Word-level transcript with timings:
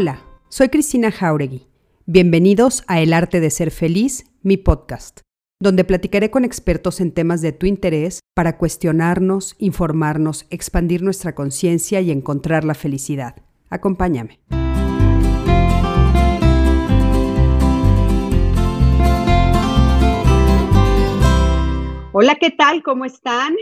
Hola, 0.00 0.22
soy 0.48 0.68
Cristina 0.68 1.10
Jauregui. 1.10 1.66
Bienvenidos 2.06 2.84
a 2.86 3.00
El 3.00 3.12
Arte 3.12 3.40
de 3.40 3.50
Ser 3.50 3.72
Feliz, 3.72 4.30
mi 4.44 4.56
podcast, 4.56 5.22
donde 5.60 5.82
platicaré 5.82 6.30
con 6.30 6.44
expertos 6.44 7.00
en 7.00 7.10
temas 7.10 7.42
de 7.42 7.50
tu 7.50 7.66
interés 7.66 8.20
para 8.32 8.58
cuestionarnos, 8.58 9.56
informarnos, 9.58 10.46
expandir 10.50 11.02
nuestra 11.02 11.34
conciencia 11.34 12.00
y 12.00 12.12
encontrar 12.12 12.62
la 12.62 12.74
felicidad. 12.74 13.42
Acompáñame. 13.70 14.38
Hola, 22.12 22.36
¿qué 22.36 22.52
tal? 22.52 22.84
¿Cómo 22.84 23.04
están? 23.04 23.56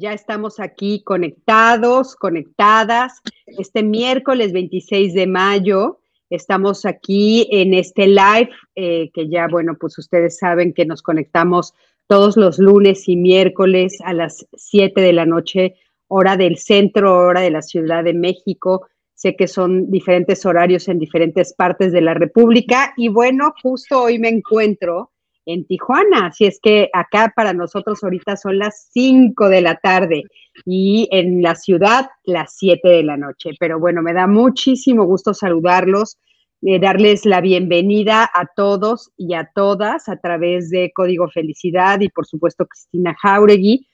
Ya 0.00 0.12
estamos 0.12 0.60
aquí 0.60 1.02
conectados, 1.02 2.14
conectadas. 2.14 3.20
Este 3.46 3.82
miércoles 3.82 4.52
26 4.52 5.12
de 5.12 5.26
mayo 5.26 5.98
estamos 6.30 6.84
aquí 6.84 7.48
en 7.50 7.74
este 7.74 8.06
live 8.06 8.48
eh, 8.76 9.10
que 9.12 9.28
ya, 9.28 9.48
bueno, 9.48 9.76
pues 9.76 9.98
ustedes 9.98 10.38
saben 10.38 10.72
que 10.72 10.86
nos 10.86 11.02
conectamos 11.02 11.74
todos 12.06 12.36
los 12.36 12.60
lunes 12.60 13.08
y 13.08 13.16
miércoles 13.16 13.98
a 14.04 14.12
las 14.12 14.46
7 14.54 15.00
de 15.00 15.12
la 15.12 15.26
noche, 15.26 15.74
hora 16.06 16.36
del 16.36 16.58
centro, 16.58 17.18
hora 17.18 17.40
de 17.40 17.50
la 17.50 17.62
Ciudad 17.62 18.04
de 18.04 18.14
México. 18.14 18.86
Sé 19.14 19.34
que 19.34 19.48
son 19.48 19.90
diferentes 19.90 20.46
horarios 20.46 20.86
en 20.86 21.00
diferentes 21.00 21.54
partes 21.54 21.90
de 21.90 22.02
la 22.02 22.14
República 22.14 22.94
y 22.96 23.08
bueno, 23.08 23.52
justo 23.60 24.02
hoy 24.02 24.20
me 24.20 24.28
encuentro 24.28 25.10
en 25.48 25.64
Tijuana. 25.64 26.26
Así 26.26 26.44
es 26.44 26.60
que 26.62 26.90
acá 26.92 27.32
para 27.34 27.52
nosotros 27.52 28.04
ahorita 28.04 28.36
son 28.36 28.58
las 28.58 28.88
5 28.92 29.48
de 29.48 29.62
la 29.62 29.76
tarde 29.76 30.24
y 30.64 31.08
en 31.10 31.42
la 31.42 31.54
ciudad 31.54 32.08
las 32.24 32.54
7 32.56 32.86
de 32.86 33.02
la 33.02 33.16
noche. 33.16 33.50
Pero 33.58 33.80
bueno, 33.80 34.02
me 34.02 34.12
da 34.12 34.26
muchísimo 34.26 35.04
gusto 35.04 35.32
saludarlos 35.32 36.18
eh, 36.60 36.80
darles 36.80 37.24
la 37.24 37.40
bienvenida 37.40 38.28
a 38.34 38.46
todos 38.56 39.12
y 39.16 39.34
a 39.34 39.48
todas 39.54 40.08
a 40.08 40.16
través 40.16 40.70
de 40.70 40.90
Código 40.92 41.28
Felicidad 41.28 42.00
y 42.00 42.08
por 42.08 42.26
supuesto 42.26 42.66
Cristina 42.66 43.14
Jauregui, 43.22 43.86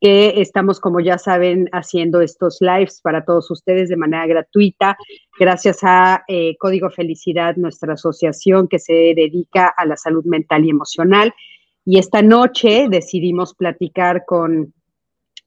que 0.00 0.40
estamos, 0.40 0.80
como 0.80 1.00
ya 1.00 1.18
saben, 1.18 1.68
haciendo 1.72 2.22
estos 2.22 2.58
lives 2.60 3.02
para 3.02 3.22
todos 3.26 3.50
ustedes 3.50 3.90
de 3.90 3.96
manera 3.96 4.26
gratuita, 4.26 4.96
gracias 5.38 5.80
a 5.82 6.24
eh, 6.26 6.56
Código 6.58 6.88
Felicidad, 6.88 7.56
nuestra 7.56 7.92
asociación 7.92 8.66
que 8.66 8.78
se 8.78 8.94
dedica 9.14 9.68
a 9.76 9.84
la 9.84 9.98
salud 9.98 10.24
mental 10.24 10.64
y 10.64 10.70
emocional. 10.70 11.34
Y 11.84 11.98
esta 11.98 12.22
noche 12.22 12.86
decidimos 12.88 13.54
platicar 13.54 14.24
con 14.24 14.72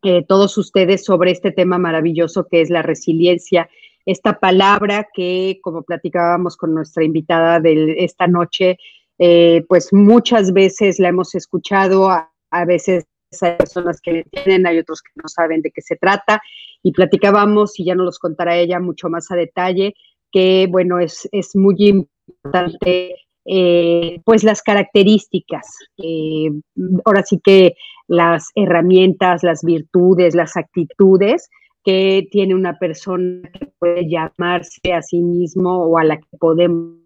eh, 0.04 0.24
todos 0.24 0.56
ustedes 0.60 1.04
sobre 1.04 1.32
este 1.32 1.52
tema 1.52 1.80
maravilloso 1.80 2.48
que 2.48 2.62
es 2.62 2.70
la 2.70 2.84
resiliencia 2.84 3.70
esta 4.12 4.40
palabra 4.40 5.08
que, 5.14 5.60
como 5.62 5.84
platicábamos 5.84 6.58
con 6.58 6.74
nuestra 6.74 7.04
invitada 7.04 7.60
de 7.60 7.96
esta 8.00 8.26
noche, 8.26 8.78
eh, 9.20 9.64
pues 9.68 9.94
muchas 9.94 10.52
veces 10.52 10.98
la 10.98 11.10
hemos 11.10 11.36
escuchado, 11.36 12.10
a, 12.10 12.66
veces 12.66 13.06
hay 13.42 13.56
personas 13.58 14.02
que 14.02 14.26
tienen, 14.32 14.66
hay 14.66 14.80
otros 14.80 15.04
que 15.04 15.12
no 15.22 15.28
saben 15.30 15.62
de 15.62 15.70
qué 15.70 15.82
se 15.82 15.96
trata, 15.96 16.42
y 16.82 16.92
platicábamos, 16.92 17.80
y 17.80 17.86
ya 17.86 17.94
nos 17.94 18.06
los 18.06 18.20
contará 18.20 18.58
ella 18.58 18.80
mucho 18.80 19.10
más 19.10 19.30
a 19.30 19.36
detalle, 19.36 19.94
que 20.32 20.68
bueno, 20.68 20.98
es, 21.00 21.30
es 21.32 21.56
muy 21.56 21.76
importante 21.78 23.16
eh, 23.46 24.22
pues 24.26 24.44
las 24.44 24.64
características, 24.64 25.68
eh, 25.98 26.50
ahora 27.06 27.24
sí 27.24 27.40
que 27.44 27.76
las 28.08 28.48
herramientas, 28.56 29.44
las 29.44 29.64
virtudes, 29.64 30.34
las 30.34 30.58
actitudes 30.58 31.48
que 31.84 32.28
tiene 32.32 32.56
una 32.56 32.78
persona 32.78 33.50
que 33.52 33.68
puede 33.80 34.10
llamarse 34.10 34.94
a 34.94 35.02
sí 35.02 35.22
mismo 35.22 35.86
o 35.86 35.98
a 35.98 36.04
la 36.04 36.18
que 36.18 36.38
podemos 36.38 36.98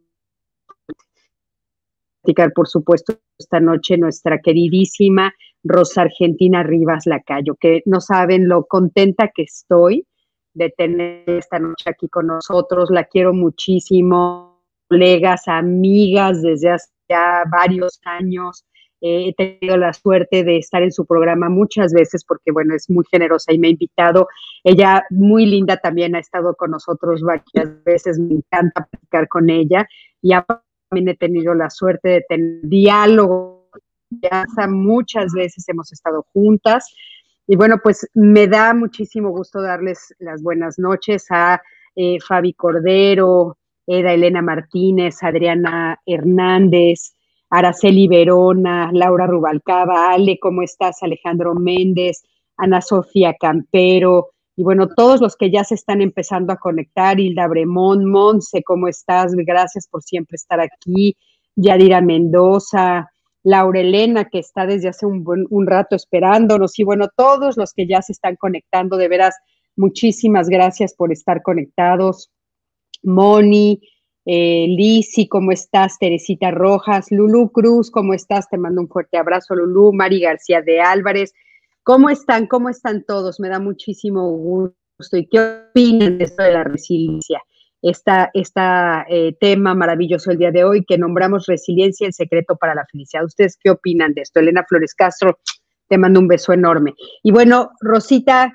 platicar, 2.22 2.54
por 2.54 2.68
supuesto, 2.68 3.20
esta 3.38 3.60
noche 3.60 3.98
nuestra 3.98 4.40
queridísima 4.40 5.34
Rosa 5.64 6.04
Argentina 6.04 6.64
Rivas 6.64 7.06
Lacayo, 7.06 7.56
que 7.56 7.84
no 7.86 8.02
saben 8.02 8.48
lo 8.48 8.66
contenta 8.66 9.32
que 9.34 9.44
estoy 9.44 10.06
de 10.54 10.70
tener 10.70 11.24
esta 11.30 11.60
noche 11.60 11.90
aquí 11.90 12.08
con 12.10 12.28
nosotros. 12.28 12.90
La 12.92 13.06
quiero 13.06 13.34
muchísimo, 13.34 14.62
colegas, 14.88 15.48
amigas 15.48 16.42
desde 16.42 16.72
hace 16.72 16.90
ya 17.10 17.44
varios 17.50 18.00
años 18.06 18.66
he 19.06 19.34
tenido 19.34 19.76
la 19.76 19.92
suerte 19.92 20.46
de 20.46 20.58
estar 20.58 20.82
en 20.82 20.94
su 20.94 21.06
programa 21.06 21.50
muchas 21.50 21.92
veces 21.92 22.24
porque, 22.24 22.52
bueno, 22.54 22.74
es 22.74 22.90
muy 22.90 23.04
generosa 23.12 23.52
y 23.52 23.60
me 23.60 23.68
ha 23.68 23.72
invitado. 23.72 24.30
Ella, 24.64 25.04
muy 25.10 25.46
linda, 25.46 25.76
también 25.76 26.16
ha 26.16 26.20
estado 26.20 26.56
con 26.56 26.72
nosotros 26.72 27.22
varias 27.22 27.84
veces. 27.84 28.18
Me 28.18 28.36
encanta 28.36 28.88
platicar 28.90 29.28
con 29.28 29.50
ella 29.50 29.86
y 30.22 30.32
también 30.90 31.10
he 31.10 31.18
tenido 31.18 31.54
la 31.54 31.70
suerte 31.70 32.08
de 32.10 32.26
tener 32.30 32.62
diálogo. 32.64 33.68
Muchas 34.70 35.34
veces 35.34 35.68
hemos 35.68 35.92
estado 35.92 36.26
juntas. 36.32 36.96
Y 37.46 37.58
bueno, 37.58 37.80
pues 37.84 38.10
me 38.14 38.48
da 38.48 38.74
muchísimo 38.74 39.32
gusto 39.32 39.62
darles 39.62 40.16
las 40.20 40.42
buenas 40.42 40.80
noches 40.80 41.26
a 41.30 41.62
eh, 41.96 42.20
Fabi 42.26 42.54
Cordero, 42.54 43.58
Eda 43.86 44.14
Elena 44.14 44.42
Martínez, 44.42 45.22
Adriana 45.22 46.00
Hernández, 46.06 47.16
Araceli 47.56 48.08
Verona, 48.08 48.90
Laura 48.92 49.28
Rubalcaba, 49.28 50.12
Ale, 50.12 50.40
¿cómo 50.40 50.64
estás? 50.64 51.04
Alejandro 51.04 51.54
Méndez, 51.54 52.24
Ana 52.58 52.82
Sofía 52.82 53.36
Campero, 53.40 54.32
y 54.56 54.64
bueno, 54.64 54.88
todos 54.88 55.22
los 55.22 55.36
que 55.36 55.52
ya 55.52 55.64
se 55.64 55.76
están 55.76 56.02
empezando 56.02 56.52
a 56.52 56.58
conectar, 56.58 57.20
Hilda 57.20 57.48
Bremón, 57.48 58.10
Monse, 58.10 58.64
¿cómo 58.64 58.88
estás? 58.88 59.34
Gracias 59.36 59.88
por 59.88 60.02
siempre 60.02 60.36
estar 60.36 60.60
aquí, 60.60 61.16
Yadira 61.56 62.02
Mendoza, 62.02 63.12
Laura 63.44 63.82
Elena, 63.82 64.26
que 64.26 64.40
está 64.40 64.66
desde 64.66 64.90
hace 64.90 65.06
un, 65.06 65.24
un 65.48 65.68
rato 65.68 65.96
esperándonos, 65.96 66.80
y 66.80 66.84
bueno, 66.84 67.08
todos 67.16 67.56
los 67.56 67.74
que 67.74 67.86
ya 67.88 68.02
se 68.02 68.14
están 68.14 68.36
conectando, 68.36 68.98
de 68.98 69.10
veras, 69.10 69.36
muchísimas 69.76 70.50
gracias 70.50 70.96
por 70.96 71.12
estar 71.12 71.44
conectados. 71.44 72.32
Moni, 73.04 73.80
eh, 74.26 74.68
Lisi, 74.70 75.28
¿cómo 75.28 75.52
estás? 75.52 76.00
Teresita 76.00 76.52
Rojas, 76.52 77.08
Lulu 77.12 77.52
Cruz, 77.52 77.92
¿cómo 77.92 78.14
estás? 78.14 78.50
Te 78.50 78.58
mando 78.58 78.82
un 78.82 78.88
fuerte 78.88 79.18
abrazo, 79.18 79.56
Lulu, 79.56 79.94
Mari 79.94 80.22
García 80.22 80.62
de 80.62 80.80
Álvarez. 80.80 81.34
¿Cómo 81.84 82.10
están? 82.10 82.48
¿Cómo 82.48 82.70
están 82.70 83.04
todos? 83.04 83.40
Me 83.40 83.50
da 83.50 83.60
muchísimo 83.60 84.30
gusto. 84.32 85.18
¿Y 85.18 85.28
qué 85.28 85.68
opinan 85.70 86.18
de 86.18 86.26
esto 86.26 86.44
de 86.44 86.54
la 86.54 86.64
resiliencia? 86.64 87.42
Este 87.82 89.36
tema 89.42 89.76
maravilloso 89.76 90.32
el 90.32 90.38
día 90.38 90.52
de 90.52 90.64
hoy 90.64 90.86
que 90.86 90.98
nombramos 90.98 91.46
resiliencia, 91.48 92.08
el 92.08 92.14
secreto 92.14 92.56
para 92.56 92.74
la 92.74 92.86
felicidad. 92.90 93.26
¿Ustedes 93.26 93.58
qué 93.62 93.72
opinan 93.72 94.14
de 94.14 94.22
esto? 94.22 94.40
Elena 94.40 94.64
Flores 94.66 94.96
Castro, 94.96 95.40
te 95.90 95.98
mando 95.98 96.22
un 96.22 96.30
beso 96.30 96.54
enorme. 96.54 96.94
Y 97.22 97.32
bueno, 97.32 97.72
Rosita, 97.82 98.54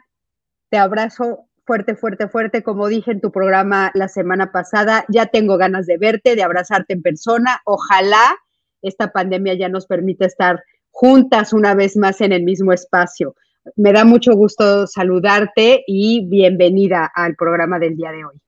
te 0.70 0.78
abrazo 0.78 1.47
fuerte, 1.68 1.96
fuerte, 1.96 2.28
fuerte, 2.28 2.62
como 2.62 2.88
dije 2.88 3.10
en 3.10 3.20
tu 3.20 3.30
programa 3.30 3.90
la 3.92 4.08
semana 4.08 4.52
pasada, 4.52 5.04
ya 5.10 5.26
tengo 5.26 5.58
ganas 5.58 5.84
de 5.84 5.98
verte, 5.98 6.34
de 6.34 6.42
abrazarte 6.42 6.94
en 6.94 7.02
persona. 7.02 7.60
Ojalá 7.66 8.38
esta 8.80 9.12
pandemia 9.12 9.52
ya 9.52 9.68
nos 9.68 9.86
permita 9.86 10.24
estar 10.24 10.64
juntas 10.90 11.52
una 11.52 11.74
vez 11.74 11.98
más 11.98 12.22
en 12.22 12.32
el 12.32 12.42
mismo 12.42 12.72
espacio. 12.72 13.36
Me 13.76 13.92
da 13.92 14.06
mucho 14.06 14.32
gusto 14.32 14.86
saludarte 14.86 15.84
y 15.86 16.26
bienvenida 16.26 17.10
al 17.14 17.36
programa 17.36 17.78
del 17.78 17.96
día 17.96 18.12
de 18.12 18.24
hoy. 18.24 18.40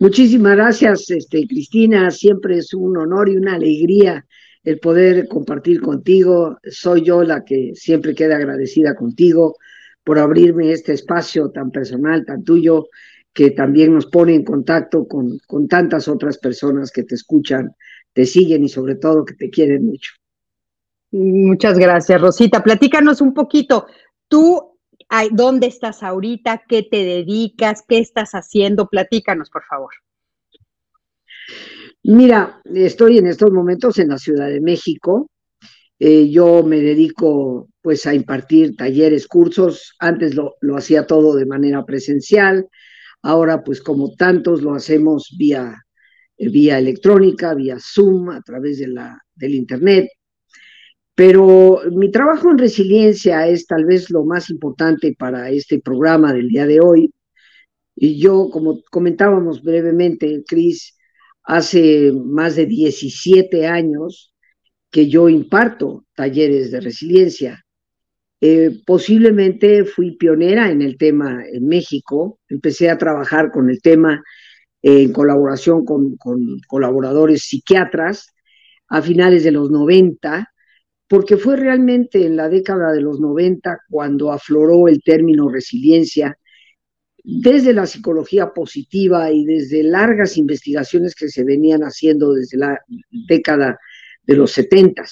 Muchísimas 0.00 0.56
gracias, 0.56 1.08
este, 1.10 1.46
Cristina. 1.46 2.10
Siempre 2.10 2.58
es 2.58 2.74
un 2.74 2.96
honor 2.96 3.28
y 3.28 3.36
una 3.36 3.54
alegría 3.54 4.26
el 4.64 4.80
poder 4.80 5.28
compartir 5.28 5.80
contigo. 5.80 6.58
Soy 6.68 7.04
yo 7.04 7.22
la 7.22 7.44
que 7.44 7.70
siempre 7.76 8.16
queda 8.16 8.34
agradecida 8.34 8.96
contigo 8.96 9.54
por 10.04 10.18
abrirme 10.18 10.72
este 10.72 10.92
espacio 10.92 11.50
tan 11.50 11.70
personal, 11.70 12.24
tan 12.24 12.44
tuyo, 12.44 12.88
que 13.32 13.50
también 13.50 13.94
nos 13.94 14.06
pone 14.06 14.34
en 14.34 14.44
contacto 14.44 15.06
con, 15.06 15.38
con 15.46 15.68
tantas 15.68 16.08
otras 16.08 16.38
personas 16.38 16.90
que 16.90 17.04
te 17.04 17.14
escuchan, 17.14 17.74
te 18.12 18.26
siguen 18.26 18.64
y 18.64 18.68
sobre 18.68 18.96
todo 18.96 19.24
que 19.24 19.34
te 19.34 19.50
quieren 19.50 19.86
mucho. 19.86 20.12
Muchas 21.12 21.78
gracias, 21.78 22.20
Rosita. 22.20 22.62
Platícanos 22.62 23.20
un 23.20 23.34
poquito. 23.34 23.86
Tú, 24.28 24.78
¿dónde 25.30 25.66
estás 25.66 26.02
ahorita? 26.02 26.64
¿Qué 26.66 26.82
te 26.82 27.04
dedicas? 27.04 27.84
¿Qué 27.86 27.98
estás 27.98 28.32
haciendo? 28.32 28.88
Platícanos, 28.88 29.50
por 29.50 29.62
favor. 29.64 29.92
Mira, 32.04 32.60
estoy 32.64 33.18
en 33.18 33.26
estos 33.26 33.52
momentos 33.52 33.98
en 33.98 34.08
la 34.08 34.18
Ciudad 34.18 34.48
de 34.48 34.60
México. 34.60 35.28
Eh, 35.98 36.30
yo 36.30 36.62
me 36.62 36.80
dedico 36.80 37.68
pues 37.80 38.06
a 38.06 38.14
impartir 38.14 38.76
talleres, 38.76 39.26
cursos. 39.26 39.94
Antes 39.98 40.34
lo, 40.34 40.56
lo, 40.60 40.76
hacía 40.76 41.06
todo 41.06 41.34
de 41.36 41.46
manera 41.46 41.84
presencial. 41.84 42.66
Ahora 43.22 43.62
pues 43.62 43.80
como 43.82 44.14
tantos 44.14 44.62
lo 44.62 44.74
hacemos 44.74 45.34
vía, 45.38 45.74
eh, 46.36 46.48
vía 46.48 46.78
electrónica, 46.78 47.54
vía 47.54 47.78
Zoom, 47.80 48.30
a 48.30 48.42
través 48.42 48.78
de 48.78 48.88
la, 48.88 49.18
del 49.34 49.54
Internet. 49.54 50.08
Pero 51.14 51.80
mi 51.92 52.10
trabajo 52.10 52.50
en 52.50 52.58
resiliencia 52.58 53.46
es 53.46 53.66
tal 53.66 53.84
vez 53.84 54.10
lo 54.10 54.24
más 54.24 54.50
importante 54.50 55.14
para 55.18 55.50
este 55.50 55.80
programa 55.80 56.32
del 56.32 56.48
día 56.48 56.66
de 56.66 56.80
hoy, 56.80 57.12
Y 57.96 58.18
yo, 58.20 58.50
como 58.50 58.82
comentábamos 58.90 59.62
brevemente, 59.62 60.44
Cris, 60.46 60.96
hace 61.44 62.12
más 62.12 62.56
de 62.56 62.66
17 62.66 63.66
años 63.66 64.31
que 64.92 65.08
yo 65.08 65.28
imparto 65.28 66.04
talleres 66.14 66.70
de 66.70 66.80
resiliencia. 66.80 67.64
Eh, 68.40 68.82
posiblemente 68.84 69.84
fui 69.84 70.16
pionera 70.16 70.70
en 70.70 70.82
el 70.82 70.98
tema 70.98 71.44
en 71.50 71.66
México. 71.66 72.38
Empecé 72.48 72.90
a 72.90 72.98
trabajar 72.98 73.50
con 73.50 73.70
el 73.70 73.80
tema 73.80 74.22
en 74.82 75.12
colaboración 75.12 75.84
con, 75.84 76.16
con 76.16 76.60
colaboradores 76.68 77.44
psiquiatras 77.44 78.34
a 78.88 79.00
finales 79.00 79.44
de 79.44 79.52
los 79.52 79.70
90, 79.70 80.52
porque 81.08 81.38
fue 81.38 81.56
realmente 81.56 82.26
en 82.26 82.36
la 82.36 82.50
década 82.50 82.92
de 82.92 83.00
los 83.00 83.18
90 83.18 83.78
cuando 83.88 84.30
afloró 84.30 84.88
el 84.88 85.02
término 85.02 85.48
resiliencia 85.48 86.36
desde 87.24 87.72
la 87.72 87.86
psicología 87.86 88.52
positiva 88.52 89.30
y 89.30 89.44
desde 89.46 89.84
largas 89.84 90.36
investigaciones 90.36 91.14
que 91.14 91.28
se 91.28 91.44
venían 91.44 91.82
haciendo 91.82 92.34
desde 92.34 92.58
la 92.58 92.78
década 93.10 93.78
de 94.24 94.36
los 94.36 94.52
70. 94.52 95.02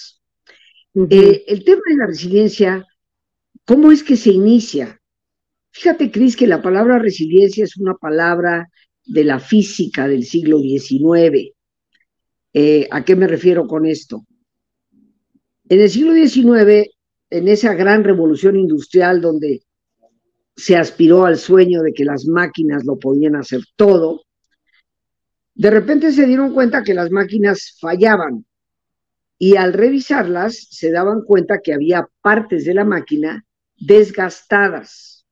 Eh, 0.95 1.45
el 1.47 1.65
tema 1.65 1.83
de 1.87 1.97
la 1.97 2.07
resiliencia, 2.07 2.87
¿cómo 3.65 3.93
es 3.93 4.03
que 4.03 4.17
se 4.17 4.31
inicia? 4.31 5.01
Fíjate, 5.73 6.11
Cris, 6.11 6.37
que 6.37 6.47
la 6.47 6.63
palabra 6.63 6.99
resiliencia 6.99 7.65
es 7.65 7.77
una 7.77 7.95
palabra 7.95 8.69
de 9.05 9.25
la 9.25 9.39
física 9.39 10.09
del 10.09 10.25
siglo 10.25 10.59
XIX. 10.59 11.53
Eh, 12.53 12.89
¿A 12.91 13.05
qué 13.05 13.17
me 13.17 13.29
refiero 13.29 13.67
con 13.67 13.87
esto? 13.87 14.25
En 15.69 15.81
el 15.81 15.89
siglo 15.89 16.13
XIX, 16.13 16.91
en 17.31 17.49
esa 17.49 17.75
gran 17.75 18.03
revolución 18.03 18.57
industrial 18.57 19.21
donde 19.21 19.63
se 20.57 20.77
aspiró 20.77 21.25
al 21.25 21.39
sueño 21.39 21.83
de 21.83 21.93
que 21.93 22.05
las 22.05 22.27
máquinas 22.27 22.85
lo 22.85 22.99
podían 22.99 23.37
hacer 23.37 23.61
todo, 23.77 24.25
de 25.55 25.71
repente 25.71 26.13
se 26.13 26.27
dieron 26.27 26.53
cuenta 26.53 26.83
que 26.83 26.95
las 26.95 27.11
máquinas 27.11 27.77
fallaban 27.81 28.45
y 29.43 29.57
al 29.57 29.73
revisarlas 29.73 30.69
se 30.71 30.91
daban 30.91 31.23
cuenta 31.23 31.61
que 31.65 31.73
había 31.73 32.07
partes 32.21 32.67
de 32.67 32.75
la 32.75 32.85
máquina 32.85 33.47
desgastadas. 33.75 35.27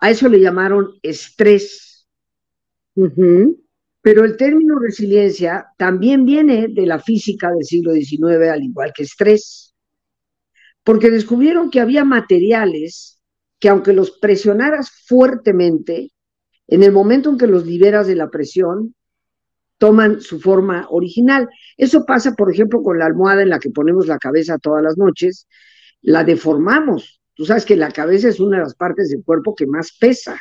A 0.00 0.10
eso 0.10 0.28
le 0.28 0.40
llamaron 0.40 0.98
estrés. 1.02 2.08
Pero 2.94 4.24
el 4.24 4.36
término 4.36 4.76
resiliencia 4.80 5.68
también 5.78 6.24
viene 6.24 6.66
de 6.68 6.84
la 6.84 6.98
física 6.98 7.52
del 7.52 7.64
siglo 7.64 7.92
XIX, 7.92 8.50
al 8.50 8.64
igual 8.64 8.92
que 8.92 9.04
estrés, 9.04 9.72
porque 10.82 11.08
descubrieron 11.08 11.70
que 11.70 11.78
había 11.78 12.04
materiales 12.04 13.20
que 13.60 13.68
aunque 13.68 13.92
los 13.92 14.18
presionaras 14.18 14.90
fuertemente, 15.06 16.10
en 16.66 16.82
el 16.82 16.90
momento 16.90 17.30
en 17.30 17.38
que 17.38 17.46
los 17.46 17.64
liberas 17.64 18.08
de 18.08 18.16
la 18.16 18.30
presión, 18.30 18.96
toman 19.82 20.20
su 20.20 20.38
forma 20.38 20.86
original. 20.90 21.48
Eso 21.76 22.06
pasa, 22.06 22.36
por 22.36 22.52
ejemplo, 22.52 22.84
con 22.84 23.00
la 23.00 23.06
almohada 23.06 23.42
en 23.42 23.48
la 23.48 23.58
que 23.58 23.70
ponemos 23.70 24.06
la 24.06 24.16
cabeza 24.16 24.56
todas 24.56 24.80
las 24.80 24.96
noches, 24.96 25.48
la 26.02 26.22
deformamos. 26.22 27.20
Tú 27.34 27.44
sabes 27.44 27.64
que 27.64 27.74
la 27.74 27.90
cabeza 27.90 28.28
es 28.28 28.38
una 28.38 28.58
de 28.58 28.62
las 28.62 28.76
partes 28.76 29.10
del 29.10 29.24
cuerpo 29.24 29.56
que 29.56 29.66
más 29.66 29.96
pesa. 29.98 30.38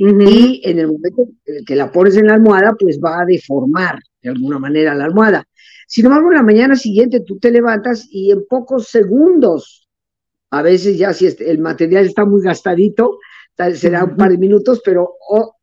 Y 0.00 0.62
en 0.64 0.80
el 0.80 0.88
momento 0.88 1.28
que 1.64 1.76
la 1.76 1.92
pones 1.92 2.16
en 2.16 2.26
la 2.26 2.34
almohada, 2.34 2.74
pues 2.76 2.98
va 2.98 3.20
a 3.20 3.24
deformar 3.24 4.00
de 4.20 4.30
alguna 4.30 4.58
manera 4.58 4.96
la 4.96 5.04
almohada. 5.04 5.44
Sin 5.86 6.06
embargo, 6.06 6.32
en 6.32 6.38
la 6.38 6.42
mañana 6.42 6.74
siguiente 6.74 7.20
tú 7.20 7.38
te 7.38 7.52
levantas 7.52 8.08
y 8.10 8.32
en 8.32 8.48
pocos 8.48 8.88
segundos 8.88 9.88
a 10.50 10.62
veces 10.62 10.98
ya 10.98 11.12
si 11.12 11.28
el 11.38 11.60
material 11.60 12.06
está 12.06 12.24
muy 12.24 12.42
gastadito, 12.42 13.20
será 13.74 14.02
un 14.02 14.16
par 14.16 14.32
de 14.32 14.38
minutos, 14.38 14.82
pero 14.84 15.14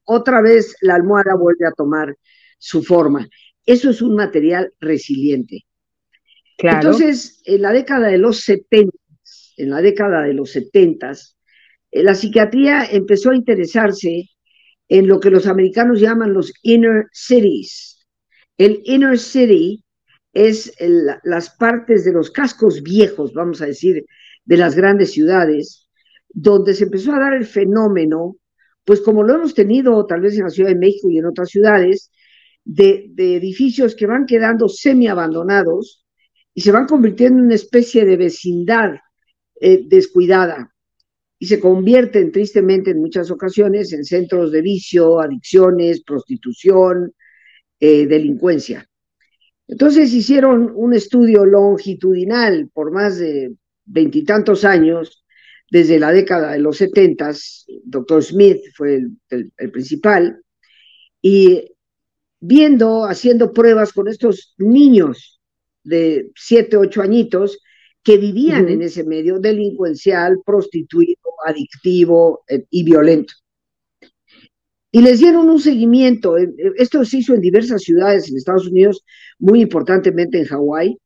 otra 0.06 0.42
vez 0.42 0.74
la 0.80 0.96
almohada 0.96 1.36
vuelve 1.36 1.68
a 1.68 1.72
tomar 1.72 2.16
su 2.64 2.82
forma. 2.82 3.28
Eso 3.66 3.90
es 3.90 4.02
un 4.02 4.16
material 4.16 4.72
resiliente. 4.80 5.66
Entonces, 6.58 7.42
en 7.44 7.62
la 7.62 7.74
década 7.74 8.08
de 8.08 8.18
los 8.18 8.40
70, 8.40 8.96
en 9.58 9.70
la 9.70 9.82
década 9.82 10.24
de 10.24 10.34
los 10.34 10.52
70, 10.52 11.12
eh, 11.92 12.04
la 12.04 12.16
psiquiatría 12.16 12.86
empezó 12.86 13.32
a 13.32 13.36
interesarse 13.36 14.30
en 14.88 15.08
lo 15.08 15.20
que 15.20 15.30
los 15.30 15.46
americanos 15.46 16.00
llaman 16.00 16.34
los 16.34 16.54
inner 16.62 17.08
cities. 17.12 18.08
El 18.58 18.82
inner 18.86 19.20
city 19.20 19.84
es 20.32 20.74
las 21.24 21.50
partes 21.58 22.06
de 22.06 22.14
los 22.14 22.32
cascos 22.32 22.82
viejos, 22.82 23.34
vamos 23.34 23.62
a 23.62 23.66
decir, 23.66 24.06
de 24.46 24.58
las 24.58 24.76
grandes 24.76 25.12
ciudades, 25.12 25.90
donde 26.30 26.74
se 26.74 26.86
empezó 26.86 27.12
a 27.12 27.20
dar 27.20 27.34
el 27.34 27.46
fenómeno, 27.46 28.38
pues 28.86 29.02
como 29.02 29.22
lo 29.24 29.36
hemos 29.36 29.54
tenido 29.54 30.06
tal 30.06 30.22
vez 30.22 30.38
en 30.38 30.46
la 30.46 30.50
Ciudad 30.50 30.70
de 30.70 30.76
México 30.76 31.10
y 31.10 31.18
en 31.18 31.26
otras 31.26 31.50
ciudades, 31.50 32.10
de, 32.66 33.12
edificios 33.18 33.96
que 33.96 34.06
van 34.06 34.26
quedando 34.26 34.70
semi 34.70 35.08
abandonados 35.08 36.06
y 36.54 36.62
se 36.62 36.72
van 36.72 36.86
convirtiendo 36.86 37.40
en 37.40 37.46
una 37.46 37.56
especie 37.56 38.06
de 38.06 38.18
vecindad 38.18 38.96
eh, 39.60 39.84
descuidada 39.88 40.74
y 41.40 41.46
se 41.46 41.60
convierten 41.60 42.32
tristemente 42.32 42.92
en 42.92 43.00
muchas 43.00 43.30
ocasiones 43.32 43.92
en 43.92 44.06
centros 44.06 44.52
de 44.52 44.62
vicio, 44.62 45.20
adicciones, 45.20 46.04
prostitución, 46.04 47.14
eh, 47.80 48.06
delincuencia. 48.08 48.88
Entonces 49.68 50.14
hicieron 50.14 50.72
un 50.76 50.94
estudio 50.94 51.46
longitudinal 51.46 52.70
por 52.74 52.92
más 52.92 53.18
de 53.18 53.56
veintitantos 53.86 54.64
años, 54.64 55.24
desde 55.70 56.00
la 56.00 56.12
década 56.12 56.52
de 56.52 56.60
los 56.60 56.78
setentas, 56.78 57.66
doctor 57.84 58.24
Smith 58.24 58.62
fue 58.76 59.02
el, 59.30 59.72
principal, 59.72 60.40
y 61.22 61.66
viendo, 62.46 63.06
haciendo 63.06 63.54
pruebas 63.54 63.94
con 63.94 64.10
estos 64.10 64.54
niños 64.58 65.40
de 65.82 66.30
siete, 66.36 66.76
ocho 66.76 67.02
añitos 67.02 67.60
que 68.04 68.18
vivían 68.18 68.68
en 68.68 68.82
ese 68.82 69.06
medio 69.06 69.40
delincuencial, 69.40 70.42
prostituido, 70.46 71.22
adictivo 71.46 72.44
eh, 72.50 72.66
y 72.70 72.84
violento. 72.84 73.34
Y 74.92 75.02
les 75.02 75.20
dieron 75.20 75.50
un 75.50 75.60
seguimiento, 75.60 76.38
eh, 76.38 76.54
esto 76.76 77.06
se 77.06 77.20
hizo 77.20 77.34
en 77.34 77.40
diversas 77.40 77.82
ciudades 77.82 78.30
en 78.30 78.36
Estados 78.36 78.68
Unidos, 78.68 79.06
muy 79.40 79.62
importantemente 79.62 80.38
en 80.38 80.46
Hawái, 80.46 80.98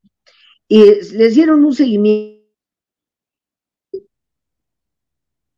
y 0.67 0.83
les 1.13 1.35
dieron 1.35 1.63
un 1.63 1.75
seguimiento 1.75 2.37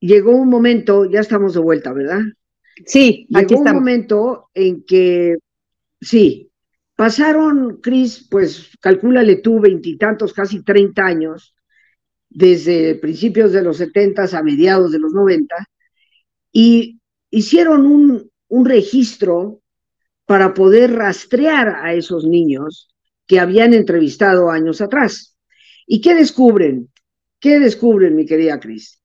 llegó 0.01 0.31
un 0.31 0.49
momento, 0.49 1.05
ya 1.05 1.21
estamos 1.21 1.53
de 1.53 1.61
vuelta, 1.61 1.93
¿verdad? 1.93 2.21
Sí, 2.85 3.27
llegó 3.29 3.61
un 3.61 3.73
momento 3.73 4.49
en 4.53 4.83
que, 4.83 5.37
sí, 6.01 6.51
pasaron, 6.95 7.79
Cris, 7.81 8.27
pues 8.29 8.71
calcúlale 8.79 9.37
tú, 9.37 9.59
veintitantos, 9.59 10.33
casi 10.33 10.63
treinta 10.63 11.05
años, 11.05 11.55
desde 12.29 12.95
principios 12.95 13.51
de 13.51 13.63
los 13.63 13.77
setentas 13.77 14.33
a 14.33 14.43
mediados 14.43 14.91
de 14.91 14.99
los 14.99 15.13
noventa, 15.13 15.55
y 16.51 16.99
hicieron 17.31 17.85
un, 17.85 18.29
un 18.47 18.65
registro 18.65 19.61
para 20.25 20.53
poder 20.53 20.93
rastrear 20.93 21.69
a 21.83 21.93
esos 21.93 22.25
niños 22.25 22.89
que 23.27 23.39
habían 23.39 23.73
entrevistado 23.73 24.49
años 24.49 24.81
atrás. 24.81 25.35
¿Y 25.87 26.01
qué 26.01 26.15
descubren? 26.15 26.89
¿Qué 27.39 27.59
descubren, 27.59 28.15
mi 28.15 28.25
querida 28.25 28.59
Cris? 28.59 28.99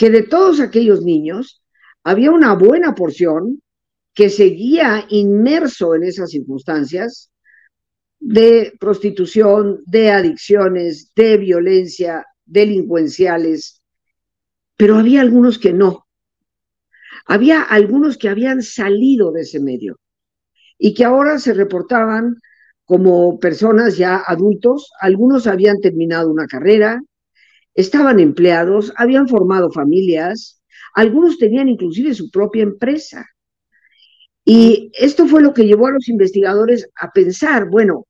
que 0.00 0.08
de 0.08 0.22
todos 0.22 0.60
aquellos 0.60 1.02
niños 1.02 1.62
había 2.04 2.30
una 2.30 2.54
buena 2.54 2.94
porción 2.94 3.62
que 4.14 4.30
seguía 4.30 5.06
inmerso 5.08 5.94
en 5.94 6.04
esas 6.04 6.30
circunstancias 6.30 7.30
de 8.18 8.74
prostitución, 8.78 9.82
de 9.86 10.10
adicciones, 10.10 11.12
de 11.14 11.38
violencia, 11.38 12.26
delincuenciales, 12.44 13.82
pero 14.76 14.96
había 14.96 15.20
algunos 15.20 15.58
que 15.58 15.72
no. 15.72 16.06
Había 17.26 17.62
algunos 17.62 18.18
que 18.18 18.28
habían 18.28 18.62
salido 18.62 19.32
de 19.32 19.42
ese 19.42 19.60
medio 19.60 19.98
y 20.78 20.94
que 20.94 21.04
ahora 21.04 21.38
se 21.38 21.54
reportaban 21.54 22.40
como 22.84 23.38
personas 23.38 23.96
ya 23.96 24.16
adultos, 24.16 24.90
algunos 25.00 25.46
habían 25.46 25.80
terminado 25.80 26.30
una 26.30 26.46
carrera, 26.46 27.00
estaban 27.74 28.18
empleados, 28.18 28.92
habían 28.96 29.28
formado 29.28 29.70
familias, 29.70 30.60
algunos 30.94 31.38
tenían 31.38 31.68
inclusive 31.68 32.14
su 32.14 32.30
propia 32.30 32.64
empresa. 32.64 33.26
Y 34.44 34.90
esto 34.94 35.26
fue 35.26 35.42
lo 35.42 35.52
que 35.52 35.66
llevó 35.66 35.88
a 35.88 35.92
los 35.92 36.08
investigadores 36.08 36.88
a 36.96 37.10
pensar, 37.10 37.68
bueno, 37.68 38.06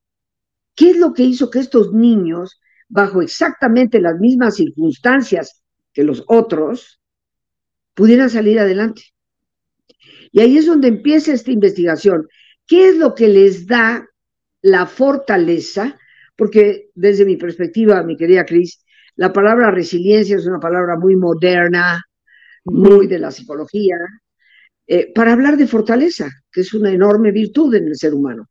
¿qué 0.75 0.91
es 0.91 0.97
lo 0.97 1.13
que 1.13 1.25
hizo 1.25 1.51
que 1.51 1.59
estos 1.59 1.93
niños, 1.93 2.61
bajo 2.89 3.23
exactamente 3.23 4.01
las 4.01 4.19
mismas 4.19 4.57
circunstancias 4.57 5.63
que 5.93 6.05
los 6.05 6.25
otros, 6.29 7.01
pudieran 7.95 8.31
salir 8.31 8.59
adelante? 8.59 9.03
Y 10.33 10.41
ahí 10.41 10.59
es 10.59 10.67
donde 10.67 10.89
empieza 10.89 11.33
esta 11.33 11.51
investigación. 11.51 12.29
¿Qué 12.67 12.89
es 12.89 12.97
lo 12.97 13.15
que 13.15 13.29
les 13.29 13.67
da 13.67 14.07
la 14.63 14.87
fortaleza? 14.87 15.99
Porque 16.37 16.91
desde 16.95 17.25
mi 17.25 17.37
perspectiva, 17.37 18.03
mi 18.05 18.17
querida 18.17 18.45
Cris, 18.45 18.85
la 19.17 19.33
palabra 19.33 19.71
resiliencia 19.71 20.37
es 20.37 20.47
una 20.47 20.61
palabra 20.61 20.97
muy 20.97 21.17
moderna, 21.17 22.03
muy 22.65 23.07
de 23.07 23.19
la 23.19 23.31
psicología, 23.31 23.97
eh, 24.93 25.13
para 25.15 25.35
hablar 25.35 25.57
de 25.57 25.69
fortaleza, 25.69 26.29
que 26.51 26.63
es 26.63 26.75
una 26.75 26.91
enorme 26.91 27.31
virtud 27.31 27.73
en 27.77 27.87
el 27.87 27.95
ser 27.95 28.13
humano. 28.13 28.49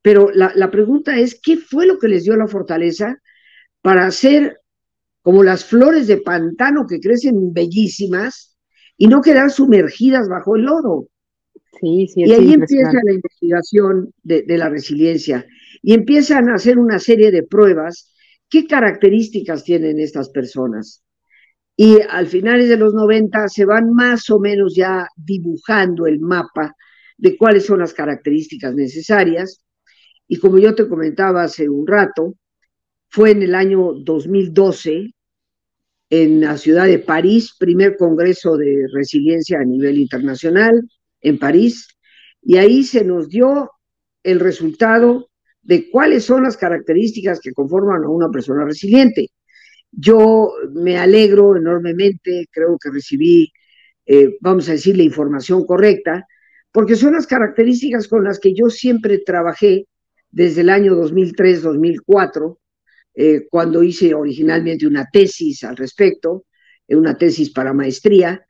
Pero 0.00 0.30
la, 0.32 0.50
la 0.54 0.70
pregunta 0.70 1.18
es, 1.18 1.38
¿qué 1.42 1.58
fue 1.58 1.86
lo 1.86 1.98
que 1.98 2.08
les 2.08 2.24
dio 2.24 2.34
la 2.36 2.48
fortaleza 2.48 3.18
para 3.82 4.10
ser 4.10 4.62
como 5.20 5.44
las 5.44 5.66
flores 5.66 6.06
de 6.06 6.22
pantano 6.22 6.86
que 6.86 7.00
crecen 7.00 7.52
bellísimas 7.52 8.56
y 8.96 9.08
no 9.08 9.20
quedar 9.20 9.50
sumergidas 9.50 10.26
bajo 10.30 10.56
el 10.56 10.62
lodo? 10.62 11.08
Sí, 11.78 12.06
sí, 12.14 12.22
y 12.22 12.32
ahí 12.32 12.54
empieza 12.54 13.00
la 13.04 13.12
investigación 13.12 14.14
de, 14.22 14.44
de, 14.44 14.56
la 14.56 14.70
resiliencia 14.70 15.44
y 15.82 15.92
empiezan 15.92 16.48
a 16.48 16.54
hacer 16.54 16.78
una 16.78 16.98
serie 16.98 17.30
de 17.30 17.42
pruebas. 17.42 18.14
¿Qué 18.48 18.66
características 18.66 19.64
tienen 19.64 19.98
estas 19.98 20.30
personas? 20.30 21.04
Y 21.80 22.00
al 22.10 22.26
finales 22.26 22.68
de 22.68 22.76
los 22.76 22.92
90 22.92 23.46
se 23.46 23.64
van 23.64 23.92
más 23.92 24.28
o 24.30 24.40
menos 24.40 24.74
ya 24.74 25.06
dibujando 25.14 26.08
el 26.08 26.18
mapa 26.18 26.74
de 27.16 27.36
cuáles 27.36 27.66
son 27.66 27.78
las 27.78 27.94
características 27.94 28.74
necesarias. 28.74 29.64
Y 30.26 30.38
como 30.38 30.58
yo 30.58 30.74
te 30.74 30.88
comentaba 30.88 31.44
hace 31.44 31.68
un 31.68 31.86
rato, 31.86 32.34
fue 33.08 33.30
en 33.30 33.42
el 33.42 33.54
año 33.54 33.92
2012, 33.92 35.14
en 36.10 36.40
la 36.40 36.58
ciudad 36.58 36.86
de 36.86 36.98
París, 36.98 37.54
primer 37.56 37.96
Congreso 37.96 38.56
de 38.56 38.88
Resiliencia 38.92 39.60
a 39.60 39.64
nivel 39.64 39.98
internacional, 39.98 40.82
en 41.20 41.38
París, 41.38 41.86
y 42.42 42.56
ahí 42.56 42.82
se 42.82 43.04
nos 43.04 43.28
dio 43.28 43.70
el 44.24 44.40
resultado 44.40 45.30
de 45.62 45.88
cuáles 45.90 46.24
son 46.24 46.42
las 46.42 46.56
características 46.56 47.38
que 47.38 47.52
conforman 47.52 48.02
a 48.02 48.10
una 48.10 48.30
persona 48.30 48.64
resiliente. 48.64 49.28
Yo 49.92 50.52
me 50.72 50.98
alegro 50.98 51.56
enormemente, 51.56 52.46
creo 52.50 52.78
que 52.78 52.90
recibí, 52.90 53.52
eh, 54.06 54.36
vamos 54.40 54.68
a 54.68 54.72
decir, 54.72 54.96
la 54.96 55.02
información 55.02 55.64
correcta, 55.66 56.26
porque 56.72 56.96
son 56.96 57.14
las 57.14 57.26
características 57.26 58.08
con 58.08 58.24
las 58.24 58.38
que 58.38 58.54
yo 58.54 58.70
siempre 58.70 59.18
trabajé 59.18 59.86
desde 60.30 60.60
el 60.60 60.70
año 60.70 60.94
2003-2004, 60.94 62.58
eh, 63.14 63.46
cuando 63.50 63.82
hice 63.82 64.14
originalmente 64.14 64.86
una 64.86 65.08
tesis 65.10 65.64
al 65.64 65.76
respecto, 65.76 66.44
una 66.88 67.16
tesis 67.16 67.50
para 67.50 67.72
maestría, 67.72 68.44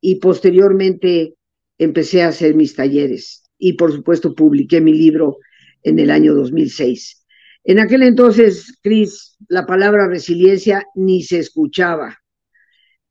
y 0.00 0.16
posteriormente 0.16 1.34
empecé 1.78 2.22
a 2.22 2.28
hacer 2.28 2.54
mis 2.54 2.74
talleres 2.74 3.44
y 3.58 3.74
por 3.74 3.92
supuesto 3.92 4.34
publiqué 4.34 4.80
mi 4.80 4.92
libro 4.92 5.38
en 5.82 5.98
el 5.98 6.10
año 6.10 6.34
2006. 6.34 7.23
En 7.64 7.78
aquel 7.78 8.02
entonces, 8.02 8.78
Cris, 8.82 9.36
la 9.48 9.64
palabra 9.64 10.06
resiliencia 10.06 10.86
ni 10.94 11.22
se 11.22 11.38
escuchaba. 11.38 12.18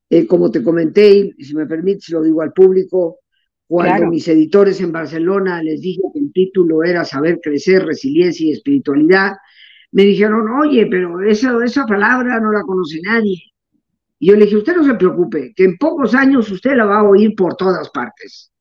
Eh, 0.10 0.27
como 0.27 0.51
te 0.51 0.62
comenté, 0.62 1.33
y 1.36 1.43
si 1.43 1.55
me 1.55 1.65
permites, 1.65 2.10
lo 2.10 2.22
digo 2.22 2.43
al 2.43 2.53
público, 2.53 3.22
cuando 3.65 3.95
claro. 3.95 4.12
mis 4.12 4.27
editores 4.27 4.79
en 4.81 4.91
Barcelona 4.91 5.63
les 5.63 5.81
dije 5.81 6.01
que 6.13 6.19
el 6.19 6.31
título 6.31 6.83
era 6.83 7.03
Saber 7.03 7.39
crecer, 7.41 7.83
resiliencia 7.83 8.45
y 8.45 8.51
espiritualidad, 8.51 9.31
me 9.91 10.03
dijeron, 10.03 10.48
oye, 10.51 10.86
pero 10.86 11.22
esa, 11.22 11.53
esa 11.65 11.86
palabra 11.88 12.39
no 12.39 12.51
la 12.51 12.62
conoce 12.62 13.00
nadie. 13.01 13.41
Y 14.19 14.27
yo 14.27 14.36
le 14.36 14.45
dije, 14.45 14.57
usted 14.57 14.75
no 14.75 14.83
se 14.83 14.93
preocupe, 14.93 15.51
que 15.55 15.63
en 15.63 15.77
pocos 15.77 16.13
años 16.13 16.51
usted 16.51 16.75
la 16.75 16.86
va 16.86 17.00
a 17.00 17.10
oír 17.10 17.33
por 17.36 17.55
todas 17.55 17.89
partes. 17.89 18.52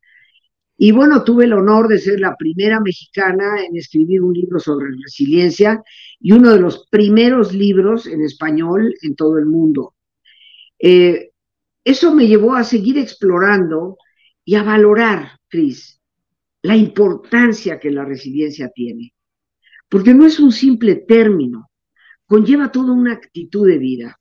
Y 0.76 0.90
bueno, 0.90 1.22
tuve 1.22 1.44
el 1.44 1.52
honor 1.52 1.88
de 1.88 1.98
ser 1.98 2.18
la 2.18 2.36
primera 2.36 2.80
mexicana 2.80 3.64
en 3.64 3.76
escribir 3.76 4.22
un 4.22 4.32
libro 4.32 4.58
sobre 4.58 4.86
resiliencia 5.02 5.82
y 6.18 6.32
uno 6.32 6.50
de 6.50 6.60
los 6.60 6.88
primeros 6.88 7.52
libros 7.52 8.06
en 8.06 8.22
español 8.22 8.94
en 9.02 9.14
todo 9.14 9.38
el 9.38 9.46
mundo. 9.46 9.94
Eh, 10.78 11.30
eso 11.84 12.14
me 12.14 12.26
llevó 12.26 12.54
a 12.54 12.64
seguir 12.64 12.98
explorando 12.98 13.98
y 14.44 14.54
a 14.54 14.62
valorar, 14.62 15.38
Cris, 15.48 16.00
la 16.62 16.76
importancia 16.76 17.78
que 17.78 17.90
la 17.90 18.04
resiliencia 18.04 18.70
tiene. 18.74 19.12
Porque 19.88 20.14
no 20.14 20.26
es 20.26 20.40
un 20.40 20.52
simple 20.52 20.96
término, 20.96 21.70
conlleva 22.26 22.72
toda 22.72 22.92
una 22.92 23.12
actitud 23.12 23.66
de 23.68 23.78
vida. 23.78 24.18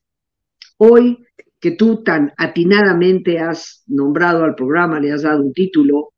Hoy 0.78 1.26
que 1.60 1.72
tú 1.72 2.04
tan 2.04 2.34
atinadamente 2.38 3.40
has 3.40 3.84
nombrado 3.88 4.44
al 4.44 4.56
programa, 4.56 5.00
le 5.00 5.12
has 5.12 5.22
dado 5.22 5.44
un 5.44 5.54
título, 5.54 6.11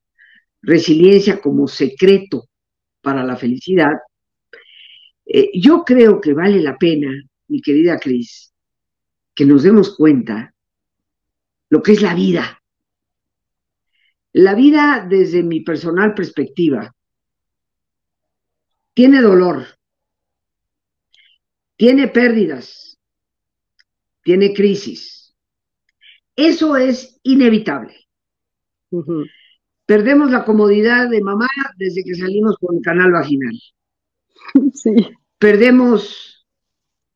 resiliencia 0.63 1.39
como 1.39 1.67
secreto 1.67 2.49
para 3.01 3.23
la 3.23 3.35
felicidad, 3.35 3.91
eh, 5.25 5.51
yo 5.53 5.83
creo 5.83 6.19
que 6.19 6.33
vale 6.33 6.61
la 6.61 6.77
pena, 6.77 7.11
mi 7.47 7.61
querida 7.61 7.99
Cris, 7.99 8.53
que 9.35 9.45
nos 9.45 9.63
demos 9.63 9.95
cuenta 9.95 10.53
lo 11.69 11.81
que 11.81 11.93
es 11.93 12.01
la 12.01 12.15
vida. 12.15 12.61
La 14.33 14.55
vida 14.55 15.05
desde 15.07 15.43
mi 15.43 15.61
personal 15.61 16.13
perspectiva 16.13 16.95
tiene 18.93 19.21
dolor, 19.21 19.65
tiene 21.75 22.07
pérdidas, 22.07 22.97
tiene 24.23 24.53
crisis. 24.53 25.35
Eso 26.35 26.77
es 26.77 27.19
inevitable. 27.23 28.07
Perdemos 29.85 30.31
la 30.31 30.45
comodidad 30.45 31.09
de 31.09 31.21
mamá 31.21 31.47
desde 31.77 32.03
que 32.03 32.15
salimos 32.15 32.57
con 32.59 32.77
el 32.77 32.81
canal 32.81 33.11
vaginal. 33.11 33.59
Sí. 34.73 34.91
Perdemos 35.37 36.45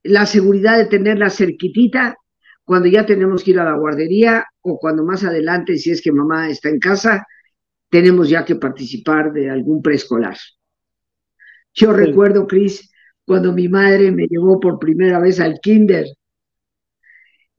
la 0.03 0.25
seguridad 0.25 0.77
de 0.77 0.85
tenerla 0.85 1.29
cerquitita 1.29 2.15
cuando 2.63 2.87
ya 2.87 3.05
tenemos 3.05 3.43
que 3.43 3.51
ir 3.51 3.59
a 3.59 3.65
la 3.65 3.77
guardería 3.77 4.45
o 4.61 4.77
cuando 4.77 5.03
más 5.03 5.23
adelante, 5.23 5.77
si 5.77 5.91
es 5.91 6.01
que 6.01 6.11
mamá 6.11 6.49
está 6.49 6.69
en 6.69 6.79
casa, 6.79 7.25
tenemos 7.89 8.29
ya 8.29 8.43
que 8.43 8.55
participar 8.55 9.31
de 9.31 9.49
algún 9.49 9.81
preescolar. 9.81 10.37
Yo 11.73 11.91
sí. 11.91 11.97
recuerdo, 11.97 12.47
Cris, 12.47 12.91
cuando 13.25 13.53
mi 13.53 13.67
madre 13.67 14.11
me 14.11 14.27
llevó 14.27 14.59
por 14.59 14.79
primera 14.79 15.19
vez 15.19 15.39
al 15.39 15.59
kinder. 15.61 16.05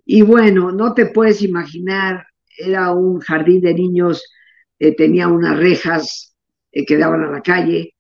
Y 0.05 0.23
bueno, 0.23 0.73
no 0.73 0.95
te 0.95 1.07
puedes 1.07 1.43
imaginar, 1.43 2.27
era 2.57 2.93
un 2.93 3.21
jardín 3.21 3.61
de 3.61 3.75
niños 3.75 4.25
eh, 4.79 4.95
tenía 4.97 5.29
unas 5.29 5.59
rejas 5.59 6.37
eh, 6.73 6.85
que 6.87 6.97
daban 6.97 7.23
a 7.25 7.31
la 7.31 7.43
calle. 7.43 7.95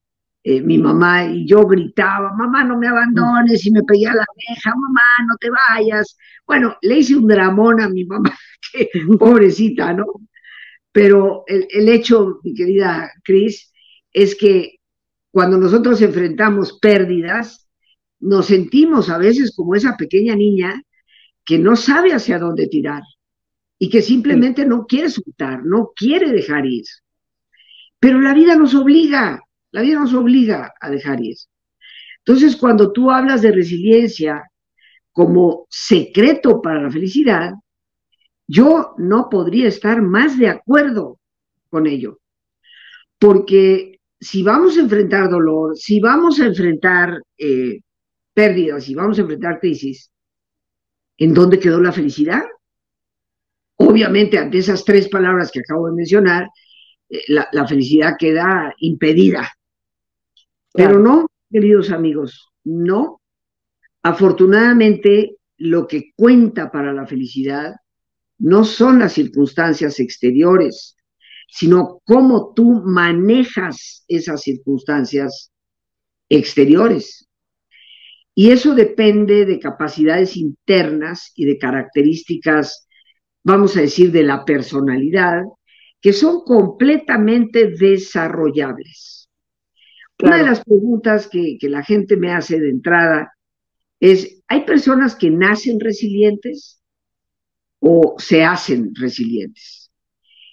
Eh, 0.45 0.63
mi 0.63 0.79
mamá 0.79 1.27
y 1.27 1.47
yo 1.47 1.67
gritaba, 1.67 2.33
mamá, 2.35 2.65
no 2.65 2.79
me 2.79 2.89
abandones, 2.89 3.67
y 3.67 3.71
me 3.73 3.83
pedía 3.83 4.15
la 4.15 4.25
reja, 4.49 4.75
mamá, 4.75 5.03
no 5.29 5.37
te 5.39 5.49
vayas. 5.51 6.17
Bueno, 6.47 6.77
le 6.83 6.99
hice 6.99 7.17
un 7.17 7.27
dramón 7.27 7.81
a 7.81 7.89
mi 7.89 8.05
mamá, 8.05 8.37
que 8.73 8.89
pobrecita, 9.19 9.93
¿no? 9.93 10.07
Pero 10.93 11.45
el, 11.47 11.67
el 11.71 11.89
hecho, 11.89 12.41
mi 12.45 12.55
querida 12.55 13.13
Cris, 13.25 13.73
es 14.13 14.35
que 14.37 14.77
cuando 15.31 15.59
nosotros 15.59 16.01
enfrentamos 16.03 16.79
pérdidas, 16.81 17.69
nos 18.21 18.47
sentimos 18.47 19.11
a 19.11 19.19
veces 19.19 19.55
como 19.55 19.75
esa 19.75 19.97
pequeña 19.97 20.35
niña 20.35 20.83
que 21.45 21.59
no 21.59 21.77
sabe 21.77 22.13
hacia 22.13 22.39
dónde 22.39 22.69
tirar 22.69 23.03
y 23.79 23.89
que 23.89 24.03
simplemente 24.03 24.67
no 24.67 24.87
quiere 24.87 25.09
soltar, 25.09 25.65
no 25.65 25.93
quiere 25.95 26.31
dejar 26.33 26.67
ir. 26.67 26.85
Pero 28.01 28.21
la 28.21 28.35
vida 28.35 28.57
nos 28.57 28.75
obliga, 28.75 29.41
la 29.71 29.83
vida 29.83 30.01
nos 30.01 30.15
obliga 30.15 30.73
a 30.81 30.91
dejar 30.91 31.21
ir. 31.23 31.37
Entonces, 32.19 32.57
cuando 32.57 32.93
tú 32.93 33.11
hablas 33.11 33.43
de 33.43 33.53
resiliencia 33.53 34.43
como 35.13 35.67
secreto 35.71 36.61
para 36.61 36.83
la 36.83 36.91
felicidad, 36.91 37.53
yo 38.47 38.95
no 38.99 39.29
podría 39.29 39.69
estar 39.69 40.03
más 40.03 40.39
de 40.39 40.49
acuerdo 40.49 41.19
con 41.69 41.87
ello. 41.87 42.19
Porque 43.19 44.01
si 44.21 44.43
vamos 44.43 44.77
a 44.77 44.81
enfrentar 44.81 45.29
dolor, 45.29 45.77
si 45.77 46.01
vamos 46.01 46.41
a 46.41 46.47
enfrentar 46.47 47.23
eh, 47.37 47.81
pérdidas, 48.33 48.85
si 48.85 48.95
vamos 48.95 49.19
a 49.19 49.23
enfrentar 49.23 49.61
crisis, 49.61 50.11
¿en 51.17 51.35
dónde 51.35 51.59
quedó 51.59 51.81
la 51.81 51.93
felicidad? 51.93 52.43
Obviamente, 53.79 54.39
ante 54.39 54.59
esas 54.59 54.85
tres 54.85 55.09
palabras 55.09 55.51
que 55.51 55.61
acabo 55.61 55.87
de 55.89 55.95
mencionar, 55.95 56.49
eh, 57.09 57.23
la, 57.29 57.49
la, 57.53 57.67
felicidad 57.67 58.17
queda 58.19 58.75
impedida. 58.79 59.51
Pero 60.73 60.99
no, 60.99 61.27
queridos 61.51 61.91
amigos, 61.91 62.51
no. 62.65 63.21
Afortunadamente, 64.03 65.37
lo 65.57 65.87
que 65.87 66.13
cuenta 66.15 66.71
para 66.71 66.93
la 66.93 67.07
felicidad 67.07 67.75
no 68.39 68.65
son 68.65 68.99
las 69.01 69.15
circunstancias 69.15 69.99
exteriores, 70.01 70.97
sino 71.49 72.01
cómo 72.05 72.53
tú 72.55 72.83
manejas 72.85 74.05
esas 74.07 74.43
circunstancias 74.43 75.51
exteriores. 76.29 77.29
Y 78.35 78.51
eso 78.51 78.75
depende 78.75 79.47
de 79.47 79.59
capacidades 79.59 80.37
internas 80.37 81.33
y 81.35 81.45
de 81.47 81.59
características 81.59 82.88
vamos 83.49 83.77
a 83.77 83.81
decir, 83.81 84.13
de 84.13 84.23
la 84.23 84.45
personalidad, 84.45 85.43
que 86.01 86.13
son 86.13 86.43
completamente 86.45 87.71
desarrollables. 87.71 89.31
Claro. 90.17 90.35
Una 90.35 90.45
de 90.45 90.51
las 90.51 90.65
preguntas 90.65 91.29
que, 91.29 91.57
que, 91.59 91.69
la 91.71 91.83
gente 91.83 92.17
me 92.17 92.31
hace 92.31 92.61
de 92.61 92.69
entrada 92.69 93.33
es, 94.01 94.43
¿hay 94.49 94.65
personas 94.65 95.17
que 95.17 95.31
nacen 95.31 95.81
resilientes 95.81 96.83
o 97.81 98.17
se 98.19 98.45
hacen 98.45 98.95
resilientes? 98.95 99.91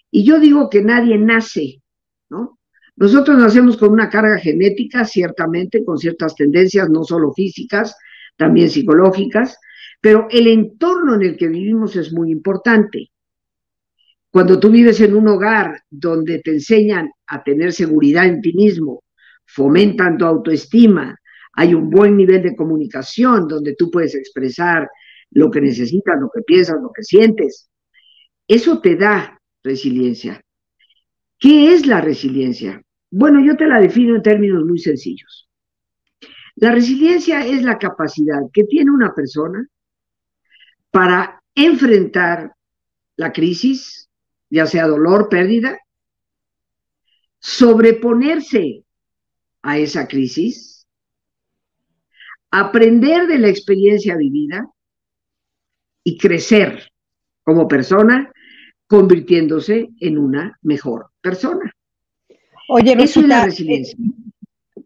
Y 0.10 0.24
yo 0.24 0.40
digo 0.40 0.70
que 0.70 0.82
nadie 0.82 1.18
nace, 1.18 1.82
¿no? 2.30 2.60
Nosotros 2.96 3.38
nacemos 3.38 3.76
con 3.76 3.92
una 3.92 4.10
carga 4.10 4.38
genética, 4.38 5.04
ciertamente, 5.04 5.84
con 5.84 5.98
ciertas 5.98 6.34
tendencias, 6.34 6.90
no 6.90 7.04
solo 7.04 7.34
físicas, 7.34 7.98
también 8.38 8.70
psicológicas, 8.70 9.58
pero 10.06 10.28
el 10.30 10.46
entorno 10.46 11.16
en 11.16 11.24
el 11.24 11.36
que 11.36 11.48
vivimos 11.48 11.96
es 11.96 12.14
muy 12.14 12.30
importante. 12.30 13.10
Cuando 14.30 14.60
tú 14.60 14.70
vives 14.70 15.02
en 15.02 15.16
un 15.16 15.28
hogar 15.28 15.82
donde 15.90 16.44
te 16.44 16.52
enseñan 16.52 17.10
a 17.26 17.44
tener 17.44 17.74
seguridad 17.74 18.28
en 18.28 18.40
ti 18.40 18.54
mismo, 18.54 19.02
fomentan 19.48 20.20
tu 20.20 20.26
autoestima, 20.26 21.18
hay 21.54 21.74
un 21.74 21.90
buen 21.90 22.16
nivel 22.16 22.44
de 22.44 22.56
comunicación 22.56 23.48
donde 23.48 23.74
tú 23.74 23.90
puedes 23.90 24.14
expresar 24.14 24.88
lo 25.32 25.50
que 25.50 25.62
necesitas, 25.62 26.20
lo 26.20 26.30
que 26.30 26.44
piensas, 26.44 26.80
lo 26.80 26.92
que 26.92 27.02
sientes. 27.02 27.72
Eso 28.48 28.82
te 28.82 28.98
da 28.98 29.42
resiliencia. 29.64 30.40
¿Qué 31.40 31.74
es 31.74 31.88
la 31.88 32.02
resiliencia? 32.02 32.80
Bueno, 33.10 33.44
yo 33.44 33.58
te 33.58 33.66
la 33.66 33.82
defino 33.82 34.16
en 34.16 34.22
términos 34.22 34.66
muy 34.66 34.78
sencillos. 34.78 35.50
La 36.58 36.72
resiliencia 36.72 37.44
es 37.44 37.64
la 37.64 37.80
capacidad 37.80 38.42
que 38.54 38.66
tiene 38.66 38.92
una 38.92 39.12
persona 39.12 39.68
para 40.96 41.44
enfrentar 41.54 42.56
la 43.18 43.34
crisis, 43.34 44.10
ya 44.50 44.66
sea 44.66 44.88
dolor, 44.88 45.28
pérdida, 45.28 45.78
sobreponerse 47.38 48.86
a 49.62 49.78
esa 49.78 50.08
crisis, 50.08 50.88
aprender 52.50 53.28
de 53.28 53.40
la 53.40 53.50
experiencia 53.50 54.16
vivida 54.16 54.70
y 56.06 56.18
crecer 56.18 56.90
como 57.44 57.68
persona, 57.68 58.32
convirtiéndose 58.88 59.90
en 60.00 60.18
una 60.18 60.58
mejor 60.62 61.08
persona. 61.20 61.74
Oye, 62.70 62.96
Eso 63.04 63.20
es 63.20 63.28
la 63.28 63.44
resiliencia. 63.44 63.98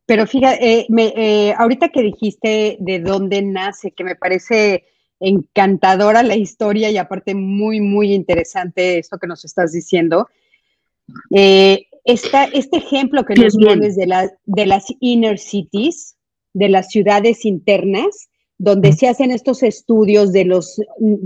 pero 0.08 0.26
fíjate, 0.26 0.80
eh, 0.80 0.88
eh, 0.90 1.54
ahorita 1.56 1.90
que 1.90 2.02
dijiste 2.02 2.78
de 2.80 2.98
dónde 2.98 3.44
nace, 3.44 3.92
que 3.92 4.04
me 4.04 4.16
parece 4.16 4.86
encantadora 5.20 6.24
la 6.24 6.36
historia 6.36 6.90
y 6.90 6.98
aparte 6.98 7.36
muy, 7.36 7.82
muy 7.82 8.14
interesante 8.14 9.00
esto 9.00 9.18
que 9.18 9.28
nos 9.28 9.46
estás 9.46 9.72
diciendo. 9.72 10.28
Eh, 11.32 11.88
este 12.06 12.78
ejemplo 12.78 13.26
que 13.26 13.36
nos 13.36 13.56
pones 13.56 13.96
de, 13.96 14.30
de 14.46 14.66
las 14.66 14.86
inner 15.00 15.38
cities, 15.38 16.16
de 16.54 16.70
las 16.70 16.90
ciudades 16.90 17.46
internas, 17.46 18.30
donde 18.58 18.94
se 18.94 19.08
hacen 19.08 19.32
estos 19.32 19.64
estudios 19.64 20.32
de 20.34 20.46
los 20.46 20.82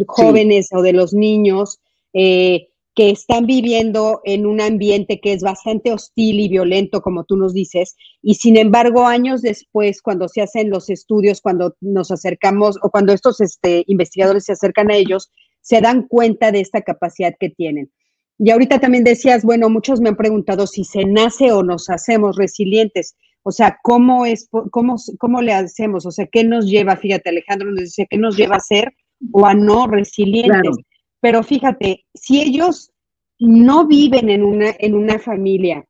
jóvenes 0.08 0.70
o 0.72 0.82
de 0.82 0.94
los 0.94 1.14
niños 1.14 1.80
eh, 2.14 2.70
que 2.96 3.10
están 3.10 3.46
viviendo 3.46 4.22
en 4.24 4.46
un 4.46 4.62
ambiente 4.62 5.20
que 5.20 5.34
es 5.34 5.42
bastante 5.42 5.92
hostil 5.92 6.40
y 6.40 6.48
violento, 6.48 7.02
como 7.02 7.24
tú 7.24 7.38
nos 7.38 7.54
dices, 7.54 7.96
y 8.22 8.36
sin 8.36 8.58
embargo, 8.58 9.08
años 9.08 9.42
después, 9.42 10.02
cuando 10.02 10.28
se 10.28 10.42
hacen 10.42 10.70
los 10.70 10.90
estudios, 10.90 11.42
cuando 11.42 11.76
nos 11.82 12.12
acercamos 12.12 12.78
o 12.84 12.92
cuando 12.92 13.14
estos 13.14 13.42
este, 13.42 13.84
investigadores 13.88 14.46
se 14.46 14.54
acercan 14.54 14.92
a 14.92 14.96
ellos, 14.96 15.32
se 15.62 15.82
dan 15.82 16.08
cuenta 16.08 16.52
de 16.52 16.60
esta 16.60 16.82
capacidad 16.82 17.34
que 17.40 17.50
tienen. 17.50 17.92
Y 18.38 18.52
ahorita 18.52 18.80
también 18.80 19.04
decías, 19.04 19.44
bueno, 19.44 19.70
muchos 19.70 20.02
me 20.02 20.10
han 20.10 20.18
preguntado 20.18 20.68
si 20.68 20.84
se 20.84 21.06
nace 21.06 21.52
o 21.52 21.64
nos 21.64 21.90
hacemos 21.90 22.36
resilientes. 22.36 23.16
O 23.44 23.52
sea, 23.52 23.78
¿cómo, 23.84 24.26
es, 24.26 24.50
cómo, 24.72 24.96
cómo 25.20 25.42
le 25.42 25.54
hacemos? 25.54 26.06
O 26.06 26.12
sea, 26.12 26.28
¿qué 26.28 26.44
nos 26.44 26.66
lleva? 26.66 26.96
Fíjate, 26.96 27.30
Alejandro 27.30 27.72
nos 27.72 27.82
dice, 27.82 28.08
¿qué 28.10 28.18
nos 28.18 28.38
lleva 28.38 28.58
a 28.58 28.62
ser 28.62 28.94
o 29.32 29.46
a 29.46 29.54
no 29.54 29.88
resilientes? 29.88 30.76
Pero 31.24 31.42
fíjate, 31.42 32.06
si 32.14 32.42
ellos 32.42 32.92
no 33.40 33.88
viven 33.88 34.30
en 34.30 34.44
una, 34.44 34.76
en 34.78 34.94
una 34.94 35.18
familia 35.20 35.88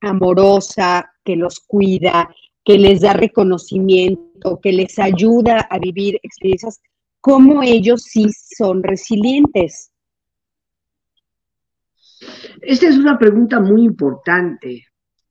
amorosa, 0.00 1.12
que 1.22 1.36
los 1.36 1.60
cuida, 1.60 2.34
que 2.64 2.78
les 2.78 3.02
da 3.02 3.12
reconocimiento, 3.12 4.58
que 4.62 4.72
les 4.72 4.98
ayuda 4.98 5.68
a 5.68 5.78
vivir 5.78 6.18
experiencias, 6.22 6.80
¿cómo 7.20 7.62
ellos 7.62 8.04
sí 8.04 8.28
son 8.32 8.82
resilientes? 8.82 9.92
Esta 12.62 12.88
es 12.88 12.96
una 12.96 13.18
pregunta 13.18 13.60
muy 13.60 13.84
importante 13.84 14.86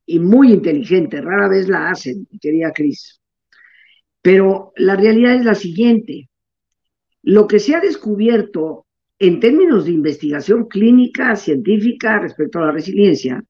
y 0.06 0.20
muy 0.20 0.54
inteligente. 0.54 1.22
Rara 1.22 1.48
vez 1.48 1.68
la 1.68 1.90
hacen, 1.90 2.28
querida 2.40 2.72
Cris. 2.72 3.20
Pero 4.22 4.74
la 4.76 4.96
realidad 4.96 5.34
es 5.34 5.44
la 5.44 5.56
siguiente. 5.56 6.30
Lo 7.24 7.48
que 7.48 7.58
se 7.58 7.74
ha 7.74 7.80
descubierto 7.80 8.86
en 9.20 9.40
términos 9.40 9.86
de 9.86 9.92
investigación 9.92 10.68
clínica, 10.68 11.36
científica 11.36 12.20
respecto 12.20 12.60
a 12.60 12.66
la 12.68 12.72
resiliencia, 12.72 13.44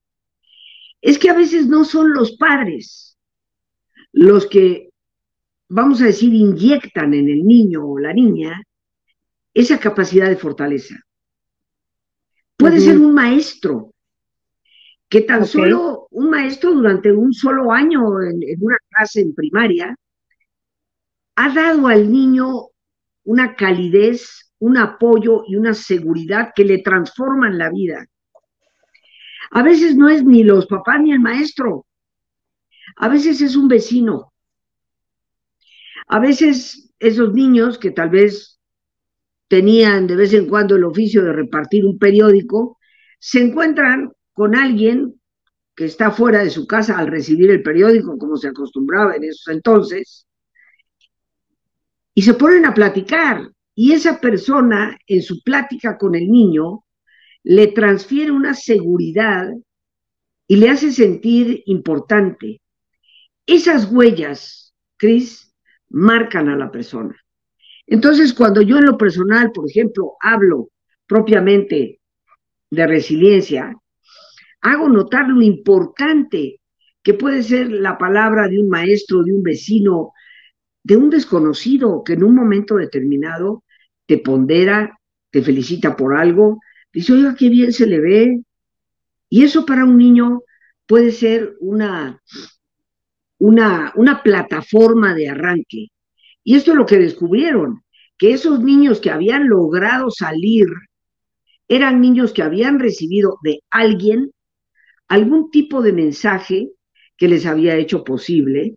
es 1.00 1.18
que 1.18 1.30
a 1.30 1.34
veces 1.34 1.66
no 1.66 1.84
son 1.84 2.12
los 2.12 2.36
padres 2.36 3.18
los 4.12 4.46
que, 4.46 4.90
vamos 5.68 6.00
a 6.00 6.06
decir, 6.06 6.32
inyectan 6.32 7.14
en 7.14 7.28
el 7.28 7.44
niño 7.44 7.84
o 7.84 7.98
la 7.98 8.12
niña 8.12 8.62
esa 9.52 9.78
capacidad 9.78 10.28
de 10.28 10.36
fortaleza. 10.36 10.94
Puede 12.56 12.80
ser 12.80 12.96
un 12.96 13.12
maestro, 13.12 13.92
que 15.08 15.22
tan 15.22 15.44
solo 15.46 16.06
un 16.10 16.30
maestro 16.30 16.72
durante 16.72 17.12
un 17.12 17.32
solo 17.32 17.72
año 17.72 18.22
en, 18.22 18.42
en 18.42 18.56
una 18.60 18.76
clase 18.88 19.20
en 19.20 19.34
primaria 19.34 19.96
ha 21.36 21.52
dado 21.52 21.88
al 21.88 22.10
niño 22.10 22.68
una 23.24 23.56
calidez 23.56 24.43
un 24.60 24.78
apoyo 24.78 25.44
y 25.46 25.56
una 25.56 25.74
seguridad 25.74 26.52
que 26.54 26.64
le 26.64 26.78
transforman 26.78 27.58
la 27.58 27.70
vida. 27.70 28.06
A 29.50 29.62
veces 29.62 29.96
no 29.96 30.08
es 30.08 30.24
ni 30.24 30.42
los 30.42 30.66
papás 30.66 31.00
ni 31.00 31.12
el 31.12 31.20
maestro, 31.20 31.86
a 32.96 33.08
veces 33.08 33.40
es 33.40 33.56
un 33.56 33.68
vecino, 33.68 34.32
a 36.06 36.18
veces 36.18 36.92
esos 36.98 37.32
niños 37.32 37.78
que 37.78 37.90
tal 37.90 38.10
vez 38.10 38.54
tenían 39.48 40.06
de 40.06 40.16
vez 40.16 40.32
en 40.32 40.48
cuando 40.48 40.76
el 40.76 40.84
oficio 40.84 41.22
de 41.22 41.32
repartir 41.32 41.84
un 41.84 41.98
periódico, 41.98 42.78
se 43.18 43.40
encuentran 43.40 44.12
con 44.32 44.56
alguien 44.56 45.20
que 45.74 45.84
está 45.84 46.10
fuera 46.10 46.42
de 46.42 46.50
su 46.50 46.66
casa 46.66 46.98
al 46.98 47.08
recibir 47.08 47.50
el 47.50 47.62
periódico, 47.62 48.16
como 48.18 48.36
se 48.36 48.48
acostumbraba 48.48 49.16
en 49.16 49.24
esos 49.24 49.48
entonces, 49.48 50.26
y 52.14 52.22
se 52.22 52.34
ponen 52.34 52.64
a 52.64 52.74
platicar 52.74 53.50
y 53.74 53.92
esa 53.92 54.20
persona, 54.20 54.98
en 55.06 55.22
su 55.22 55.42
plática 55.42 55.98
con 55.98 56.14
el 56.14 56.30
niño, 56.30 56.84
le 57.42 57.68
transfiere 57.68 58.30
una 58.30 58.54
seguridad 58.54 59.48
y 60.46 60.56
le 60.56 60.70
hace 60.70 60.92
sentir 60.92 61.62
importante. 61.66 62.60
Esas 63.46 63.90
huellas, 63.90 64.74
Cris, 64.96 65.52
marcan 65.90 66.48
a 66.48 66.56
la 66.56 66.70
persona. 66.70 67.16
Entonces, 67.86 68.32
cuando 68.32 68.62
yo 68.62 68.78
en 68.78 68.86
lo 68.86 68.96
personal, 68.96 69.50
por 69.52 69.68
ejemplo, 69.68 70.12
hablo 70.20 70.70
propiamente 71.06 72.00
de 72.70 72.86
resiliencia, 72.86 73.76
hago 74.62 74.88
notar 74.88 75.28
lo 75.28 75.42
importante 75.42 76.60
que 77.02 77.14
puede 77.14 77.42
ser 77.42 77.70
la 77.70 77.98
palabra 77.98 78.48
de 78.48 78.60
un 78.60 78.68
maestro, 78.68 79.22
de 79.22 79.32
un 79.34 79.42
vecino, 79.42 80.12
de 80.82 80.96
un 80.96 81.10
desconocido 81.10 82.02
que 82.02 82.14
en 82.14 82.24
un 82.24 82.34
momento 82.34 82.76
determinado 82.76 83.63
te 84.06 84.18
pondera, 84.18 84.98
te 85.30 85.42
felicita 85.42 85.96
por 85.96 86.16
algo, 86.16 86.60
dice, 86.92 87.12
oiga, 87.12 87.34
qué 87.34 87.48
bien 87.48 87.72
se 87.72 87.86
le 87.86 88.00
ve. 88.00 88.42
Y 89.28 89.44
eso 89.44 89.66
para 89.66 89.84
un 89.84 89.98
niño 89.98 90.42
puede 90.86 91.10
ser 91.12 91.56
una, 91.60 92.20
una, 93.38 93.92
una 93.96 94.22
plataforma 94.22 95.14
de 95.14 95.28
arranque. 95.28 95.88
Y 96.44 96.56
esto 96.56 96.72
es 96.72 96.76
lo 96.76 96.86
que 96.86 96.98
descubrieron, 96.98 97.82
que 98.18 98.32
esos 98.32 98.60
niños 98.60 99.00
que 99.00 99.10
habían 99.10 99.48
logrado 99.48 100.10
salir 100.10 100.66
eran 101.68 102.00
niños 102.00 102.32
que 102.32 102.42
habían 102.42 102.78
recibido 102.78 103.38
de 103.42 103.60
alguien 103.70 104.30
algún 105.08 105.50
tipo 105.50 105.82
de 105.82 105.92
mensaje 105.92 106.70
que 107.16 107.28
les 107.28 107.46
había 107.46 107.76
hecho 107.76 108.04
posible 108.04 108.76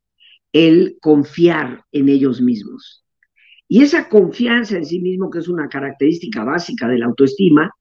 el 0.54 0.98
confiar 1.02 1.84
en 1.92 2.10
ellos 2.10 2.42
mismos. 2.42 3.04
Y 3.68 3.84
esa 3.84 4.08
confianza 4.08 4.78
en 4.78 4.86
sí 4.86 5.00
mismo, 5.00 5.30
que 5.30 5.40
es 5.40 5.48
una 5.48 5.68
característica 5.68 6.44
básica 6.44 6.88
de 6.88 7.00
la 7.00 7.08
autoestima, 7.08 7.72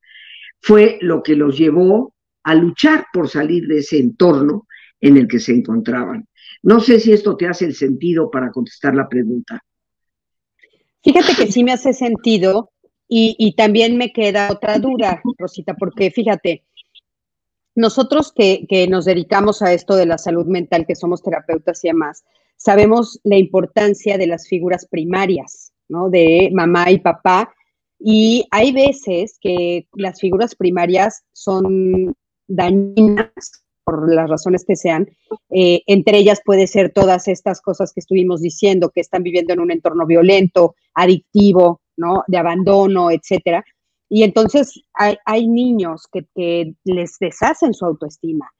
fue 0.61 0.99
lo 1.01 1.22
que 1.22 1.37
los 1.37 1.57
llevó 1.57 2.14
a 2.42 2.55
luchar 2.55 3.07
por 3.12 3.29
salir 3.29 3.66
de 3.66 3.79
ese 3.79 3.99
entorno 3.99 4.66
en 5.01 5.16
el 5.16 5.29
que 5.29 5.38
se 5.38 5.53
encontraban. 5.53 6.27
No 6.62 6.81
sé 6.81 6.99
si 6.99 7.12
esto 7.12 7.37
te 7.37 7.46
hace 7.46 7.66
el 7.66 7.75
sentido 7.75 8.31
para 8.31 8.51
contestar 8.51 8.94
la 8.94 9.09
pregunta. 9.09 9.62
Fíjate 11.03 11.35
que 11.37 11.53
sí 11.53 11.62
me 11.62 11.72
hace 11.72 11.92
sentido 11.92 12.70
y, 13.09 13.55
también 13.57 13.96
me 13.96 14.12
queda 14.12 14.51
otra 14.51 14.79
duda, 14.81 15.22
Rosita, 15.38 15.75
porque 15.75 16.11
fíjate, 16.11 16.64
nosotros 17.77 18.33
que, 18.33 18.66
que, 18.68 18.88
nos 18.88 19.05
dedicamos 19.05 19.62
a 19.62 19.72
esto 19.72 19.94
de 19.94 20.07
la 20.07 20.18
salud 20.18 20.46
mental, 20.46 20.87
que 20.87 20.96
somos 20.96 21.22
terapeutas 21.22 21.85
y 21.85 21.88
demás, 21.88 22.25
sabemos 22.57 23.20
la 23.22 23.37
importancia 23.37 24.18
de 24.18 24.27
las 24.27 24.49
figuras 24.49 24.88
primarias. 24.88 25.65
¿No? 25.88 26.11
De 26.11 26.51
mamá 26.53 26.90
y 26.90 26.99
papá, 26.99 27.53
Y 27.99 28.46
hay 28.51 28.72
veces 28.72 29.38
que 29.40 29.88
las 29.94 30.20
figuras 30.20 30.55
primarias 30.55 31.25
son 31.33 32.14
dañinas 32.46 33.33
por 33.85 34.12
las 34.12 34.29
razones 34.29 34.64
que 34.66 34.77
sean. 34.77 35.09
Eh, 35.51 35.83
entre 35.87 36.18
ellas 36.18 36.40
puede 36.44 36.66
ser 36.66 36.92
todas 36.92 37.29
estas 37.29 37.61
cosas 37.62 37.92
que 37.92 38.01
estuvimos 38.01 38.42
diciendo, 38.42 38.90
que 38.90 39.01
están 39.01 39.22
viviendo 39.22 39.53
en 39.55 39.61
un 39.61 39.70
entorno 39.70 40.07
violento, 40.07 40.75
adictivo, 40.94 41.81
¿no? 41.96 42.25
De 42.27 42.37
abandono, 42.37 43.11
etcétera. 43.11 43.64
Y 44.09 44.22
entonces 44.25 44.83
hay, 44.92 45.49
niños 45.49 46.09
que, 46.12 46.75
les 46.85 47.18
deshacen 47.18 47.75
su 47.75 47.85
autoestima. 47.87 48.51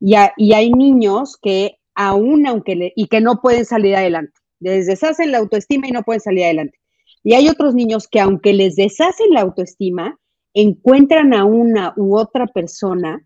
Y, 0.00 0.14
y, 0.36 0.52
hay 0.52 0.70
niños 0.72 1.36
que 1.40 1.78
aún, 1.94 2.46
aunque 2.46 2.76
le, 2.76 2.92
y 2.96 3.06
que 3.08 3.20
no 3.20 3.40
pueden 3.40 3.64
salir 3.64 3.96
adelante. 3.96 4.34
Les 4.60 4.86
deshacen 4.86 5.32
la 5.32 5.38
autoestima 5.38 5.88
y 5.88 5.92
no 5.92 6.02
pueden 6.02 6.20
salir 6.20 6.44
adelante. 6.44 6.78
Y 7.22 7.34
hay 7.34 7.48
otros 7.48 7.74
niños 7.74 8.08
que 8.08 8.20
aunque 8.20 8.52
les 8.52 8.76
deshacen 8.76 9.30
la 9.30 9.40
autoestima, 9.40 10.18
encuentran 10.54 11.34
a 11.34 11.44
una 11.44 11.92
u 11.96 12.16
otra 12.16 12.46
persona 12.46 13.22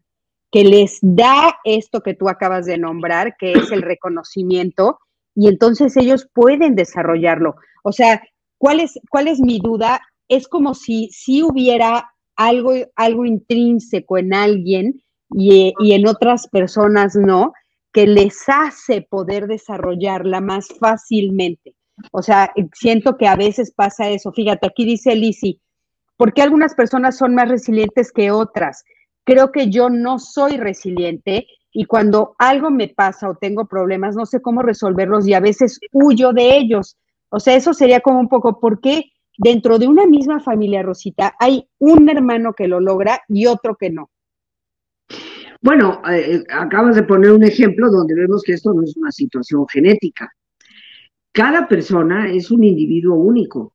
que 0.51 0.65
les 0.65 0.99
da 1.01 1.57
esto 1.65 2.01
que 2.01 2.15
tú 2.15 2.29
acabas 2.29 2.67
de 2.67 2.79
nombrar, 2.79 3.37
que 3.39 3.53
es 3.53 3.71
el 3.71 3.83
reconocimiento, 3.83 4.99
y 5.35 5.49
entonces 5.49 5.97
ellos 5.97 6.29
pueden 6.33 6.75
desarrollarlo. 6.75 7.55
O 7.85 7.93
sea, 7.93 8.23
¿cuál 8.59 8.81
es, 8.81 8.99
cuál 9.11 9.29
es 9.29 9.39
mi 9.39 9.59
duda? 9.59 10.01
Es 10.29 10.49
como 10.49 10.75
si, 10.75 11.09
si 11.13 11.43
hubiera 11.43 12.11
algo, 12.37 12.73
algo 12.97 13.25
intrínseco 13.25 14.19
en 14.19 14.35
alguien 14.35 15.03
y, 15.31 15.73
y 15.79 15.93
en 15.93 16.09
otras 16.09 16.49
personas 16.49 17.15
no, 17.15 17.53
que 17.93 18.07
les 18.07 18.49
hace 18.49 19.03
poder 19.03 19.47
desarrollarla 19.47 20.41
más 20.41 20.69
fácilmente. 20.79 21.75
O 22.13 22.23
sea, 22.23 22.53
siento 22.73 23.17
que 23.17 23.27
a 23.27 23.37
veces 23.37 23.73
pasa 23.73 24.09
eso. 24.09 24.33
Fíjate, 24.33 24.67
aquí 24.67 24.85
dice 24.85 25.15
Lisi, 25.15 25.61
¿por 26.17 26.33
qué 26.33 26.43
algunas 26.43 26.75
personas 26.75 27.17
son 27.17 27.35
más 27.35 27.49
resilientes 27.49 28.13
que 28.13 28.31
otras? 28.31 28.85
creo 29.25 29.53
que 29.53 29.71
yo 29.71 29.91
no 29.91 30.19
soy 30.19 30.57
resiliente 30.57 31.47
y 31.73 31.85
cuando 31.85 32.35
algo 32.39 32.71
me 32.71 32.89
pasa 32.89 33.29
o 33.29 33.37
tengo 33.37 33.67
problemas, 33.67 34.17
no 34.17 34.27
sé 34.27 34.43
cómo 34.43 34.63
resolverlos 34.63 35.27
y 35.27 35.35
a 35.35 35.41
veces 35.41 35.79
huyo 35.93 36.33
de 36.33 36.57
ellos. 36.57 36.97
O 37.29 37.39
sea, 37.39 37.55
eso 37.55 37.73
sería 37.73 38.01
como 38.01 38.19
un 38.19 38.29
poco, 38.29 38.59
¿por 38.59 38.81
qué 38.81 39.05
dentro 39.39 39.79
de 39.79 39.87
una 39.87 40.05
misma 40.07 40.41
familia, 40.41 40.83
Rosita, 40.83 41.37
hay 41.39 41.69
un 41.79 42.09
hermano 42.09 42.55
que 42.55 42.67
lo 42.67 42.81
logra 42.81 43.23
y 43.29 43.47
otro 43.47 43.77
que 43.77 43.91
no? 43.91 44.11
Bueno, 45.63 46.01
eh, 46.11 46.37
eh, 46.37 46.45
acabas 46.51 46.97
de 46.97 47.03
poner 47.03 47.33
un 47.33 47.45
ejemplo 47.45 47.91
donde 47.91 48.15
vemos 48.15 48.43
que 48.43 48.55
esto 48.55 48.73
no 48.73 48.83
es 48.83 48.97
una 48.97 49.13
situación 49.13 49.67
genética. 49.69 50.33
Cada 51.33 51.69
persona 51.69 52.31
es 52.33 52.51
un 52.51 52.65
individuo 52.65 53.17
único 53.17 53.75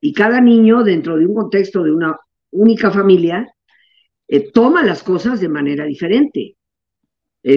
y 0.00 0.12
cada 0.12 0.40
niño 0.40 0.82
dentro 0.82 1.16
de 1.16 1.26
un 1.26 1.34
contexto 1.34 1.84
de 1.84 1.92
una 1.92 2.18
única 2.50 2.90
familia 2.90 3.46
eh, 4.26 4.50
toma 4.50 4.84
las 4.84 5.02
cosas 5.02 5.40
de 5.40 5.48
manera 5.48 5.84
diferente. 5.84 6.56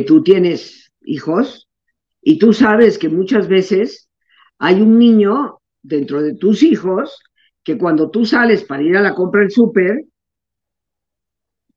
Tú 0.08 0.24
tienes 0.24 0.94
hijos 1.02 1.68
y 2.22 2.40
tú 2.40 2.54
sabes 2.54 2.98
que 2.98 3.10
muchas 3.10 3.50
veces 3.50 4.10
hay 4.58 4.80
un 4.80 4.98
niño 4.98 5.58
dentro 5.82 6.22
de 6.22 6.36
tus 6.36 6.64
hijos 6.64 7.20
que 7.64 7.78
cuando 7.78 8.10
tú 8.10 8.26
sales 8.26 8.64
para 8.64 8.82
ir 8.82 8.96
a 8.96 9.02
la 9.02 9.14
compra 9.14 9.42
del 9.42 9.52
súper, 9.52 10.06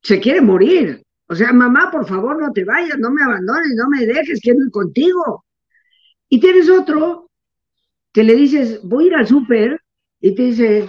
se 0.03 0.21
quiere 0.21 0.41
morir. 0.41 1.06
O 1.29 1.35
sea, 1.35 1.53
mamá, 1.53 1.91
por 1.91 2.07
favor, 2.07 2.41
no 2.41 2.53
te 2.53 2.65
vayas, 2.65 2.99
no 2.99 3.11
me 3.11 3.23
abandones, 3.23 3.75
no 3.77 3.89
me 3.89 4.07
dejes, 4.07 4.41
quiero 4.41 4.65
ir 4.65 4.71
contigo. 4.71 5.45
Y 6.29 6.41
tienes 6.41 6.71
otro 6.71 7.31
que 8.13 8.25
le 8.25 8.35
dices, 8.35 8.81
voy 8.83 9.05
a 9.05 9.07
ir 9.09 9.15
al 9.17 9.27
súper, 9.27 9.81
y 10.21 10.35
te 10.35 10.43
dice, 10.43 10.89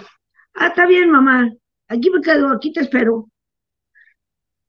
ah, 0.54 0.68
está 0.68 0.86
bien, 0.86 1.10
mamá, 1.10 1.52
aquí 1.88 2.10
me 2.10 2.20
quedo, 2.20 2.48
aquí 2.48 2.72
te 2.72 2.80
espero 2.80 3.28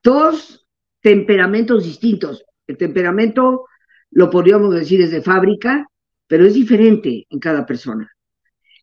dos 0.03 0.67
temperamentos 1.01 1.83
distintos. 1.83 2.43
El 2.67 2.77
temperamento 2.77 3.65
lo 4.11 4.29
podríamos 4.29 4.73
decir 4.73 4.99
desde 4.99 5.21
fábrica, 5.21 5.87
pero 6.27 6.45
es 6.45 6.53
diferente 6.53 7.25
en 7.29 7.39
cada 7.39 7.65
persona. 7.65 8.11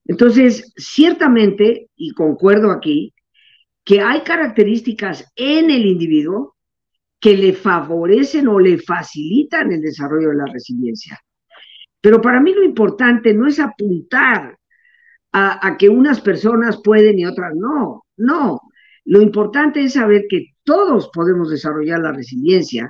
Entonces, 0.05 0.73
ciertamente, 0.77 1.91
y 1.97 2.13
concuerdo 2.13 2.71
aquí, 2.71 3.15
que 3.85 4.01
hay 4.01 4.23
características 4.23 5.33
en 5.37 5.71
el 5.71 5.87
individuo 5.87 6.56
que 7.21 7.37
le 7.37 7.53
favorecen 7.53 8.49
o 8.49 8.59
le 8.59 8.79
facilitan 8.79 9.73
el 9.73 9.81
desarrollo 9.81 10.31
de 10.31 10.37
la 10.37 10.47
resiliencia. 10.47 11.19
Pero 12.01 12.21
para 12.21 12.41
mí 12.41 12.53
lo 12.53 12.63
importante 12.63 13.35
no 13.35 13.47
es 13.47 13.59
apuntar 13.59 14.57
a, 15.33 15.77
que 15.79 15.89
unas 15.89 16.21
personas 16.23 16.81
pueden 16.83 17.19
y 17.19 17.27
otras 17.27 17.55
no, 17.55 18.05
no. 18.17 18.63
Lo 19.05 19.21
importante 19.21 19.83
es 19.83 19.93
saber 19.93 20.25
que 20.31 20.55
todos 20.65 21.11
podemos 21.13 21.51
desarrollar 21.51 22.01
la 22.01 22.13
resiliencia 22.13 22.89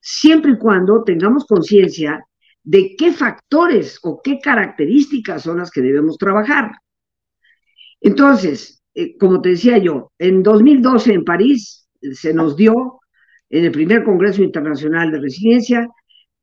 siempre 0.00 0.52
y 0.52 0.58
cuando 0.58 1.04
tengamos 1.04 1.46
conciencia 1.46 2.24
de 2.64 2.96
qué 2.96 3.12
factores 3.12 4.00
o 4.02 4.20
qué 4.22 4.40
características 4.40 5.42
son 5.42 5.58
las 5.58 5.70
que 5.70 5.80
debemos 5.80 6.18
trabajar. 6.18 6.72
Entonces, 8.00 8.82
eh, 8.94 9.16
como 9.16 9.40
te 9.40 9.50
decía 9.50 9.78
yo, 9.78 10.12
en 10.18 10.42
2012 10.42 11.12
en 11.12 11.24
París 11.24 11.88
eh, 12.00 12.14
se 12.14 12.34
nos 12.34 12.56
dio 12.56 13.00
en 13.50 13.64
el 13.64 13.72
primer 13.72 14.04
Congreso 14.04 14.42
Internacional 14.42 15.10
de 15.10 15.20
Resiliencia 15.20 15.88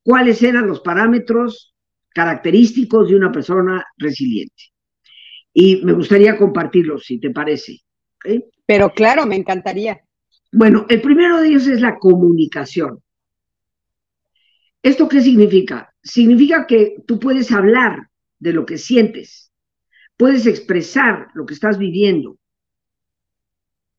cuáles 0.02 0.42
eran 0.42 0.66
los 0.66 0.80
parámetros 0.80 1.74
característicos 2.14 3.08
de 3.08 3.16
una 3.16 3.30
persona 3.32 3.84
resiliente. 3.96 4.64
Y 5.52 5.84
me 5.84 5.92
gustaría 5.92 6.36
compartirlos, 6.36 7.04
si 7.04 7.18
te 7.18 7.30
parece. 7.30 7.80
Pero 8.66 8.90
claro, 8.90 9.26
me 9.26 9.36
encantaría. 9.36 10.00
Bueno, 10.52 10.86
el 10.88 11.00
primero 11.02 11.40
de 11.40 11.48
ellos 11.48 11.66
es 11.66 11.80
la 11.80 11.98
comunicación. 11.98 13.02
¿Esto 14.82 15.08
qué 15.08 15.20
significa? 15.20 15.92
Significa 16.02 16.66
que 16.66 16.96
tú 17.06 17.18
puedes 17.18 17.50
hablar 17.50 18.08
de 18.38 18.52
lo 18.52 18.64
que 18.64 18.78
sientes, 18.78 19.52
puedes 20.16 20.46
expresar 20.46 21.28
lo 21.34 21.44
que 21.44 21.54
estás 21.54 21.78
viviendo. 21.78 22.38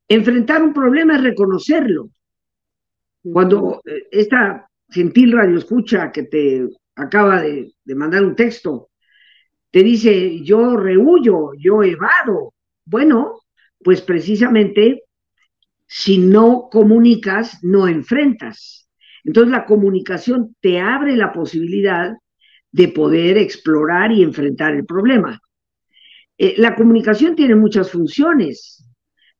Enfrentar 0.07 0.63
un 0.63 0.73
problema 0.73 1.17
es 1.17 1.23
reconocerlo. 1.23 2.09
Cuando 3.31 3.81
eh, 3.85 4.07
esta 4.11 4.69
gentil 4.89 5.31
radio 5.31 5.57
escucha 5.57 6.11
que 6.11 6.23
te 6.23 6.67
acaba 6.95 7.41
de, 7.41 7.73
mandar 7.95 8.23
un 8.23 8.35
texto, 8.35 8.89
te 9.71 9.83
dice, 9.83 10.43
yo 10.43 10.77
rehuyo, 10.77 11.51
yo 11.57 11.83
evado. 11.83 12.53
Bueno, 12.85 13.41
pues 13.83 14.01
precisamente 14.01 15.03
si 15.85 16.17
no 16.17 16.67
comunicas, 16.69 17.63
no 17.63 17.87
enfrentas. 17.87 18.89
Entonces 19.23 19.51
la 19.51 19.65
comunicación 19.65 20.55
te 20.61 20.79
abre 20.79 21.15
la 21.15 21.31
posibilidad 21.31 22.13
de 22.71 22.87
poder 22.89 23.37
explorar 23.37 24.11
y 24.11 24.23
enfrentar 24.23 24.73
el 24.73 24.85
problema. 24.85 25.39
Eh, 26.37 26.55
la 26.57 26.75
comunicación 26.75 27.35
tiene 27.35 27.55
muchas 27.55 27.91
funciones. 27.91 28.85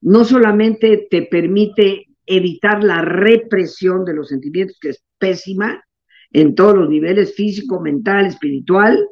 No 0.02 0.23
solamente 0.23 1.08
te 1.10 1.23
permite 1.23 2.07
evitar 2.27 2.83
la 2.83 3.01
represión 3.01 4.05
de 4.05 4.13
los 4.13 4.29
sentimientos, 4.29 4.77
que 4.79 4.89
es 4.89 5.03
pésima 5.17 5.83
en 6.31 6.53
todos 6.53 6.75
los 6.75 6.89
niveles, 6.89 7.33
físico, 7.35 7.79
mental, 7.79 8.27
espiritual, 8.27 9.07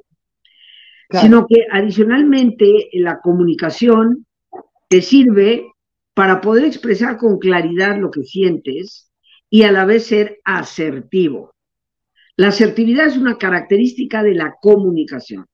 sino 1.10 1.48
que 1.48 1.66
adicionalmente 1.72 2.90
la 2.94 3.20
comunicación 3.20 4.26
te 4.90 5.02
sirve 5.02 5.72
para 6.14 6.42
poder 6.42 6.66
expresar 6.66 7.18
con 7.18 7.40
claridad 7.40 7.98
lo 7.98 8.12
que 8.12 8.24
sientes 8.24 9.12
y 9.50 9.64
a 9.64 9.72
la 9.72 9.86
vez 9.86 10.08
ser 10.08 10.40
asertivo. 10.44 11.54
La 12.38 12.50
asertividad 12.50 13.08
es 13.08 13.18
una 13.18 13.38
característica 13.38 14.24
de 14.24 14.34
la 14.34 14.56
comunicación. 14.62 15.46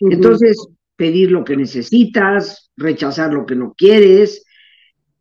Entonces, 0.00 0.56
pedir 0.96 1.30
lo 1.30 1.44
que 1.44 1.56
necesitas, 1.56 2.70
rechazar 2.76 3.32
lo 3.32 3.46
que 3.46 3.54
no 3.54 3.74
quieres, 3.76 4.43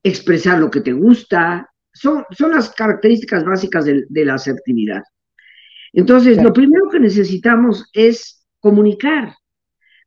expresar 0.04 0.60
lo 0.60 0.70
que 0.70 0.82
te 0.82 0.94
gusta, 0.94 1.70
son, 1.94 2.26
son 2.32 2.52
las 2.52 2.70
características 2.74 3.46
básicas 3.46 3.86
de, 3.86 4.26
la 4.26 4.36
asertividad. 4.36 5.02
Entonces, 5.94 6.42
lo 6.42 6.52
primero 6.52 6.90
que 6.90 7.00
necesitamos 7.00 7.90
es 7.94 8.46
comunicar. 8.60 9.36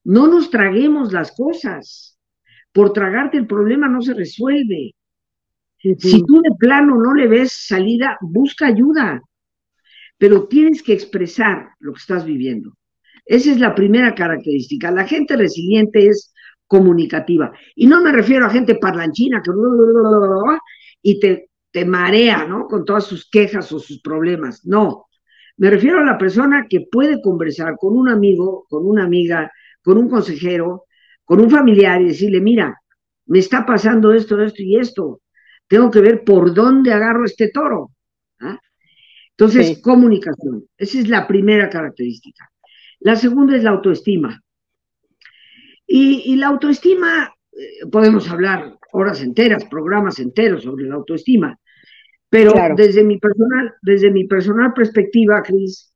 No 0.05 0.27
nos 0.27 0.51
traguemos 0.51 1.13
las 1.13 1.33
cosas 1.33 2.17
por 2.77 2.93
tragarte 2.93 3.39
el 3.39 3.47
problema 3.47 3.89
no 3.89 4.03
se 4.03 4.13
resuelve. 4.13 4.95
Si 5.79 6.23
tú 6.27 6.43
de 6.43 6.51
plano 6.59 6.97
no 6.97 7.15
le 7.15 7.27
ves 7.27 7.53
salida, 7.67 8.19
busca 8.21 8.67
ayuda, 8.67 9.23
pero 10.19 10.47
tienes 10.47 10.83
que 10.83 10.93
expresar 10.93 11.71
lo 11.79 11.95
que 11.95 12.01
estás 12.01 12.27
viviendo. 12.27 12.77
Esa 13.25 13.51
es 13.53 13.61
la 13.61 13.75
primera 13.75 14.15
característica. 14.15 14.91
La 14.91 15.07
gente 15.07 15.37
resiliente 15.37 16.07
es 16.07 16.35
comunicativa. 16.67 17.53
Y 17.75 17.87
no 17.87 18.03
me 18.03 18.13
refiero 18.13 18.47
a 18.47 18.51
gente 18.51 18.77
parlanchina 18.77 19.43
que 19.43 19.51
y 21.03 21.21
te, 21.21 21.51
te 21.71 21.85
marea, 21.85 22.47
¿no? 22.47 22.67
Con 22.67 22.85
todas 22.85 23.05
sus 23.05 23.29
quejas 23.31 23.71
o 23.73 23.79
sus 23.79 24.01
problemas. 24.01 24.65
No. 24.67 25.07
Me 25.59 25.71
refiero 25.71 26.01
a 26.01 26.05
la 26.05 26.19
persona 26.19 26.67
que 26.69 26.87
puede 26.91 27.21
conversar 27.23 27.77
con 27.79 27.97
un 27.97 28.09
amigo, 28.09 28.67
con 28.69 28.87
una 28.87 29.05
amiga, 29.05 29.51
con 29.83 29.99
un 29.99 30.09
consejero, 30.09 30.85
con 31.25 31.41
un 31.41 31.51
familiar 31.51 32.01
y 32.03 32.07
decirle, 32.07 32.41
mira, 32.41 32.81
me 33.27 33.39
está 33.39 33.65
pasando 33.65 34.13
esto, 34.13 34.41
esto 34.43 34.63
y 34.63 34.77
esto. 34.77 35.23
Tengo 35.67 35.91
que 35.91 36.01
ver 36.01 36.25
por 36.25 36.55
dónde 36.55 36.93
agarro 36.93 37.25
este 37.25 37.51
toro. 37.51 37.91
¿ah? 38.41 38.59
Entonces, 39.31 39.81
comunicación. 39.83 40.65
Esa 40.77 40.99
es 40.99 41.09
la 41.09 41.27
primera 41.27 41.69
característica. 41.69 42.51
La 43.01 43.17
segunda 43.17 43.57
es 43.57 43.63
la 43.63 43.71
autoestima. 43.71 44.41
Y, 45.87 46.35
la 46.37 46.49
autoestima, 46.49 47.33
eh, 47.53 47.87
podemos 47.91 48.29
hablar 48.29 48.77
horas 48.93 49.23
enteras, 49.23 49.65
programas 49.67 50.19
enteros 50.19 50.65
sobre 50.65 50.87
la 50.87 50.97
autoestima, 50.97 51.59
pero 52.29 52.53
desde 52.77 53.05
mi 53.05 53.19
personal, 53.19 53.75
desde 53.83 54.11
mi 54.11 54.27
personal 54.27 54.73
perspectiva, 54.73 55.43
Cris, 55.43 55.95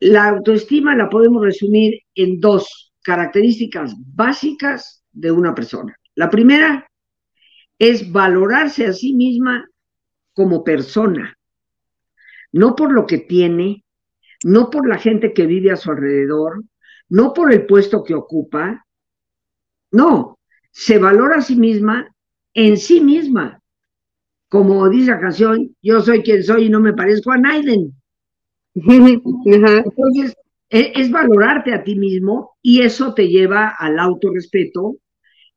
la 0.00 0.28
autoestima 0.28 0.94
la 0.94 1.08
podemos 1.08 1.42
resumir 1.42 2.00
en 2.14 2.38
dos 2.38 2.92
características 3.02 3.94
básicas 3.98 5.04
de 5.12 5.30
una 5.30 5.54
persona. 5.54 5.96
La 6.14 6.28
primera 6.28 6.86
es 7.78 8.10
valorarse 8.12 8.86
a 8.86 8.92
sí 8.92 9.14
misma 9.14 9.68
como 10.32 10.64
persona, 10.64 11.36
no 12.52 12.76
por 12.76 12.92
lo 12.92 13.06
que 13.06 13.18
tiene, 13.18 13.84
no 14.44 14.70
por 14.70 14.88
la 14.88 14.98
gente 14.98 15.32
que 15.32 15.46
vive 15.46 15.70
a 15.70 15.76
su 15.76 15.90
alrededor, 15.90 16.64
no 17.08 17.32
por 17.32 17.52
el 17.52 17.66
puesto 17.66 18.02
que 18.02 18.14
ocupa, 18.14 18.84
no, 19.90 20.38
se 20.70 20.98
valora 20.98 21.36
a 21.36 21.42
sí 21.42 21.56
misma 21.56 22.14
en 22.54 22.76
sí 22.76 23.00
misma. 23.00 23.60
Como 24.48 24.88
dice 24.88 25.10
la 25.10 25.20
canción, 25.20 25.76
yo 25.82 26.00
soy 26.00 26.22
quien 26.22 26.42
soy 26.42 26.66
y 26.66 26.70
no 26.70 26.80
me 26.80 26.92
parezco 26.92 27.32
a 27.32 27.38
Naiden. 27.38 27.92
Entonces, 28.74 30.34
e, 30.70 30.92
es, 30.94 31.10
valorarte 31.10 31.74
a 31.74 31.84
ti 31.84 31.96
mismo 31.96 32.56
y 32.62 32.82
eso 32.82 33.14
te 33.14 33.28
lleva 33.28 33.74
al 33.78 33.98
autorrespeto 33.98 34.96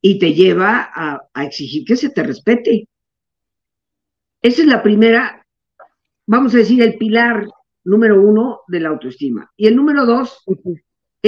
y 0.02 0.20
te 0.20 0.34
lleva 0.34 0.90
a, 0.94 1.44
exigir 1.44 1.86
que 1.86 1.96
se 1.96 2.10
te 2.10 2.24
respete. 2.24 2.88
Esa 4.42 4.62
es 4.62 4.68
la 4.68 4.84
primera, 4.84 5.46
vamos 6.26 6.54
a 6.54 6.60
decir, 6.60 6.82
el 6.82 6.98
pilar 6.98 7.48
número 7.84 8.22
uno 8.22 8.62
de 8.68 8.80
la 8.80 8.90
autoestima. 8.90 9.52
Y 9.56 9.68
el 9.68 9.76
número 9.76 10.06
dos 10.06 10.44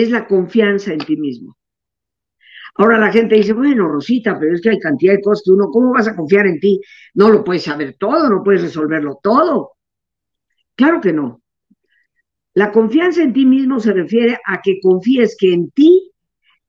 es 0.02 0.10
la 0.12 0.28
confianza 0.28 0.94
en 0.94 1.00
ti 1.00 1.18
mismo. 1.18 1.58
Ahora 2.76 2.98
la 2.98 3.12
gente 3.12 3.36
dice, 3.36 3.54
bueno, 3.54 3.88
Rosita, 3.88 4.38
pero 4.40 4.54
es 4.54 4.62
que 4.62 4.70
hay 4.70 4.80
cantidad 4.80 5.14
de 5.14 5.22
cosas 5.22 5.44
que 5.46 5.52
uno, 5.52 5.68
¿cómo 5.70 5.92
vas 5.92 6.08
a 6.08 6.16
confiar 6.16 6.48
en 6.48 6.60
ti? 6.60 6.80
No 7.14 7.30
lo 7.30 7.44
puedes 7.44 7.64
saber 7.64 7.96
todo, 8.00 8.30
no 8.30 8.44
puedes 8.44 8.62
resolverlo 8.62 9.20
todo. 9.22 9.74
Claro 10.76 11.02
que 11.02 11.12
no. 11.12 11.42
La 12.54 12.72
confianza 12.72 13.22
en 13.22 13.34
ti 13.34 13.46
mismo 13.46 13.80
se 13.80 13.94
refiere 13.94 14.38
a 14.46 14.62
que 14.62 14.80
confíes 14.82 15.36
que 15.38 15.54
en 15.54 15.72
ti 15.72 16.12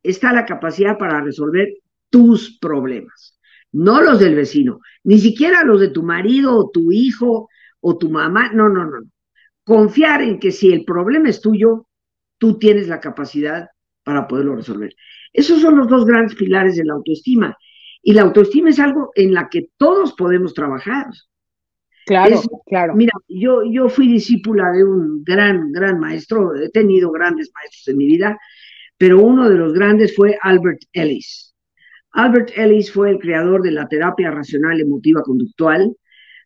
está 0.03 0.33
la 0.33 0.45
capacidad 0.45 0.99
para 0.99 1.21
resolver 1.21 1.69
tus 2.11 2.59
problemas, 2.59 3.38
no 3.73 4.01
los 4.03 4.19
del 4.19 4.35
vecino, 4.35 4.81
ni 5.05 5.19
siquiera 5.19 5.64
los 5.64 5.81
de 5.81 5.90
tu 5.90 6.03
marido 6.03 6.57
o 6.57 6.71
tu 6.71 6.90
hijo 6.90 7.49
o 7.81 7.99
tu 7.99 8.11
mamá, 8.11 8.51
no, 8.53 8.69
no, 8.69 8.85
no. 8.85 8.99
Confiar 9.64 10.23
en 10.23 10.40
que 10.40 10.51
si 10.51 10.73
el 10.73 10.85
problema 10.85 11.29
es 11.29 11.40
tuyo, 11.40 11.87
tú 12.40 12.59
tienes 12.59 12.88
la 12.88 13.00
capacidad 13.00 13.68
para 14.03 14.26
poderlo 14.26 14.57
resolver. 14.57 14.94
Esos 15.33 15.61
son 15.61 15.76
los 15.76 15.88
dos 15.88 16.07
grandes 16.07 16.35
pilares 16.35 16.76
de 16.76 16.85
la 16.85 16.94
autoestima. 16.94 17.57
Y 18.03 18.14
la 18.14 18.22
autoestima 18.22 18.70
es 18.70 18.81
algo 18.81 19.12
en 19.14 19.35
la 19.35 19.48
que 19.48 19.68
todos 19.76 20.14
podemos 20.14 20.55
trabajar. 20.55 21.07
Claro, 22.07 22.40
claro. 22.66 22.94
Mira, 22.96 23.12
yo, 23.29 23.62
yo 23.62 23.88
fui 23.88 24.09
discípula 24.09 24.72
de 24.72 24.83
un 24.83 25.22
gran, 25.22 25.70
gran 25.70 26.00
maestro, 26.00 26.57
he 26.57 26.70
tenido 26.70 27.12
grandes 27.12 27.53
maestros 27.55 27.87
en 27.88 27.98
mi 27.98 28.07
vida, 28.07 28.38
pero 28.96 29.20
uno 29.20 29.48
de 29.48 29.57
los 29.57 29.74
grandes 29.74 30.16
fue 30.16 30.37
Albert 30.42 30.81
Ellis. 30.92 31.55
Albert 32.12 32.50
Ellis 32.57 32.90
fue 32.90 33.11
el 33.11 33.18
creador 33.18 33.62
de 33.62 33.70
la 33.70 33.87
terapia 33.87 34.31
racional 34.31 34.81
emotiva 34.81 35.22
conductual, 35.22 35.94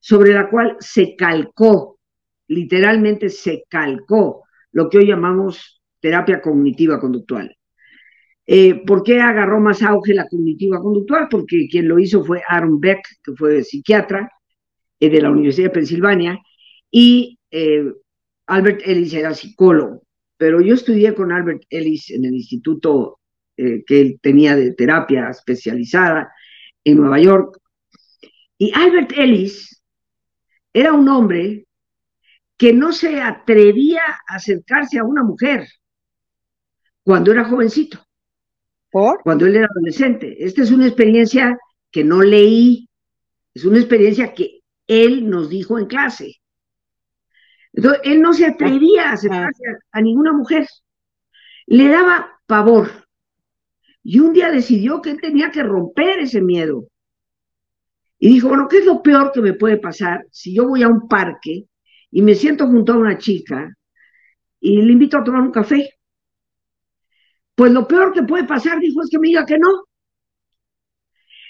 sobre 0.00 0.34
la 0.34 0.50
cual 0.50 0.76
se 0.80 1.16
calcó, 1.16 1.98
literalmente 2.48 3.30
se 3.30 3.64
calcó 3.70 4.44
lo 4.72 4.90
que 4.90 4.98
hoy 4.98 5.06
llamamos 5.06 5.73
terapia 6.04 6.42
cognitiva 6.42 7.00
conductual. 7.00 7.56
Eh, 8.46 8.84
¿Por 8.84 9.02
qué 9.02 9.22
agarró 9.22 9.58
más 9.58 9.82
auge 9.82 10.12
la 10.12 10.28
cognitiva 10.28 10.78
conductual? 10.78 11.28
Porque 11.30 11.66
quien 11.66 11.88
lo 11.88 11.98
hizo 11.98 12.22
fue 12.22 12.42
Aaron 12.46 12.78
Beck, 12.78 13.00
que 13.22 13.32
fue 13.32 13.62
psiquiatra 13.62 14.30
eh, 15.00 15.08
de 15.08 15.22
la 15.22 15.30
Universidad 15.30 15.68
de 15.68 15.74
Pensilvania, 15.74 16.38
y 16.90 17.38
eh, 17.50 17.90
Albert 18.46 18.82
Ellis 18.84 19.14
era 19.14 19.32
psicólogo. 19.32 20.02
Pero 20.36 20.60
yo 20.60 20.74
estudié 20.74 21.14
con 21.14 21.32
Albert 21.32 21.62
Ellis 21.70 22.10
en 22.10 22.26
el 22.26 22.34
instituto 22.34 23.20
que 23.56 24.00
él 24.00 24.18
tenía 24.20 24.56
de 24.56 24.72
terapia 24.74 25.30
especializada 25.30 26.30
en 26.82 26.96
Nueva 26.96 27.20
York. 27.20 27.60
Y 28.58 28.72
Albert 28.74 29.12
Ellis 29.16 29.80
era 30.72 30.92
un 30.92 31.08
hombre 31.08 31.66
que 32.58 32.72
no 32.72 32.92
se 32.92 33.22
atrevía 33.22 34.02
a 34.28 34.34
acercarse 34.34 34.98
a 34.98 35.04
una 35.04 35.22
mujer 35.22 35.64
cuando 37.04 37.30
era 37.30 37.44
jovencito. 37.44 38.04
¿Por? 38.90 39.22
Cuando 39.22 39.46
él 39.46 39.56
era 39.56 39.68
adolescente. 39.70 40.36
Esta 40.44 40.62
es 40.62 40.70
una 40.70 40.86
experiencia 40.86 41.56
que 41.90 42.02
no 42.02 42.22
leí, 42.22 42.88
es 43.52 43.64
una 43.64 43.78
experiencia 43.78 44.34
que 44.34 44.60
él 44.86 45.28
nos 45.28 45.48
dijo 45.48 45.78
en 45.78 45.86
clase. 45.86 46.40
Entonces, 47.72 48.00
él 48.04 48.20
no 48.20 48.32
se 48.32 48.46
atrevía 48.46 49.10
a 49.10 49.12
acercarse 49.12 49.62
a, 49.92 50.00
ninguna 50.00 50.32
mujer. 50.32 50.66
Le 51.66 51.88
daba 51.88 52.40
pavor. 52.46 52.90
Y 54.02 54.20
un 54.20 54.32
día 54.32 54.50
decidió 54.50 55.00
que 55.00 55.10
él 55.10 55.20
tenía 55.20 55.50
que 55.50 55.62
romper 55.62 56.20
ese 56.20 56.40
miedo. 56.40 56.88
Y 58.18 58.28
dijo, 58.28 58.48
bueno, 58.48 58.68
¿qué 58.68 58.78
es 58.78 58.84
lo 58.86 59.02
peor 59.02 59.32
que 59.32 59.40
me 59.40 59.54
puede 59.54 59.76
pasar 59.76 60.24
si 60.30 60.54
yo 60.54 60.68
voy 60.68 60.82
a 60.82 60.88
un 60.88 61.08
parque 61.08 61.66
y 62.10 62.22
me 62.22 62.34
siento 62.34 62.66
junto 62.66 62.92
a 62.92 62.98
una 62.98 63.18
chica 63.18 63.74
y 64.60 64.80
le 64.80 64.92
invito 64.92 65.18
a 65.18 65.24
tomar 65.24 65.42
un 65.42 65.50
café? 65.50 65.90
Pues 67.54 67.72
lo 67.72 67.86
peor 67.86 68.12
que 68.12 68.22
puede 68.22 68.44
pasar, 68.44 68.80
dijo, 68.80 69.02
es 69.02 69.10
que 69.10 69.18
me 69.18 69.28
diga 69.28 69.46
que 69.46 69.58
no. 69.58 69.84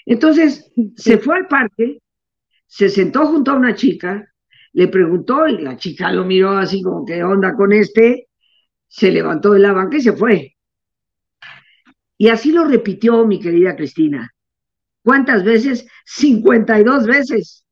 Entonces 0.05 0.71
se 0.95 1.17
fue 1.17 1.37
al 1.37 1.47
parque, 1.47 1.99
se 2.67 2.89
sentó 2.89 3.25
junto 3.25 3.51
a 3.51 3.55
una 3.55 3.73
chica, 3.73 4.31
le 4.73 4.87
preguntó 4.87 5.47
y 5.47 5.57
la 5.59 5.77
chica 5.77 6.11
lo 6.11 6.25
miró 6.25 6.51
así 6.51 6.81
como, 6.81 7.05
¿qué 7.05 7.23
onda 7.23 7.55
con 7.55 7.71
este? 7.73 8.27
Se 8.87 9.11
levantó 9.11 9.53
de 9.53 9.59
la 9.59 9.73
banca 9.73 9.97
y 9.97 10.01
se 10.01 10.13
fue. 10.13 10.55
Y 12.17 12.27
así 12.29 12.51
lo 12.51 12.65
repitió 12.65 13.25
mi 13.25 13.39
querida 13.39 13.75
Cristina. 13.75 14.31
¿Cuántas 15.03 15.43
veces? 15.43 15.87
52 16.05 17.05
veces. 17.07 17.65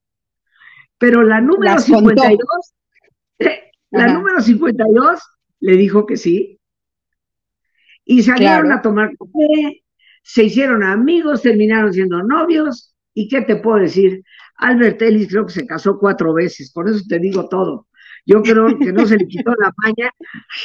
Pero 0.98 1.24
la 1.24 1.42
número 1.42 1.78
52, 1.80 2.40
la 3.92 4.08
número 4.08 4.42
52 4.42 5.22
le 5.60 5.78
dijo 5.78 6.06
que 6.06 6.18
sí. 6.18 6.60
Y 8.06 8.24
salieron 8.24 8.72
a 8.72 8.82
tomar 8.82 9.12
café, 9.18 9.84
se 10.24 10.44
hicieron 10.46 10.84
amigos, 10.84 11.42
terminaron 11.42 11.94
siendo 11.94 12.22
novios. 12.24 12.96
¿Y 13.14 13.28
qué 13.28 13.42
te 13.42 13.58
puedo 13.58 13.80
decir? 13.80 14.24
Albert 14.58 15.02
Ellis 15.02 15.30
creo 15.30 15.46
que 15.46 15.54
se 15.54 15.68
casó 15.68 15.98
cuatro 16.00 16.34
veces, 16.34 16.72
por 16.72 16.90
eso 16.90 17.04
te 17.08 17.20
digo 17.20 17.48
todo. 17.48 17.88
Yo 18.26 18.42
creo 18.42 18.78
que 18.78 18.94
no 18.94 19.06
se 19.06 19.18
le 19.18 19.28
quitó 19.28 19.54
la 19.60 19.74
maña 19.78 20.10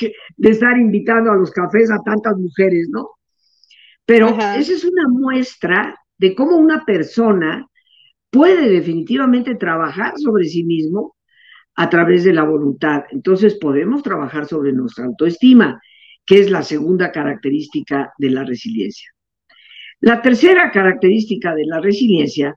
de 0.37 0.51
estar 0.51 0.77
invitando 0.77 1.33
a 1.33 1.37
los 1.37 1.51
cafés 1.51 1.91
a 1.91 2.03
tantas 2.05 2.37
mujeres, 2.37 2.89
¿no? 2.91 3.11
Pero 4.07 4.29
esa 4.29 4.73
es 4.73 4.85
una 4.85 5.09
muestra 5.09 5.95
de 6.17 6.35
cómo 6.35 6.57
una 6.57 6.85
persona 6.85 7.67
puede 8.31 8.69
definitivamente 8.71 9.55
trabajar 9.55 10.15
sobre 10.17 10.45
sí 10.45 10.65
mismo 10.65 11.17
a 11.75 11.91
través 11.91 12.25
de 12.25 12.33
la 12.33 12.45
voluntad. 12.45 13.05
Entonces 13.11 13.57
podemos 13.57 14.03
trabajar 14.03 14.47
sobre 14.47 14.73
nuestra 14.73 15.05
autoestima 15.05 15.81
que 16.29 16.41
es 16.41 16.51
la 16.51 16.63
segunda 16.63 17.11
característica 17.11 18.13
de 18.19 18.29
la 18.29 18.45
resiliencia. 18.45 19.11
La 20.01 20.21
tercera 20.21 20.71
característica 20.71 21.55
de 21.55 21.65
la 21.65 21.81
resiliencia 21.81 22.55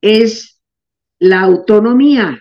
es 0.00 0.62
la 1.18 1.42
autonomía. 1.42 2.40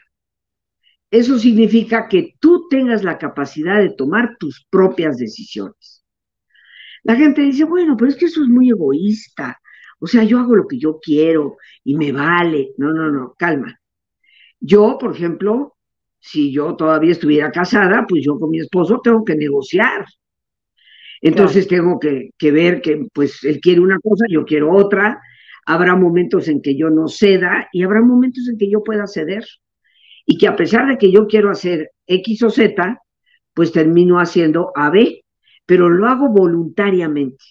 Eso 1.11 1.37
significa 1.37 2.07
que 2.07 2.35
tú 2.39 2.69
tengas 2.69 3.03
la 3.03 3.17
capacidad 3.17 3.79
de 3.81 3.89
tomar 3.89 4.37
tus 4.39 4.65
propias 4.69 5.17
decisiones. 5.17 6.05
La 7.03 7.17
gente 7.17 7.41
dice, 7.41 7.65
bueno, 7.65 7.97
pero 7.97 8.09
es 8.09 8.15
que 8.15 8.27
eso 8.27 8.41
es 8.41 8.47
muy 8.47 8.69
egoísta. 8.69 9.59
O 9.99 10.07
sea, 10.07 10.23
yo 10.23 10.39
hago 10.39 10.55
lo 10.55 10.67
que 10.69 10.79
yo 10.79 10.99
quiero 11.01 11.57
y 11.83 11.95
me 11.97 12.13
vale. 12.13 12.71
No, 12.77 12.93
no, 12.93 13.11
no, 13.11 13.35
calma. 13.37 13.77
Yo, 14.57 14.97
por 14.97 15.13
ejemplo, 15.13 15.75
si 16.17 16.53
yo 16.53 16.77
todavía 16.77 17.11
estuviera 17.11 17.51
casada, 17.51 18.05
pues 18.07 18.23
yo 18.23 18.39
con 18.39 18.51
mi 18.51 18.59
esposo 18.59 19.01
tengo 19.03 19.25
que 19.25 19.35
negociar. 19.35 20.05
Entonces 21.21 21.67
tengo 21.67 21.99
que, 21.99 22.51
ver 22.51 22.81
que 22.81 23.05
pues 23.13 23.43
él 23.43 23.59
quiere 23.61 23.79
una 23.79 23.99
cosa, 23.99 24.25
yo 24.27 24.43
quiero 24.43 24.75
otra, 24.75 25.21
habrá 25.65 25.95
momentos 25.95 26.47
en 26.47 26.61
que 26.61 26.75
yo 26.75 26.89
no 26.89 27.07
ceda 27.07 27.69
y 27.71 27.83
habrá 27.83 28.01
momentos 28.01 28.47
en 28.49 28.57
que 28.57 28.69
yo 28.69 28.83
pueda 28.83 29.05
ceder. 29.05 29.45
Y 30.25 30.37
que 30.37 30.47
a 30.47 30.55
pesar 30.55 30.87
de 30.87 30.97
que 30.97 31.11
yo 31.11 31.27
quiero 31.27 31.51
hacer 31.51 31.91
X 32.07 32.43
o 32.43 32.49
Z, 32.49 32.99
pues 33.53 33.71
termino 33.71 34.19
haciendo 34.19 34.71
AB, 34.75 35.23
pero 35.65 35.89
lo 35.89 36.07
hago 36.07 36.29
voluntariamente. 36.29 37.43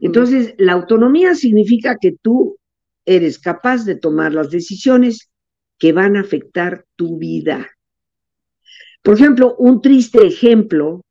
Entonces, 0.00 0.54
la 0.58 0.72
autonomía 0.72 1.34
significa 1.34 1.96
que 2.00 2.12
tú 2.20 2.58
eres 3.04 3.38
capaz 3.38 3.84
de 3.84 3.96
tomar 3.96 4.32
las 4.32 4.50
decisiones 4.50 5.30
que 5.78 5.92
van 5.92 6.16
a 6.16 6.20
afectar 6.20 6.84
tu 6.96 7.18
vida. 7.18 7.68
Por 9.02 9.14
ejemplo, 9.14 9.56
un 9.58 9.80
triste 9.80 10.26
ejemplo 10.26 11.04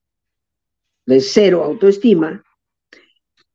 de 1.09 1.21
cero 1.21 1.63
autoestima 1.63 2.43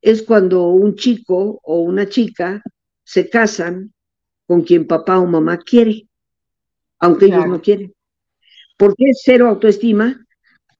es 0.02 0.24
cuando 0.24 0.70
un 0.70 0.96
chico 0.96 1.60
o 1.62 1.82
una 1.82 2.08
chica 2.08 2.60
se 3.04 3.30
casan 3.30 3.94
con 4.44 4.62
quien 4.62 4.88
papá 4.88 5.20
o 5.20 5.26
mamá 5.26 5.58
quiere, 5.58 6.08
aunque 6.98 7.26
ellos 7.26 7.46
no 7.46 7.62
quieren. 7.62 7.94
¿Por 8.76 8.96
qué 8.96 9.04
cero 9.14 9.48
autoestima? 9.48 10.26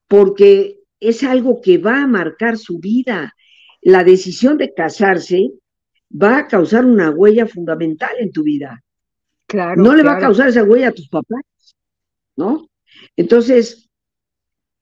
Porque 0.09 0.81
es 0.99 1.23
algo 1.23 1.61
que 1.63 1.79
va 1.79 2.03
a 2.03 2.09
marcar 2.09 2.59
su 2.59 2.81
vida. 2.81 3.37
La 3.81 4.03
decisión 4.03 4.59
de 4.59 4.75
casarse 4.75 5.53
va 6.11 6.39
a 6.39 6.49
causar 6.49 6.85
una 6.85 7.11
huella 7.13 7.47
fundamental 7.47 8.17
en 8.19 8.33
tu 8.33 8.43
vida. 8.43 8.83
Claro, 9.47 9.81
no 9.81 9.95
le 9.95 10.03
va 10.03 10.17
a 10.17 10.19
causar 10.19 10.49
esa 10.49 10.65
huella 10.65 10.89
a 10.89 10.93
tus 10.93 11.09
papás, 11.09 11.45
¿no? 12.35 12.69
Entonces, 13.15 13.84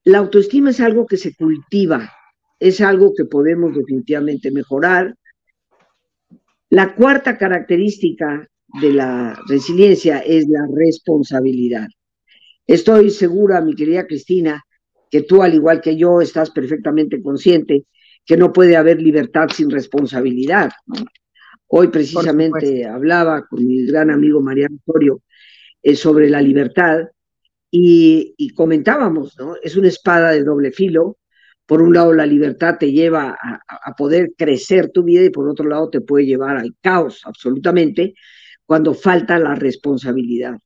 la 0.04 0.18
autoestima 0.18 0.70
es 0.70 0.80
algo 0.80 1.06
que 1.06 1.16
se 1.16 1.34
cultiva, 1.34 2.10
es 2.58 2.80
algo 2.80 3.12
que 3.14 3.24
podemos 3.24 3.74
definitivamente 3.74 4.50
mejorar. 4.50 5.14
La 6.70 6.94
cuarta 6.94 7.38
característica 7.38 8.48
de 8.80 8.92
la 8.92 9.38
resiliencia 9.48 10.18
es 10.18 10.48
la 10.48 10.66
responsabilidad. 10.74 11.86
Estoy 12.66 13.10
segura, 13.10 13.60
mi 13.60 13.74
querida 13.74 14.06
Cristina, 14.06 14.62
que 15.10 15.22
tú, 15.22 15.42
al 15.42 15.54
igual 15.54 15.80
que 15.80 15.96
yo, 15.96 16.20
estás 16.20 16.50
perfectamente 16.50 17.22
consciente 17.22 17.84
que 18.24 18.36
no 18.36 18.52
puede 18.52 18.76
haber 18.76 19.00
libertad 19.00 19.48
sin 19.52 19.68
responsabilidad. 19.68 20.70
Hoy 21.66 21.88
precisamente 21.88 22.86
hablaba 22.86 23.46
con 23.46 23.66
mi 23.66 23.84
gran 23.86 24.10
amigo 24.10 24.40
Mariano 24.40 24.78
Osorio 24.86 25.22
eh, 25.82 25.96
sobre 25.96 26.30
la 26.30 26.40
libertad 26.40 27.08
y, 27.74 28.50
comentábamos, 28.50 29.38
¿no? 29.38 29.56
Es 29.62 29.76
una 29.76 29.88
espada 29.88 30.32
de 30.32 30.44
doble 30.44 30.72
filo. 30.72 31.16
Por 31.64 31.80
un 31.80 31.94
lado, 31.94 32.12
la 32.12 32.26
libertad 32.26 32.76
te 32.78 32.92
lleva 32.92 33.34
a, 33.40 33.94
poder 33.96 34.34
crecer 34.36 34.90
tu 34.90 35.02
vida 35.04 35.24
y 35.24 35.30
por 35.30 35.48
otro 35.48 35.66
lado 35.66 35.88
te 35.88 36.02
puede 36.02 36.26
llevar 36.26 36.58
al 36.58 36.74
caos, 36.82 37.22
absolutamente, 37.24 38.14
cuando 38.66 38.92
falta 38.92 39.38
la 39.38 39.54
responsabilidad. 39.54 40.58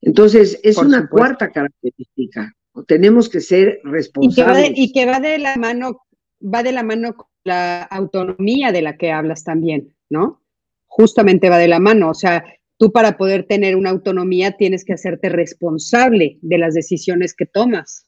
Entonces, 0.00 0.58
es 0.64 0.76
una 0.78 1.08
cuarta 1.08 1.52
característica. 1.52 2.52
Tenemos 2.88 3.28
que 3.28 3.40
ser 3.40 3.80
responsables. 3.84 4.72
Y 4.74 4.92
que, 4.92 5.06
va 5.06 5.20
de, 5.20 5.38
la 5.38 5.56
mano, 5.56 6.00
va 6.42 6.64
de 6.64 6.72
la 6.72 6.82
mano 6.82 7.14
con 7.14 7.28
la 7.44 7.82
autonomía 7.82 8.72
de 8.72 8.82
la 8.82 8.96
que 8.96 9.12
hablas 9.12 9.44
también, 9.44 9.94
¿no? 10.10 10.42
Justamente 10.86 11.48
va 11.48 11.58
de 11.58 11.68
la 11.68 11.78
mano. 11.78 12.10
O 12.10 12.14
sea, 12.14 12.44
tú 12.78 12.92
para 12.92 13.16
poder 13.16 13.44
tener 13.44 13.76
una 13.76 13.90
autonomía 13.90 14.56
tienes 14.56 14.84
que 14.84 14.94
hacerte 14.94 15.28
responsable 15.28 16.38
de 16.40 16.58
las 16.58 16.74
decisiones 16.74 17.34
que 17.34 17.46
tomas. 17.46 18.06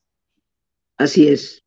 Así 0.96 1.28
es. 1.28 1.62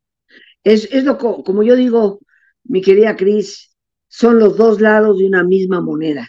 Es, 0.64 0.88
es 0.90 1.04
lo 1.04 1.18
como 1.18 1.62
yo 1.62 1.76
digo, 1.76 2.20
mi 2.64 2.80
querida 2.80 3.14
Cris, 3.16 3.76
son 4.08 4.38
los 4.38 4.56
dos 4.56 4.80
lados 4.80 5.18
de 5.18 5.26
una 5.26 5.44
misma 5.44 5.80
moneda. 5.80 6.28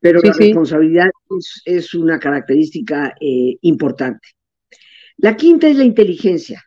Pero 0.00 0.20
la 0.20 0.32
responsabilidad 0.32 1.06
es, 1.64 1.94
una 1.94 2.18
característica 2.18 3.14
eh, 3.20 3.56
importante. 3.62 4.28
La 5.18 5.36
quinta 5.36 5.68
es 5.68 5.76
la 5.76 5.84
inteligencia. 5.84 6.64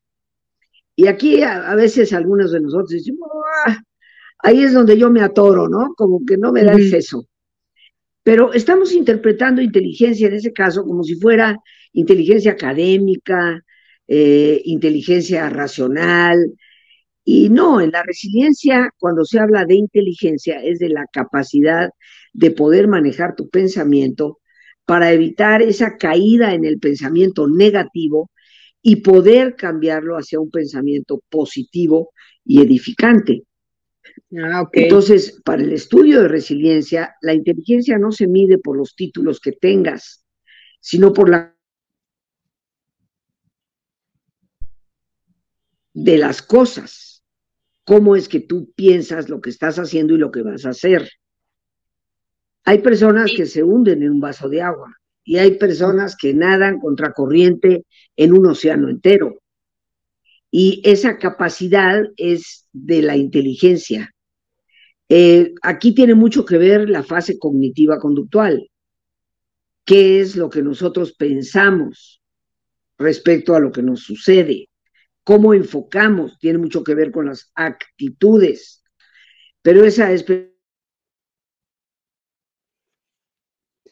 Y 0.95 1.07
aquí 1.07 1.43
a, 1.43 1.75
veces 1.75 2.13
algunos 2.13 2.51
de 2.51 2.61
nosotros 2.61 2.89
decimos, 2.89 3.29
ah, 3.65 3.79
ahí 4.39 4.63
es 4.63 4.73
donde 4.73 4.97
yo 4.97 5.11
me 5.11 5.21
atoro, 5.21 5.67
¿no? 5.67 5.93
Como 5.95 6.25
que 6.25 6.37
no 6.37 6.51
me 6.51 6.63
da 6.63 6.73
el 6.73 6.89
seso. 6.89 7.27
Pero 8.27 8.51
estamos 8.51 8.91
interpretando 8.91 9.61
inteligencia 9.61 10.27
en 10.27 10.33
ese 10.33 10.51
caso 10.51 10.83
como 10.83 11.01
si 11.01 11.15
fuera 11.15 11.55
inteligencia 11.93 12.51
académica, 12.51 13.63
eh, 14.05 14.61
inteligencia 14.65 15.49
racional. 15.49 16.37
Y 17.23 17.47
no, 17.47 17.79
en 17.79 17.91
la 17.91 18.03
resiliencia, 18.03 18.89
cuando 18.99 19.23
se 19.23 19.39
habla 19.39 19.63
de 19.63 19.75
inteligencia, 19.75 20.61
es 20.61 20.79
de 20.79 20.89
la 20.89 21.05
capacidad 21.09 21.89
de 22.33 22.51
poder 22.51 22.89
manejar 22.89 23.33
tu 23.33 23.47
pensamiento 23.49 24.39
para 24.85 25.13
evitar 25.13 25.61
esa 25.61 25.95
caída 25.95 26.53
en 26.53 26.65
el 26.65 26.79
pensamiento 26.79 27.47
negativo 27.47 28.29
y 28.81 28.97
poder 28.97 29.55
cambiarlo 29.55 30.17
hacia 30.17 30.41
un 30.41 30.51
pensamiento 30.51 31.21
positivo 31.29 32.11
y 32.43 32.61
edificante. 32.61 33.46
Ah, 34.35 34.67
Entonces, 34.73 35.41
para 35.45 35.63
el 35.63 35.71
estudio 35.71 36.21
de 36.21 36.27
resiliencia, 36.27 37.15
la 37.21 37.33
inteligencia 37.33 37.97
no 37.97 38.11
se 38.11 38.27
mide 38.27 38.57
por 38.57 38.75
los 38.77 38.95
títulos 38.95 39.39
que 39.39 39.53
tengas, 39.53 40.25
sino 40.81 41.13
por 41.13 41.29
la 41.29 41.55
de 45.93 46.17
las 46.17 46.41
cosas. 46.41 47.23
Cómo 47.85 48.17
es 48.17 48.27
que 48.27 48.41
tú 48.41 48.71
piensas 48.75 49.29
lo 49.29 49.39
que 49.39 49.49
estás 49.49 49.79
haciendo 49.79 50.13
y 50.13 50.17
lo 50.17 50.29
que 50.29 50.41
vas 50.41 50.65
a 50.65 50.69
hacer. 50.69 51.09
Hay 52.65 52.79
personas 52.79 53.31
que 53.35 53.45
se 53.45 53.63
hunden 53.63 54.03
en 54.03 54.11
un 54.11 54.19
vaso 54.19 54.49
de 54.49 54.61
agua 54.61 54.93
y 55.23 55.37
hay 55.37 55.51
personas 55.57 56.17
que 56.17 56.33
nadan 56.33 56.79
contracorriente 56.79 57.85
en 58.17 58.33
un 58.33 58.45
océano 58.45 58.89
entero. 58.89 59.39
Y 60.51 60.81
esa 60.83 61.17
capacidad 61.17 62.03
es 62.17 62.67
de 62.73 63.01
la 63.01 63.15
inteligencia. 63.15 64.13
Eh, 65.09 65.53
aquí 65.61 65.93
tiene 65.93 66.15
mucho 66.15 66.45
que 66.45 66.57
ver 66.57 66.89
la 66.89 67.03
fase 67.03 67.39
cognitiva 67.39 67.99
conductual. 67.99 68.69
¿Qué 69.85 70.19
es 70.19 70.35
lo 70.35 70.49
que 70.49 70.61
nosotros 70.61 71.13
pensamos 71.13 72.21
respecto 72.97 73.55
a 73.55 73.59
lo 73.59 73.71
que 73.71 73.81
nos 73.81 74.01
sucede? 74.01 74.69
¿Cómo 75.23 75.53
enfocamos? 75.53 76.37
Tiene 76.39 76.57
mucho 76.57 76.83
que 76.83 76.95
ver 76.95 77.11
con 77.11 77.27
las 77.27 77.51
actitudes. 77.55 78.83
Pero 79.61 79.85
esa 79.85 80.11
es 80.11 80.25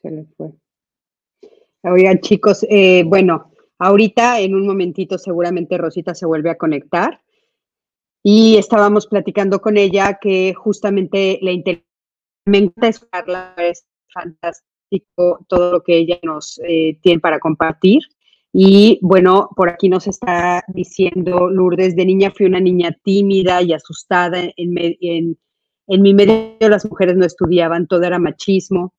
se 0.01 0.11
le 0.11 0.25
fue. 0.37 0.51
Oigan, 1.83 2.19
chicos, 2.19 2.65
eh, 2.69 3.03
bueno, 3.05 3.51
ahorita 3.77 4.39
en 4.39 4.55
un 4.55 4.65
momentito 4.65 5.17
seguramente 5.17 5.77
Rosita 5.77 6.15
se 6.15 6.25
vuelve 6.25 6.49
a 6.49 6.57
conectar 6.57 7.21
y 8.27 8.57
estábamos 8.57 9.05
platicando 9.05 9.61
con 9.61 9.77
ella 9.77 10.17
que 10.19 10.55
justamente 10.55 11.37
la 11.43 11.51
escucharla, 12.87 13.53
es 13.57 13.85
fantástico 14.11 15.45
todo 15.47 15.73
lo 15.73 15.83
que 15.83 15.95
ella 15.95 16.17
nos 16.23 16.59
eh, 16.67 16.97
tiene 17.03 17.19
para 17.19 17.39
compartir. 17.39 18.01
Y 18.51 18.97
bueno, 19.03 19.49
por 19.55 19.69
aquí 19.69 19.89
nos 19.89 20.07
está 20.07 20.63
diciendo 20.69 21.51
Lourdes, 21.51 21.95
de 21.95 22.03
niña 22.03 22.31
fui 22.35 22.47
una 22.47 22.59
niña 22.59 22.97
tímida 23.03 23.61
y 23.61 23.73
asustada. 23.73 24.39
En, 24.57 24.75
en, 24.75 25.37
en 25.85 26.01
mi 26.01 26.15
medio 26.15 26.67
las 26.67 26.89
mujeres 26.89 27.15
no 27.17 27.27
estudiaban, 27.27 27.85
todo 27.85 28.05
era 28.05 28.17
machismo. 28.17 28.95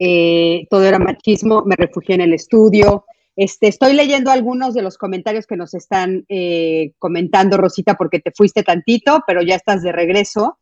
Eh, 0.00 0.66
todo 0.70 0.82
era 0.82 0.98
machismo, 0.98 1.62
me 1.64 1.76
refugié 1.76 2.16
en 2.16 2.22
el 2.22 2.34
estudio. 2.34 3.04
Este, 3.36 3.68
estoy 3.68 3.94
leyendo 3.94 4.30
algunos 4.30 4.74
de 4.74 4.82
los 4.82 4.98
comentarios 4.98 5.46
que 5.46 5.56
nos 5.56 5.74
están 5.74 6.24
eh, 6.28 6.92
comentando, 6.98 7.56
Rosita, 7.56 7.94
porque 7.94 8.20
te 8.20 8.30
fuiste 8.30 8.62
tantito, 8.62 9.22
pero 9.26 9.42
ya 9.42 9.56
estás 9.56 9.82
de 9.82 9.92
regreso. 9.92 10.58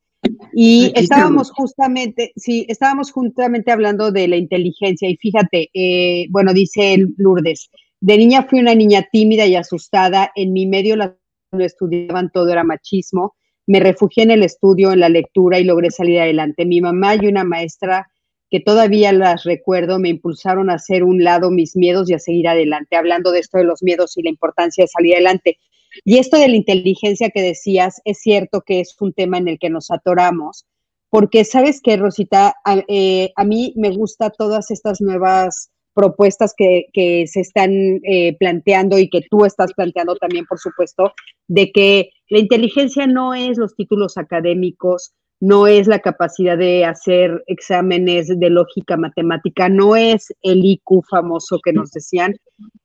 Y 0.52 0.92
estábamos 0.94 1.50
justamente, 1.50 2.32
sí, 2.36 2.66
estábamos 2.68 3.10
justamente 3.10 3.72
hablando 3.72 4.12
de 4.12 4.28
la 4.28 4.36
inteligencia. 4.36 5.08
Y 5.08 5.16
fíjate, 5.16 5.70
eh, 5.72 6.26
bueno, 6.30 6.52
dice 6.52 7.06
Lourdes, 7.16 7.70
de 8.00 8.18
niña 8.18 8.46
fui 8.48 8.60
una 8.60 8.74
niña 8.74 9.06
tímida 9.10 9.46
y 9.46 9.56
asustada. 9.56 10.30
En 10.34 10.52
mi 10.52 10.66
medio 10.66 10.96
las 10.96 11.12
no 11.52 11.64
estudiaban, 11.64 12.30
todo 12.30 12.48
era 12.50 12.64
machismo. 12.64 13.34
Me 13.66 13.80
refugié 13.80 14.24
en 14.24 14.30
el 14.30 14.42
estudio, 14.42 14.92
en 14.92 15.00
la 15.00 15.08
lectura 15.08 15.58
y 15.58 15.64
logré 15.64 15.90
salir 15.90 16.20
adelante. 16.20 16.64
Mi 16.64 16.80
mamá 16.80 17.16
y 17.16 17.26
una 17.26 17.44
maestra 17.44 18.08
que 18.50 18.60
todavía 18.60 19.12
las 19.12 19.44
recuerdo, 19.44 19.98
me 19.98 20.08
impulsaron 20.08 20.70
a 20.70 20.74
hacer 20.74 21.04
un 21.04 21.22
lado 21.22 21.50
mis 21.50 21.76
miedos 21.76 22.10
y 22.10 22.14
a 22.14 22.18
seguir 22.18 22.48
adelante, 22.48 22.96
hablando 22.96 23.30
de 23.30 23.38
esto 23.38 23.58
de 23.58 23.64
los 23.64 23.82
miedos 23.82 24.16
y 24.16 24.22
la 24.22 24.30
importancia 24.30 24.84
de 24.84 24.88
salir 24.88 25.14
adelante. 25.14 25.58
Y 26.04 26.18
esto 26.18 26.36
de 26.36 26.48
la 26.48 26.56
inteligencia 26.56 27.30
que 27.30 27.42
decías, 27.42 28.00
es 28.04 28.20
cierto 28.20 28.62
que 28.62 28.80
es 28.80 28.96
un 29.00 29.12
tema 29.12 29.38
en 29.38 29.48
el 29.48 29.58
que 29.58 29.70
nos 29.70 29.90
atoramos, 29.90 30.66
porque 31.10 31.44
sabes 31.44 31.80
que, 31.80 31.96
Rosita, 31.96 32.54
a, 32.64 32.82
eh, 32.88 33.32
mí 33.44 33.72
me 33.76 33.90
gusta 33.90 34.30
todas 34.30 34.70
estas 34.70 35.00
nuevas 35.00 35.70
propuestas 35.92 36.54
que, 36.56 36.86
se 37.26 37.40
están 37.40 38.00
eh, 38.04 38.36
planteando 38.38 38.98
y 38.98 39.10
que 39.10 39.22
tú 39.28 39.44
estás 39.44 39.72
planteando 39.74 40.16
también, 40.16 40.46
por 40.46 40.58
supuesto, 40.58 41.12
de 41.48 41.72
que 41.72 42.10
la 42.28 42.38
inteligencia 42.38 43.06
no 43.06 43.34
es 43.34 43.58
los 43.58 43.74
títulos 43.74 44.16
académicos, 44.16 45.12
no 45.40 45.66
es 45.66 45.86
la 45.86 46.00
capacidad 46.00 46.56
de 46.58 46.84
hacer 46.84 47.42
exámenes 47.46 48.28
de 48.28 48.50
lógica 48.50 48.98
matemática, 48.98 49.70
no 49.70 49.96
es 49.96 50.34
el 50.42 50.64
IQ 50.64 51.02
famoso 51.08 51.58
que 51.64 51.72
nos 51.72 51.90
decían. 51.90 52.36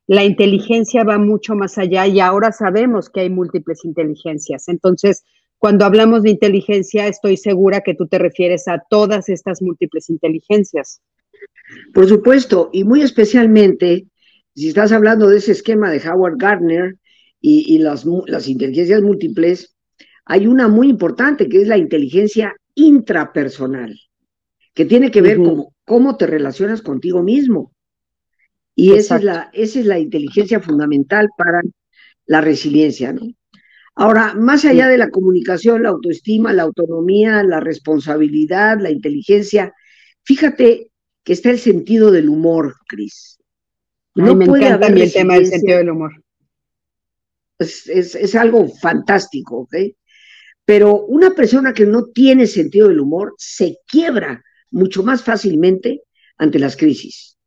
La 0.07 0.23
inteligencia 0.23 1.03
va 1.03 1.17
mucho 1.17 1.53
más 1.53 1.77
allá 1.77 2.07
y 2.07 2.21
ahora 2.21 2.53
sabemos 2.53 3.09
que 3.09 3.21
hay 3.21 3.29
múltiples 3.29 3.83
inteligencias. 3.83 4.69
Entonces, 4.69 5.25
cuando 5.57 5.83
hablamos 5.83 6.23
de 6.23 6.29
inteligencia, 6.29 7.07
estoy 7.07 7.35
segura 7.35 7.81
que 7.81 7.93
tú 7.93 8.07
te 8.07 8.19
refieres 8.19 8.67
a 8.67 8.81
todas 8.89 9.27
estas 9.27 9.61
múltiples 9.61 10.09
inteligencias. 10.09 11.01
Por 11.93 12.07
supuesto, 12.07 12.69
y 12.71 12.83
muy 12.83 13.01
especialmente, 13.01 14.07
si 14.53 14.69
estás 14.69 14.91
hablando 14.91 15.27
de 15.27 15.37
ese 15.37 15.51
esquema 15.51 15.89
de 15.89 16.01
Howard 16.07 16.37
Gardner 16.37 16.97
y, 17.41 17.77
las, 17.79 18.05
las 18.27 18.47
inteligencias 18.47 19.01
múltiples, 19.01 19.74
hay 20.25 20.47
una 20.47 20.67
muy 20.67 20.89
importante 20.89 21.47
que 21.47 21.61
es 21.61 21.67
la 21.67 21.77
inteligencia 21.77 22.55
intrapersonal, 22.73 23.97
que 24.73 24.85
tiene 24.85 25.11
que 25.11 25.21
ver 25.21 25.37
con 25.37 25.67
cómo 25.85 26.17
te 26.17 26.27
relacionas 26.27 26.81
contigo 26.81 27.23
mismo. 27.23 27.71
Y 28.75 28.93
esa 28.93 29.17
es, 29.17 29.23
la, 29.23 29.49
esa 29.53 29.79
es 29.79 29.85
la 29.85 29.99
inteligencia 29.99 30.59
fundamental 30.59 31.29
para 31.37 31.61
la 32.25 32.41
resiliencia, 32.41 33.13
¿no? 33.13 33.21
Ahora, 33.97 34.33
más 34.33 34.65
allá 34.65 34.89
de 34.89 34.97
la 34.97 35.09
comunicación, 35.09 35.83
la 35.83 35.89
autoestima, 35.89 36.51
la 36.51 36.63
autonomía, 36.63 37.43
la 37.43 37.61
responsabilidad, 37.61 38.77
la 38.81 38.91
inteligencia, 38.91 39.73
fíjate 40.23 40.91
que 41.23 41.33
está 41.33 41.49
el 41.49 41.59
sentido 41.59 42.11
del 42.11 42.27
humor, 42.27 42.75
Cris. 42.87 43.39
No 44.15 44.35
me 44.35 44.45
puede 44.45 44.67
encanta 44.67 44.87
el 44.87 45.13
tema 45.13 45.35
del 45.35 45.45
sentido 45.45 45.77
del 45.77 45.89
humor. 45.91 46.11
Es, 47.57 47.87
es, 47.87 48.35
algo 48.35 48.67
fantástico, 48.67 49.59
¿ok? 49.59 49.75
Pero 50.65 51.05
una 51.05 51.31
persona 51.31 51.73
que 51.73 51.85
no 51.85 52.05
tiene 52.07 52.47
sentido 52.47 52.87
del 52.87 52.99
humor 52.99 53.35
se 53.37 53.77
quiebra 53.87 54.43
mucho 54.71 55.03
más 55.03 55.23
fácilmente 55.23 56.03
ante 56.37 56.59
las 56.59 56.75
crisis. 56.75 57.37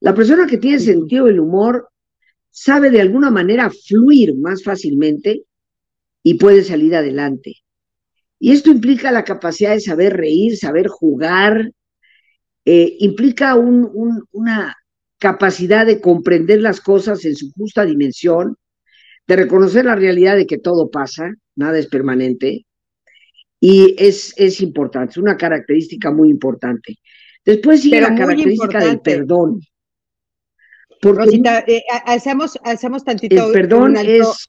La 0.00 0.14
persona 0.14 0.46
que 0.46 0.58
tiene 0.58 0.80
sentido 0.80 1.26
del 1.26 1.40
humor 1.40 1.88
sabe 2.50 2.90
de 2.90 3.00
alguna 3.00 3.30
manera 3.30 3.70
fluir 3.70 4.36
más 4.36 4.64
fácilmente 4.64 5.44
y 6.22 6.34
puede 6.34 6.64
salir 6.64 6.94
adelante. 6.96 7.56
Y 8.38 8.52
esto 8.52 8.70
implica 8.70 9.12
la 9.12 9.24
capacidad 9.24 9.72
de 9.72 9.80
saber 9.80 10.16
reír, 10.16 10.56
saber 10.56 10.88
jugar, 10.88 11.72
eh, 12.64 12.96
implica 13.00 13.54
una 13.54 14.76
capacidad 15.18 15.84
de 15.84 16.00
comprender 16.00 16.60
las 16.60 16.80
cosas 16.80 17.24
en 17.24 17.36
su 17.36 17.52
justa 17.52 17.84
dimensión, 17.84 18.56
de 19.30 19.36
reconocer 19.36 19.84
la 19.84 19.94
realidad 19.94 20.34
de 20.34 20.44
que 20.44 20.58
todo 20.58 20.90
pasa, 20.90 21.32
nada 21.54 21.78
es 21.78 21.86
permanente, 21.86 22.66
y 23.60 23.94
es, 23.96 24.34
es 24.36 24.60
importante, 24.60 25.12
es 25.12 25.16
una 25.18 25.36
característica 25.36 26.10
muy 26.10 26.30
importante. 26.30 26.96
Después 27.44 27.80
sigue 27.80 28.00
la 28.00 28.12
característica 28.12 28.84
del 28.84 29.00
perdón. 29.00 29.60
Rosita, 31.00 31.60
eh, 31.68 31.84
hacemos, 32.06 32.58
hacemos 32.64 33.04
tantito. 33.04 33.46
El 33.46 33.52
perdón 33.52 33.96
es. 33.98 34.48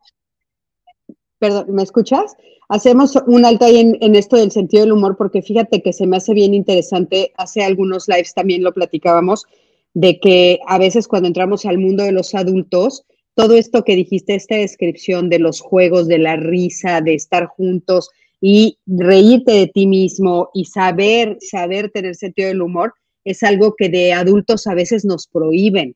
Perdón, 1.37 1.65
¿me 1.75 1.83
escuchas? 1.83 2.35
Hacemos 2.67 3.15
un 3.27 3.45
alto 3.45 3.65
ahí 3.65 3.77
en, 3.77 3.99
en, 4.01 4.15
esto 4.15 4.35
del 4.35 4.49
sentido 4.49 4.81
del 4.81 4.93
humor, 4.93 5.15
porque 5.15 5.43
fíjate 5.43 5.83
que 5.83 5.93
se 5.93 6.07
me 6.07 6.17
hace 6.17 6.33
bien 6.33 6.55
interesante. 6.55 7.33
Hace 7.37 7.63
algunos 7.63 8.07
lives 8.07 8.33
también 8.33 8.63
lo 8.63 8.73
platicábamos, 8.73 9.45
de 9.93 10.19
que 10.19 10.59
a 10.65 10.79
veces 10.79 11.07
cuando 11.07 11.27
entramos 11.27 11.65
al 11.65 11.77
mundo 11.77 12.03
de 12.03 12.13
los 12.13 12.33
adultos, 12.33 13.05
todo 13.35 13.55
esto 13.55 13.83
que 13.83 13.95
dijiste, 13.95 14.35
esta 14.35 14.55
descripción 14.55 15.29
de 15.29 15.39
los 15.39 15.61
juegos, 15.61 16.07
de 16.07 16.17
la 16.17 16.35
risa, 16.35 17.01
de 17.01 17.13
estar 17.13 17.47
juntos 17.47 18.09
y 18.39 18.77
reírte 18.85 19.51
de 19.51 19.67
ti 19.67 19.87
mismo 19.87 20.49
y 20.53 20.65
saber, 20.65 21.37
saber 21.39 21.91
tener 21.91 22.15
sentido 22.15 22.49
del 22.49 22.61
humor, 22.61 22.93
es 23.23 23.43
algo 23.43 23.75
que 23.75 23.89
de 23.89 24.13
adultos 24.13 24.67
a 24.67 24.73
veces 24.73 25.05
nos 25.05 25.27
prohíben. 25.27 25.95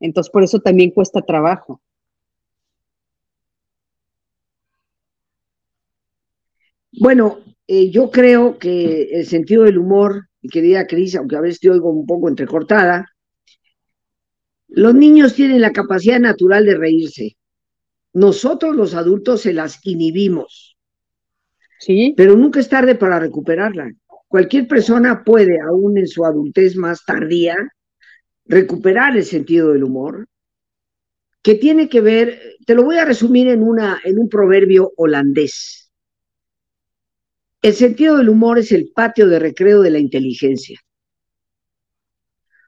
Entonces, 0.00 0.30
por 0.30 0.42
eso 0.42 0.58
también 0.58 0.90
cuesta 0.90 1.22
trabajo. 1.22 1.80
Bueno, 6.92 7.38
eh, 7.68 7.90
yo 7.90 8.10
creo 8.10 8.58
que 8.58 9.02
el 9.12 9.26
sentido 9.26 9.62
del 9.62 9.78
humor, 9.78 10.28
mi 10.42 10.50
querida 10.50 10.86
Cris, 10.86 11.14
aunque 11.14 11.36
a 11.36 11.40
veces 11.40 11.60
te 11.60 11.70
oigo 11.70 11.90
un 11.90 12.04
poco 12.04 12.28
entrecortada, 12.28 13.06
los 14.70 14.94
niños 14.94 15.34
tienen 15.34 15.60
la 15.60 15.72
capacidad 15.72 16.20
natural 16.20 16.64
de 16.64 16.76
reírse. 16.76 17.36
Nosotros 18.12 18.74
los 18.76 18.94
adultos 18.94 19.42
se 19.42 19.52
las 19.52 19.84
inhibimos. 19.84 20.76
Sí. 21.78 22.14
Pero 22.16 22.36
nunca 22.36 22.60
es 22.60 22.68
tarde 22.68 22.94
para 22.94 23.18
recuperarla. 23.18 23.90
Cualquier 24.28 24.68
persona 24.68 25.24
puede, 25.24 25.58
aún 25.60 25.98
en 25.98 26.06
su 26.06 26.24
adultez 26.24 26.76
más 26.76 27.04
tardía, 27.04 27.56
recuperar 28.44 29.16
el 29.16 29.24
sentido 29.24 29.72
del 29.72 29.84
humor, 29.84 30.28
que 31.42 31.54
tiene 31.54 31.88
que 31.88 32.00
ver, 32.00 32.40
te 32.66 32.74
lo 32.74 32.84
voy 32.84 32.98
a 32.98 33.04
resumir 33.04 33.48
en, 33.48 33.62
una, 33.62 34.00
en 34.04 34.18
un 34.18 34.28
proverbio 34.28 34.92
holandés. 34.96 35.90
El 37.62 37.74
sentido 37.74 38.16
del 38.18 38.28
humor 38.28 38.58
es 38.58 38.72
el 38.72 38.90
patio 38.94 39.28
de 39.28 39.38
recreo 39.38 39.80
de 39.82 39.90
la 39.90 39.98
inteligencia. 39.98 40.78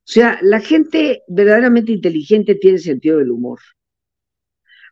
O 0.04 0.10
sea, 0.12 0.38
la 0.42 0.60
gente 0.60 1.22
verdaderamente 1.28 1.92
inteligente 1.92 2.56
tiene 2.56 2.78
sentido 2.78 3.18
del 3.18 3.30
humor, 3.30 3.60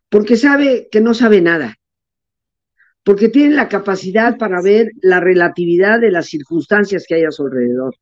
porque 0.09 0.37
sabe 0.37 0.87
que 0.89 1.01
no 1.01 1.13
sabe 1.13 1.41
nada, 1.41 1.75
porque 3.03 3.29
tiene 3.29 3.55
la 3.55 3.67
capacidad 3.67 4.37
para 4.37 4.61
ver 4.61 4.91
la 5.01 5.19
relatividad 5.19 5.99
de 5.99 6.11
las 6.11 6.27
circunstancias 6.27 7.05
que 7.07 7.15
hay 7.15 7.23
a 7.23 7.31
su 7.31 7.43
alrededor. 7.43 7.95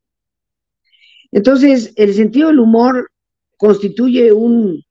Entonces, 1.32 1.92
el 1.96 2.14
sentido 2.14 2.48
del 2.48 2.60
humor 2.60 3.10
constituye 3.56 4.32
un, 4.32 4.84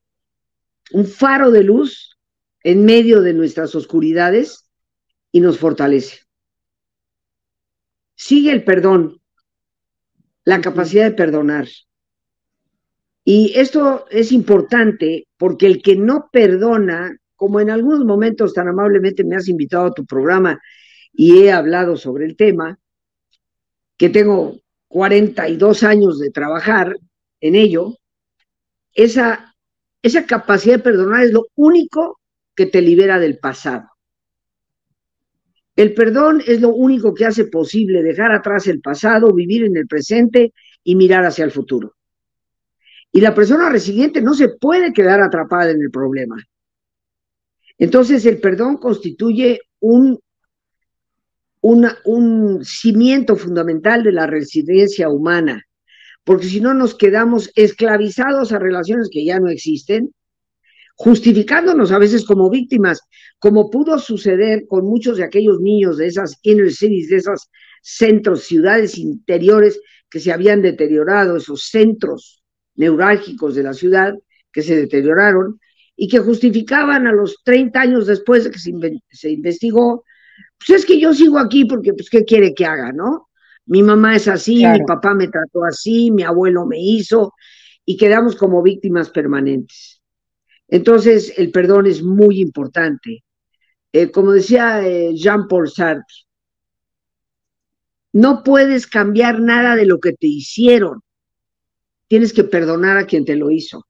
un 0.91 1.05
faro 1.05 1.51
de 1.51 1.63
luz 1.63 2.17
en 2.63 2.85
medio 2.85 3.21
de 3.21 3.33
nuestras 3.33 3.75
oscuridades 3.75 4.69
y 5.31 5.39
nos 5.39 5.57
fortalece. 5.57 6.19
Sigue 8.15 8.51
el 8.51 8.63
perdón, 8.63 9.21
la 10.43 10.59
capacidad 10.61 11.05
de 11.05 11.15
perdonar. 11.15 11.67
Y 13.31 13.53
esto 13.53 14.07
es 14.09 14.31
importante 14.31 15.27
porque 15.37 15.67
el 15.67 15.83
que 15.83 15.95
no 15.95 16.29
perdona, 16.31 17.15
como 17.35 17.59
en 17.59 17.69
algunos 17.69 18.03
momentos 18.03 18.55
tan 18.55 18.67
amablemente 18.67 19.23
me 19.23 19.35
has 19.35 19.47
invitado 19.47 19.85
a 19.85 19.93
tu 19.93 20.03
programa 20.03 20.59
y 21.13 21.43
he 21.43 21.51
hablado 21.51 21.95
sobre 21.95 22.25
el 22.25 22.35
tema, 22.35 22.79
que 23.97 24.09
tengo 24.09 24.59
42 24.87 25.83
años 25.83 26.17
de 26.17 26.31
trabajar 26.31 26.95
en 27.39 27.53
ello, 27.53 27.97
esa, 28.95 29.53
esa 30.01 30.25
capacidad 30.25 30.77
de 30.77 30.83
perdonar 30.83 31.23
es 31.23 31.31
lo 31.31 31.45
único 31.53 32.19
que 32.55 32.65
te 32.65 32.81
libera 32.81 33.19
del 33.19 33.37
pasado. 33.37 33.89
El 35.75 35.93
perdón 35.93 36.41
es 36.47 36.61
lo 36.61 36.69
único 36.69 37.13
que 37.13 37.27
hace 37.27 37.45
posible 37.45 38.01
dejar 38.01 38.31
atrás 38.31 38.65
el 38.65 38.81
pasado, 38.81 39.31
vivir 39.35 39.65
en 39.65 39.77
el 39.77 39.85
presente 39.85 40.51
y 40.83 40.95
mirar 40.95 41.25
hacia 41.25 41.45
el 41.45 41.51
futuro. 41.51 41.93
Y 43.11 43.21
la 43.21 43.33
persona 43.33 43.69
resiliente 43.69 44.21
no 44.21 44.33
se 44.33 44.49
puede 44.49 44.93
quedar 44.93 45.21
atrapada 45.21 45.71
en 45.71 45.81
el 45.81 45.89
problema. 45.89 46.37
Entonces 47.77 48.25
el 48.25 48.39
perdón 48.39 48.77
constituye 48.77 49.61
un 49.79 50.19
un 51.61 52.63
cimiento 52.63 53.35
fundamental 53.35 54.03
de 54.03 54.11
la 54.11 54.27
resiliencia 54.27 55.09
humana, 55.09 55.65
porque 56.23 56.47
si 56.47 56.61
no 56.61 56.73
nos 56.73 56.95
quedamos 56.95 57.51
esclavizados 57.55 58.51
a 58.51 58.59
relaciones 58.59 59.09
que 59.11 59.25
ya 59.25 59.39
no 59.39 59.49
existen, 59.49 60.13
justificándonos 60.95 61.91
a 61.91 61.97
veces 61.97 62.25
como 62.25 62.49
víctimas, 62.49 63.01
como 63.39 63.69
pudo 63.69 63.99
suceder 63.99 64.67
con 64.67 64.85
muchos 64.85 65.17
de 65.17 65.23
aquellos 65.23 65.59
niños 65.59 65.97
de 65.97 66.07
esas 66.07 66.37
inner 66.43 66.71
cities, 66.71 67.09
de 67.09 67.17
esos 67.17 67.49
centros, 67.81 68.43
ciudades 68.43 68.97
interiores 68.97 69.79
que 70.09 70.19
se 70.19 70.31
habían 70.31 70.61
deteriorado, 70.61 71.37
esos 71.37 71.69
centros 71.69 72.38
neurálgicos 72.79 73.53
de 73.55 73.63
la 73.63 73.73
ciudad 73.73 74.15
que 74.51 74.63
se 74.63 74.75
deterioraron 74.75 75.59
y 75.95 76.07
que 76.07 76.19
justificaban 76.19 77.05
a 77.05 77.11
los 77.11 77.43
30 77.43 77.79
años 77.79 78.07
después 78.07 78.45
de 78.45 78.51
que 78.51 78.59
se, 78.59 78.73
se 79.11 79.29
investigó 79.31 80.03
pues 80.59 80.81
es 80.81 80.85
que 80.85 80.99
yo 80.99 81.13
sigo 81.13 81.39
aquí 81.39 81.65
porque, 81.65 81.93
pues, 81.93 82.09
¿qué 82.09 82.25
quiere 82.25 82.53
que 82.53 82.65
haga, 82.65 82.91
no? 82.91 83.29
Mi 83.65 83.83
mamá 83.83 84.15
es 84.15 84.27
así, 84.27 84.65
mi 84.65 84.83
papá 84.83 85.13
me 85.13 85.27
trató 85.27 85.63
así, 85.63 86.11
mi 86.11 86.23
abuelo 86.23 86.65
me 86.65 86.79
hizo, 86.79 87.33
y 87.85 87.97
quedamos 87.97 88.35
como 88.35 88.63
víctimas 88.63 89.09
permanentes. 89.09 90.01
Entonces, 90.67 91.33
el 91.37 91.51
perdón 91.51 91.85
es 91.85 92.01
muy 92.01 92.41
importante. 92.41 93.23
Eh, 93.91 94.11
como 94.11 94.31
decía 94.31 94.87
eh, 94.87 95.13
Jean-Paul 95.15 95.69
Sartre, 95.69 96.15
no 98.11 98.43
puedes 98.43 98.87
cambiar 98.87 99.39
nada 99.39 99.75
de 99.75 99.85
lo 99.85 99.99
que 99.99 100.13
te 100.13 100.27
hicieron. 100.27 101.01
Tienes 102.09 102.33
que 102.33 102.43
perdonar 102.43 102.97
a 102.97 103.05
quien 103.05 103.23
te 103.23 103.37
lo 103.37 103.49
hizo. 103.49 103.87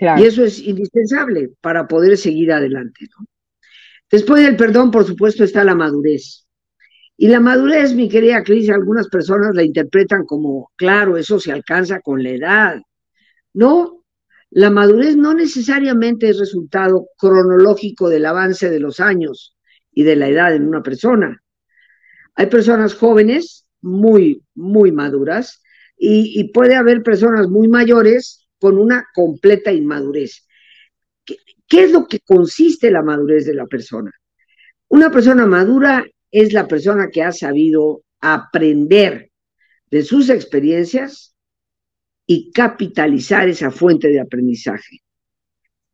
Y 0.00 0.24
eso 0.24 0.44
es 0.44 0.58
indispensable 0.60 1.50
para 1.60 1.86
poder 1.86 2.16
seguir 2.16 2.52
adelante. 2.52 3.06
¿no? 3.16 3.26
Después 4.10 4.42
del 4.42 4.56
perdón, 4.56 4.90
por 4.90 5.04
supuesto, 5.04 5.44
está 5.44 5.62
la 5.64 5.74
madurez. 5.74 6.46
Y 7.16 7.28
la 7.28 7.40
madurez, 7.40 7.94
mi 7.94 8.08
querida 8.08 8.42
Cris, 8.42 8.70
algunas 8.70 9.08
personas 9.08 9.54
la 9.54 9.64
interpretan 9.64 10.24
como, 10.24 10.70
claro, 10.76 11.16
eso 11.16 11.38
se 11.40 11.52
alcanza 11.52 12.00
con 12.00 12.22
la 12.22 12.30
edad. 12.30 12.80
No, 13.54 14.04
la 14.50 14.70
madurez 14.70 15.16
no 15.16 15.34
necesariamente 15.34 16.28
es 16.28 16.38
resultado 16.38 17.08
cronológico 17.18 18.08
del 18.08 18.24
avance 18.24 18.70
de 18.70 18.80
los 18.80 19.00
años 19.00 19.56
y 19.92 20.04
de 20.04 20.16
la 20.16 20.28
edad 20.28 20.54
en 20.54 20.66
una 20.66 20.82
persona. 20.82 21.42
Hay 22.36 22.46
personas 22.46 22.94
jóvenes 22.94 23.68
muy, 23.80 24.44
muy 24.54 24.92
maduras 24.92 25.60
y, 25.98 26.44
puede 26.52 26.76
haber 26.76 27.02
personas 27.02 27.48
muy 27.48 27.68
mayores 27.68 28.46
con 28.58 28.78
una 28.78 29.06
completa 29.14 29.72
inmadurez. 29.72 30.46
¿Qué, 31.24 31.36
es 31.84 31.92
lo 31.92 32.06
que 32.06 32.20
consiste 32.20 32.90
la 32.90 33.02
madurez 33.02 33.46
de 33.46 33.54
la 33.54 33.66
persona? 33.66 34.12
Una 34.88 35.10
persona 35.10 35.46
madura 35.46 36.04
es 36.30 36.52
la 36.52 36.66
persona 36.66 37.08
que 37.12 37.22
ha 37.22 37.32
sabido 37.32 38.02
aprender 38.20 39.30
de 39.90 40.02
sus 40.02 40.30
experiencias 40.30 41.34
y 42.26 42.52
capitalizar 42.52 43.48
esa 43.48 43.70
fuente 43.70 44.08
de 44.08 44.20
aprendizaje. 44.20 45.02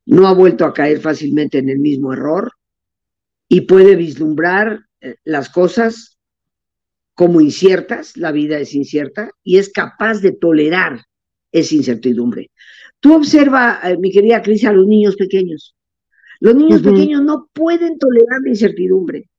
No 0.06 0.28
ha 0.28 0.34
vuelto 0.34 0.64
a 0.64 0.74
caer 0.74 1.00
fácilmente 1.00 1.58
en 1.58 1.70
el 1.70 1.78
mismo 1.78 2.12
error 2.12 2.52
y 3.48 3.62
puede 3.62 3.96
vislumbrar 3.96 4.80
eh, 5.00 5.16
las 5.24 5.48
cosas 5.48 6.13
como 7.14 7.40
inciertas, 7.40 8.16
la 8.16 8.32
vida 8.32 8.58
es 8.58 8.74
incierta, 8.74 9.30
y 9.42 9.58
es 9.58 9.70
capaz 9.70 10.20
de 10.20 10.32
tolerar 10.32 11.04
esa 11.52 11.74
incertidumbre. 11.74 12.50
Tú 13.00 13.14
observa, 13.14 13.80
eh, 13.84 13.96
mi 13.96 14.10
querida 14.10 14.42
Cris, 14.42 14.64
a 14.64 14.72
los 14.72 14.86
niños 14.86 15.16
pequeños. 15.16 15.74
Los 16.40 16.56
niños 16.56 16.82
pequeños 16.82 17.22
no 17.22 17.48
pueden 17.52 17.98
tolerar 17.98 18.40
la 18.42 18.50
incertidumbre. 18.50 19.30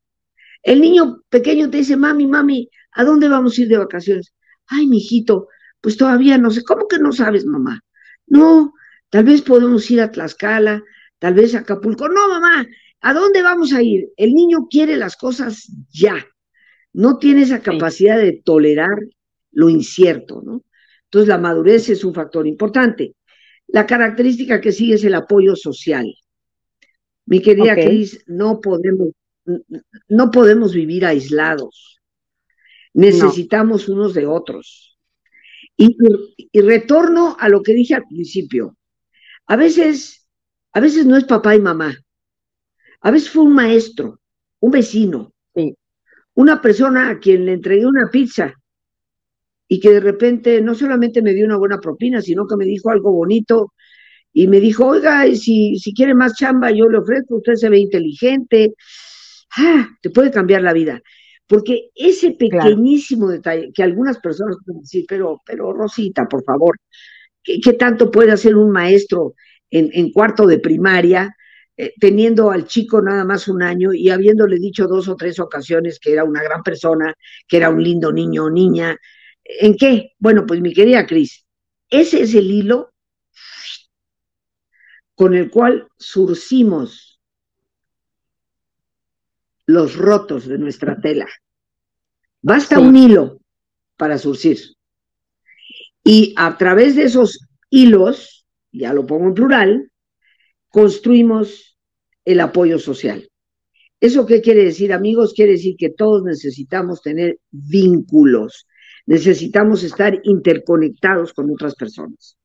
El 0.63 0.81
niño 0.81 1.21
pequeño 1.29 1.69
te 1.69 1.77
dice, 1.77 1.97
mami, 1.97 2.25
mami, 2.25 2.69
¿a 2.93 3.03
dónde 3.03 3.27
vamos 3.27 3.57
a 3.57 3.61
ir 3.61 3.67
de 3.67 3.77
vacaciones? 3.77 4.33
Ay, 4.67 4.87
mijito, 4.87 5.49
pues 5.81 5.97
todavía 5.97 6.37
no 6.37 6.49
sé. 6.49 6.63
¿Cómo 6.63 6.87
que 6.87 6.97
no 6.97 7.11
sabes, 7.11 7.45
mamá? 7.45 7.81
No, 8.25 8.73
tal 9.09 9.25
vez 9.25 9.41
podemos 9.41 9.89
ir 9.91 10.01
a 10.01 10.11
Tlaxcala, 10.11 10.81
tal 11.19 11.33
vez 11.33 11.53
a 11.53 11.59
Acapulco. 11.59 12.07
No, 12.07 12.27
mamá, 12.29 12.65
¿a 13.01 13.13
dónde 13.13 13.43
vamos 13.43 13.73
a 13.73 13.83
ir? 13.83 14.09
El 14.17 14.33
niño 14.33 14.67
quiere 14.69 14.95
las 14.95 15.17
cosas 15.17 15.69
ya 15.91 16.25
no 16.95 17.17
tiene 17.17 17.41
esa 17.41 17.61
capacidad 17.61 18.17
de 18.17 18.41
tolerar 18.41 18.97
lo 19.51 19.67
incierto, 19.67 20.41
¿no? 20.41 20.63
Entonces 21.03 21.27
la 21.27 21.37
madurez 21.37 21.89
es 21.89 22.05
un 22.05 22.13
factor 22.13 22.47
importante. 22.47 23.15
La 23.67 23.85
característica 23.85 24.61
que 24.61 24.71
sigue 24.71 24.95
es 24.95 25.03
el 25.03 25.13
apoyo 25.13 25.57
social. 25.57 26.05
Mi 27.25 27.41
querida 27.41 27.75
Cris, 27.75 28.23
no 28.27 28.61
podemos, 28.61 29.09
no 30.07 30.31
podemos 30.31 30.73
vivir 30.73 31.05
aislados. 31.05 31.99
Necesitamos 32.93 33.89
unos 33.89 34.13
de 34.13 34.25
otros. 34.25 34.97
Y, 35.75 35.97
y, 36.37 36.61
retorno 36.61 37.35
a 37.37 37.49
lo 37.49 37.61
que 37.61 37.73
dije 37.73 37.95
al 37.95 38.05
principio. 38.07 38.77
A 39.47 39.57
veces, 39.57 40.29
a 40.71 40.79
veces 40.79 41.05
no 41.05 41.17
es 41.17 41.25
papá 41.25 41.57
y 41.57 41.59
mamá. 41.59 41.97
A 43.01 43.11
veces 43.11 43.29
fue 43.29 43.43
un 43.43 43.53
maestro, 43.53 44.21
un 44.61 44.71
vecino, 44.71 45.34
una 46.35 46.61
persona 46.61 47.09
a 47.09 47.19
quien 47.19 47.45
le 47.45 47.53
entregué 47.53 47.85
una 47.85 48.09
pizza 48.11 48.53
y 49.67 49.79
que 49.79 49.91
de 49.91 49.99
repente 49.99 50.61
no 50.61 50.75
solamente 50.75 51.21
me 51.21 51.33
dio 51.33 51.45
una 51.45 51.57
buena 51.57 51.79
propina, 51.79 52.21
sino 52.21 52.45
que 52.45 52.55
me 52.55 52.65
dijo 52.65 52.91
algo 52.91 53.11
bonito 53.11 53.73
y 54.31 54.47
me 54.47 54.59
dijo, 54.59 54.85
oiga, 54.85 55.25
si, 55.33 55.77
si 55.79 55.93
quiere 55.93 56.13
más 56.13 56.35
chamba, 56.35 56.69
yo 56.71 56.89
le 56.89 56.97
ofrezco, 56.97 57.37
usted 57.37 57.55
se 57.55 57.69
ve 57.69 57.79
inteligente, 57.79 58.75
ah, 59.57 59.87
te 60.01 60.09
puede 60.09 60.29
cambiar 60.29 60.61
la 60.61 60.73
vida. 60.73 61.01
Porque 61.47 61.89
ese 61.95 62.31
pequeñísimo 62.31 63.29
detalle 63.29 63.71
que 63.73 63.83
algunas 63.83 64.19
personas 64.19 64.57
pueden 64.65 64.81
decir, 64.81 65.05
pero, 65.07 65.41
pero 65.45 65.71
Rosita, 65.71 66.27
por 66.27 66.43
favor, 66.43 66.77
¿qué, 67.43 67.73
tanto 67.73 68.11
puede 68.11 68.31
hacer 68.31 68.55
un 68.55 68.71
maestro 68.71 69.35
en, 69.69 69.89
en 69.93 70.11
cuarto 70.11 70.45
de 70.47 70.59
primaria 70.59 71.33
eh, 71.77 71.93
teniendo 71.99 72.51
al 72.51 72.65
chico 72.67 73.01
nada 73.01 73.25
más 73.25 73.47
un 73.47 73.61
año 73.61 73.93
y 73.93 74.09
habiéndole 74.09 74.57
dicho 74.59 74.87
dos 74.87 75.09
o 75.09 75.15
tres 75.15 75.39
ocasiones 75.39 75.99
que 75.99 76.13
era 76.13 76.23
una 76.23 76.41
gran 76.41 76.63
persona, 76.63 77.13
que 77.47 77.57
era 77.57 77.69
un 77.69 77.83
lindo 77.83 78.11
niño 78.11 78.45
o 78.45 78.49
niña. 78.49 78.97
¿En 79.43 79.75
qué? 79.75 80.13
Bueno, 80.17 80.45
pues 80.45 80.61
mi 80.61 80.73
querida 80.73 81.05
Cris, 81.05 81.45
ese 81.89 82.21
es 82.21 82.33
el 82.33 82.49
hilo 82.49 82.93
con 85.15 85.33
el 85.33 85.49
cual 85.49 85.87
surcimos 85.97 87.19
los 89.65 89.95
rotos 89.95 90.47
de 90.47 90.57
nuestra 90.57 90.99
tela. 90.99 91.27
Basta 92.41 92.79
un 92.79 92.95
hilo 92.95 93.39
para 93.97 94.17
surcir. 94.17 94.59
Y 96.03 96.33
a 96.37 96.57
través 96.57 96.95
de 96.95 97.03
esos 97.03 97.39
hilos, 97.69 98.45
ya 98.71 98.93
lo 98.93 99.07
pongo 99.07 99.25
en 99.25 99.33
plural, 99.33 99.91
construimos 100.75 101.77
el 102.25 102.41
apoyo 102.41 102.79
social. 102.79 103.29
¿Eso 104.01 104.25
qué 104.25 104.41
quiere 104.41 104.65
decir, 104.65 104.91
amigos? 104.91 105.33
Quiere 105.33 105.53
decir 105.53 105.77
que 105.77 105.89
todos 105.89 106.21
necesitamos 106.23 107.01
tener 107.01 107.39
vínculos, 107.49 108.67
necesitamos 109.05 109.83
estar 109.83 110.19
interconectados 110.25 111.31
con 111.31 111.49
otras 111.49 111.75
personas, 111.75 112.37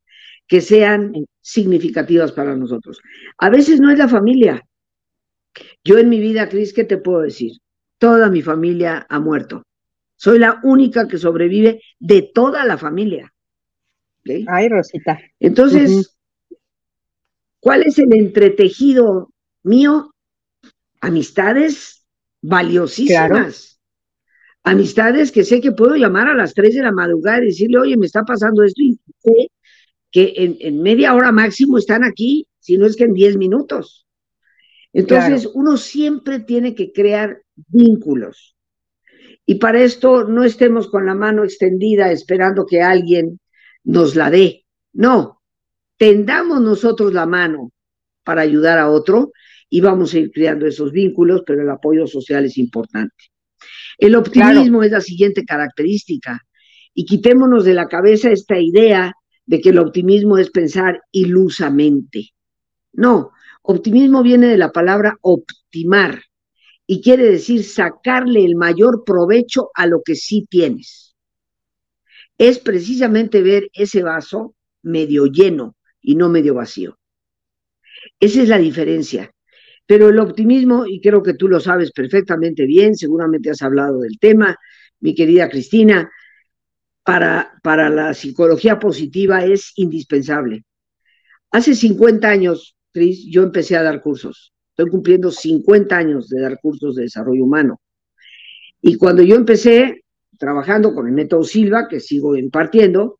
que 0.47 0.61
sean 0.61 1.13
significativas 1.41 2.31
para 2.31 2.55
nosotros. 2.55 3.01
A 3.37 3.51
veces 3.51 3.81
no 3.81 3.91
es 3.91 3.99
la 3.99 4.07
familia. 4.07 4.65
Yo 5.83 5.99
en 5.99 6.09
mi 6.09 6.21
vida, 6.21 6.49
Cris, 6.49 6.73
¿qué 6.73 6.85
te 6.85 6.99
puedo 6.99 7.23
decir? 7.23 7.55
Toda 7.99 8.31
mi 8.31 8.43
familia 8.43 9.09
ha 9.09 9.19
muerto. 9.19 9.65
Soy 10.15 10.39
la 10.39 10.61
única 10.63 11.09
que 11.09 11.19
sobrevive 11.19 11.83
de 11.99 12.31
toda 12.33 12.65
la 12.65 12.79
familia. 12.79 13.35
Ay, 14.47 14.69
Rosita. 14.69 15.19
Entonces, 15.41 16.20
¿Cuál 17.61 17.83
es 17.83 17.99
el 17.99 18.15
entretejido 18.15 19.33
mío? 19.63 20.15
Amistades 21.01 22.05
valiosísimas. 22.41 23.79
Amistades 24.63 25.33
que 25.33 25.45
sé 25.45 25.61
que 25.61 25.73
puedo 25.73 25.95
llamar 25.97 26.29
a 26.29 26.35
las 26.35 26.55
3 26.55 26.75
de 26.75 26.83
la 26.83 26.93
madrugada 26.93 27.43
y 27.43 27.47
decirle, 27.47 27.79
oye, 27.79 27.97
me 27.97 28.07
está 28.07 28.25
pasando 28.25 28.63
esto 28.63 28.83
y 28.83 28.99
sé 29.19 29.51
que 30.11 30.35
en, 30.37 30.83
media 30.83 31.15
hora 31.15 31.33
máximo 31.33 31.79
están 31.79 32.05
aquí, 32.05 32.47
si 32.59 32.77
no 32.77 32.87
es 32.87 32.97
que 32.97 33.05
en 33.05 33.15
10 33.15 33.37
minutos. 33.37 34.07
Entonces, 34.93 35.49
uno 35.55 35.77
siempre 35.77 36.41
tiene 36.41 36.75
que 36.75 36.93
crear 36.93 37.43
vínculos. 37.69 38.57
Y 39.47 39.57
para 39.57 39.83
esto 39.83 40.25
no 40.25 40.45
estemos 40.45 40.89
con 40.89 41.07
la 41.07 41.15
mano 41.15 41.45
extendida 41.45 42.11
esperando 42.11 42.67
que 42.67 42.83
alguien 42.83 43.41
nos 43.85 44.17
la 44.17 44.31
dé. 44.31 44.65
No, 44.93 45.40
tendamos 46.01 46.63
nosotros 46.63 47.13
la 47.13 47.27
mano 47.27 47.73
para 48.25 48.41
ayudar 48.41 48.79
a 48.79 48.89
otro 48.89 49.33
y 49.69 49.83
vamos 49.83 50.15
a 50.15 50.19
ir 50.19 50.31
creando 50.31 50.67
esos 50.67 50.93
vínculos, 50.93 51.43
pero 51.47 51.61
el 51.61 51.69
apoyo 51.69 52.07
social 52.07 52.47
es 52.47 52.57
importante. 52.57 53.27
El 53.99 54.15
optimismo 54.15 54.83
es 54.83 54.93
la 54.93 55.03
siguiente 55.03 55.45
característica 55.45 56.41
y 56.95 57.05
quitémonos 57.05 57.67
de 57.67 57.75
la 57.75 57.87
cabeza 57.87 58.31
esta 58.31 58.59
idea 58.59 59.13
de 59.45 59.61
que 59.61 59.69
el 59.69 59.79
optimismo 59.79 60.39
es 60.39 60.49
pensar 60.49 61.03
ilusamente. 61.13 62.31
No, 62.95 63.33
optimismo 63.61 64.23
viene 64.23 64.47
de 64.47 64.57
la 64.57 64.73
palabra 64.73 65.19
optimar 65.21 66.23
y 66.87 67.03
quiere 67.03 67.25
decir 67.25 67.63
sacarle 67.63 68.43
el 68.47 68.57
mayor 68.57 69.05
provecho 69.05 69.69
a 69.75 69.87
lo 69.87 70.01
que 70.03 70.15
sí 70.15 70.47
tienes. 70.49 71.15
Es 72.39 72.59
precisamente 72.59 73.43
ver 73.43 73.69
ese 73.75 74.03
vaso 74.03 74.55
medio 74.83 75.27
lleno, 75.27 75.77
y 76.03 76.15
no 76.15 76.29
medio 76.29 76.55
vacío. 76.55 76.99
Esa 78.19 78.43
es 78.43 78.49
la 78.49 78.59
diferencia. 78.59 79.31
Pero 79.87 80.09
el 80.09 80.19
optimismo, 80.19 80.87
y 80.87 81.01
creo 81.01 81.23
que 81.23 81.35
tú 81.35 81.49
lo 81.49 81.59
sabes 81.59 81.91
perfectamente 81.93 82.65
bien, 82.65 82.95
seguramente 82.95 83.51
has 83.51 83.63
hablado 83.63 84.01
del 84.01 84.19
tema, 84.19 84.57
mi 85.01 85.15
querida 85.15 85.49
Cristina, 85.49 86.11
para, 87.03 87.59
para 87.63 87.91
la 87.91 88.15
psicología 88.15 88.79
positiva 88.79 89.45
es 89.45 89.73
indispensable. 89.77 90.65
Hace 91.51 91.75
50 91.75 92.29
años, 92.29 92.77
Cris, 92.93 93.27
yo 93.29 93.43
empecé 93.43 93.77
a 93.77 93.83
dar 93.83 94.01
cursos. 94.01 94.53
Estoy 94.71 94.91
cumpliendo 94.91 95.31
50 95.31 95.97
años 95.97 96.29
de 96.29 96.41
dar 96.41 96.61
cursos 96.61 96.95
de 96.95 97.03
desarrollo 97.03 97.45
humano. 97.45 97.81
Y 98.81 98.97
cuando 98.97 99.23
yo 99.23 99.35
empecé 99.35 100.05
trabajando 100.39 100.95
con 100.95 101.07
el 101.07 101.13
método 101.13 101.45
Silva, 101.45 101.89
que 101.89 102.01
sigo 102.01 102.37
impartiendo, 102.37 103.19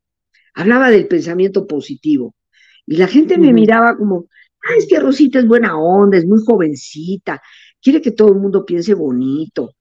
hablaba 0.53 0.89
del 0.89 1.07
pensamiento 1.07 1.67
positivo. 1.67 2.33
Y 2.91 2.97
la 2.97 3.07
gente 3.07 3.37
me 3.37 3.53
miraba 3.53 3.95
como, 3.95 4.27
ah, 4.65 4.73
es 4.77 4.85
que 4.85 4.99
Rosita 4.99 5.39
es 5.39 5.47
buena 5.47 5.79
onda, 5.79 6.17
es 6.17 6.25
muy 6.25 6.43
jovencita, 6.45 7.41
quiere 7.81 8.01
que 8.01 8.11
todo 8.11 8.33
el 8.33 8.39
mundo 8.39 8.65
piense 8.65 8.93
bonito. 8.93 9.75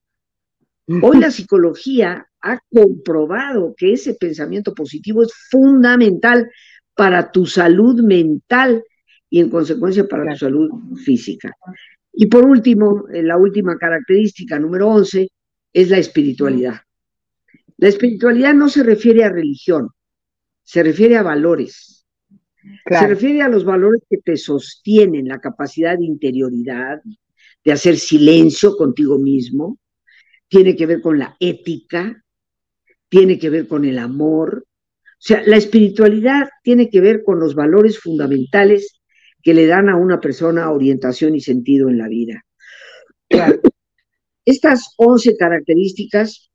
Hoy 1.02 1.18
la 1.18 1.32
psicología 1.32 2.24
ha 2.40 2.60
comprobado 2.72 3.74
que 3.76 3.94
ese 3.94 4.14
pensamiento 4.14 4.72
positivo 4.74 5.24
es 5.24 5.32
fundamental 5.50 6.48
para 6.94 7.32
tu 7.32 7.46
salud 7.46 8.00
mental 8.00 8.84
y 9.28 9.40
en 9.40 9.50
consecuencia 9.50 10.06
para 10.06 10.30
tu 10.34 10.38
salud 10.38 10.70
física. 11.04 11.52
Y 12.12 12.26
por 12.26 12.44
último, 12.44 13.08
eh, 13.12 13.24
la 13.24 13.36
última 13.36 13.76
característica, 13.76 14.56
número 14.60 14.86
11, 14.88 15.26
es 15.72 15.90
la 15.90 15.98
espiritualidad. 15.98 16.76
La 17.76 17.88
espiritualidad 17.88 18.54
no 18.54 18.68
se 18.68 18.84
refiere 18.84 19.24
a 19.24 19.30
religión, 19.30 19.88
se 20.62 20.84
refiere 20.84 21.16
a 21.16 21.24
valores. 21.24 21.99
Se 22.86 23.06
refiere 23.06 23.42
a 23.42 23.48
los 23.48 23.64
valores 23.64 24.02
que 24.08 24.18
te 24.18 24.36
sostienen, 24.36 25.28
la 25.28 25.40
capacidad 25.40 25.98
de 25.98 26.04
interioridad, 26.04 27.00
de 27.64 27.72
hacer 27.72 27.96
silencio 27.96 28.76
contigo 28.76 29.18
mismo, 29.18 29.78
tiene 30.48 30.76
que 30.76 30.86
ver 30.86 31.00
con 31.00 31.18
la 31.18 31.36
ética, 31.38 32.22
tiene 33.08 33.38
que 33.38 33.50
ver 33.50 33.68
con 33.68 33.84
el 33.84 33.98
amor. 33.98 34.64
O 34.66 35.22
sea, 35.22 35.42
la 35.46 35.56
espiritualidad 35.56 36.48
tiene 36.62 36.90
que 36.90 37.00
ver 37.00 37.22
con 37.22 37.38
los 37.38 37.54
valores 37.54 37.98
fundamentales 37.98 39.00
que 39.42 39.54
le 39.54 39.66
dan 39.66 39.88
a 39.88 39.96
una 39.96 40.20
persona 40.20 40.70
orientación 40.70 41.34
y 41.34 41.40
sentido 41.40 41.88
en 41.88 41.98
la 41.98 42.08
vida. 42.08 42.44
Estas 44.44 44.94
11 44.96 45.36
características 45.36 46.50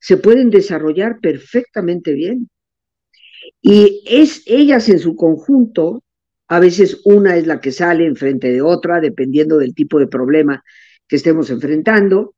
se 0.00 0.16
pueden 0.16 0.50
desarrollar 0.50 1.18
perfectamente 1.20 2.12
bien. 2.12 2.48
Y 3.60 4.02
es 4.06 4.42
ellas 4.46 4.88
en 4.88 4.98
su 4.98 5.16
conjunto, 5.16 6.02
a 6.48 6.60
veces 6.60 7.00
una 7.04 7.36
es 7.36 7.46
la 7.46 7.60
que 7.60 7.72
sale 7.72 8.06
enfrente 8.06 8.52
de 8.52 8.62
otra, 8.62 9.00
dependiendo 9.00 9.58
del 9.58 9.74
tipo 9.74 9.98
de 9.98 10.06
problema 10.06 10.62
que 11.08 11.16
estemos 11.16 11.50
enfrentando, 11.50 12.34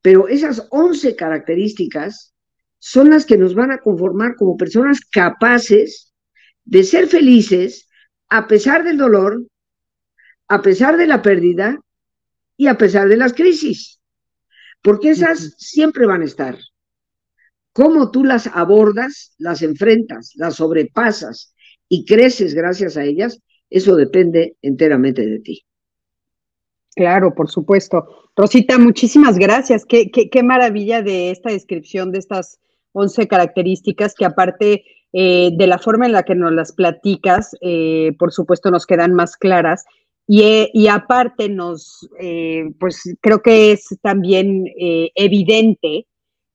pero 0.00 0.28
esas 0.28 0.66
11 0.70 1.14
características 1.16 2.34
son 2.78 3.10
las 3.10 3.26
que 3.26 3.38
nos 3.38 3.54
van 3.54 3.70
a 3.70 3.78
conformar 3.78 4.34
como 4.36 4.56
personas 4.56 5.00
capaces 5.00 6.12
de 6.64 6.82
ser 6.82 7.06
felices 7.06 7.88
a 8.28 8.48
pesar 8.48 8.82
del 8.82 8.96
dolor, 8.96 9.44
a 10.48 10.62
pesar 10.62 10.96
de 10.96 11.06
la 11.06 11.22
pérdida 11.22 11.78
y 12.56 12.66
a 12.66 12.76
pesar 12.76 13.08
de 13.08 13.16
las 13.16 13.34
crisis, 13.34 14.00
porque 14.82 15.10
esas 15.10 15.54
siempre 15.58 16.06
van 16.06 16.22
a 16.22 16.26
estar. 16.26 16.58
Cómo 17.72 18.10
tú 18.10 18.24
las 18.24 18.46
abordas, 18.48 19.34
las 19.38 19.62
enfrentas, 19.62 20.32
las 20.36 20.56
sobrepasas 20.56 21.54
y 21.88 22.04
creces 22.04 22.54
gracias 22.54 22.96
a 22.96 23.04
ellas, 23.04 23.40
eso 23.70 23.96
depende 23.96 24.56
enteramente 24.60 25.26
de 25.26 25.38
ti. 25.40 25.64
Claro, 26.94 27.34
por 27.34 27.50
supuesto. 27.50 28.30
Rosita, 28.36 28.78
muchísimas 28.78 29.38
gracias. 29.38 29.86
Qué, 29.86 30.10
qué, 30.10 30.42
maravilla 30.42 31.02
de 31.02 31.30
esta 31.30 31.50
descripción 31.50 32.12
de 32.12 32.18
estas 32.18 32.58
11 32.92 33.28
características 33.28 34.14
que 34.14 34.26
aparte 34.26 34.84
eh, 35.14 35.50
de 35.56 35.66
la 35.66 35.78
forma 35.78 36.04
en 36.06 36.12
la 36.12 36.22
que 36.22 36.34
nos 36.34 36.52
las 36.52 36.72
platicas, 36.72 37.56
eh, 37.62 38.12
por 38.18 38.32
supuesto 38.32 38.70
nos 38.70 38.86
quedan 38.86 39.14
más 39.14 39.36
claras. 39.36 39.84
Y, 40.26 40.42
eh, 40.42 40.70
y 40.72 40.88
aparte 40.88 41.48
nos, 41.48 42.08
pues 42.78 43.02
creo 43.20 43.40
que 43.42 43.72
es 43.72 43.88
también 44.02 44.66
evidente 45.14 46.06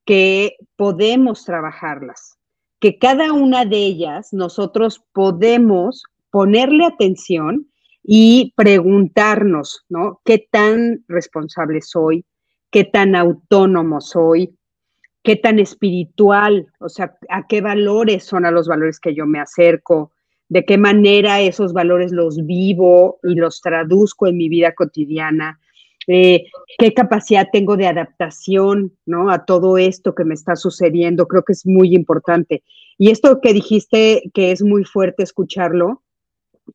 que 0.08 0.56
podemos 0.78 1.44
trabajarlas, 1.44 2.40
que 2.80 2.98
cada 2.98 3.34
una 3.34 3.66
de 3.66 3.78
ellas 3.78 4.30
nosotros 4.32 5.04
podemos 5.12 6.04
ponerle 6.32 6.86
atención 6.86 7.68
y 8.04 8.54
preguntarnos, 8.56 9.86
¿no? 9.90 10.22
¿Qué 10.24 10.48
tan 10.50 11.04
responsable 11.10 11.82
soy? 11.82 12.26
¿Qué 12.72 12.86
tan 12.86 13.16
autónomo 13.16 14.00
soy? 14.00 14.56
¿Qué 15.24 15.36
tan 15.36 15.60
espiritual? 15.60 16.68
O 16.80 16.88
sea, 16.88 17.18
¿a 17.30 17.46
qué 17.46 17.60
valores 17.60 18.24
son 18.24 18.46
a 18.46 18.52
los 18.52 18.70
valores 18.70 19.02
que 19.02 19.14
yo 19.14 19.26
me 19.26 19.42
acerco? 19.42 20.14
¿De 20.48 20.64
qué 20.64 20.78
manera 20.78 21.42
esos 21.42 21.74
valores 21.74 22.14
los 22.14 22.46
vivo 22.46 23.20
y 23.24 23.36
los 23.36 23.60
traduzco 23.60 24.28
en 24.28 24.38
mi 24.38 24.48
vida 24.48 24.74
cotidiana? 24.74 25.60
Eh, 26.08 26.46
qué 26.78 26.94
capacidad 26.94 27.48
tengo 27.52 27.76
de 27.76 27.88
adaptación, 27.88 28.94
¿no? 29.06 29.30
A 29.30 29.46
todo 29.46 29.78
esto 29.78 30.16
que 30.16 30.24
me 30.24 30.34
está 30.34 30.56
sucediendo, 30.56 31.28
creo 31.28 31.44
que 31.44 31.54
es 31.54 31.66
muy 31.66 31.94
importante. 31.94 32.64
Y 32.98 33.12
esto 33.12 33.42
que 33.42 33.54
dijiste, 33.54 34.24
que 34.34 34.52
es 34.52 34.64
muy 34.64 34.86
fuerte 34.86 35.24
escucharlo, 35.24 36.04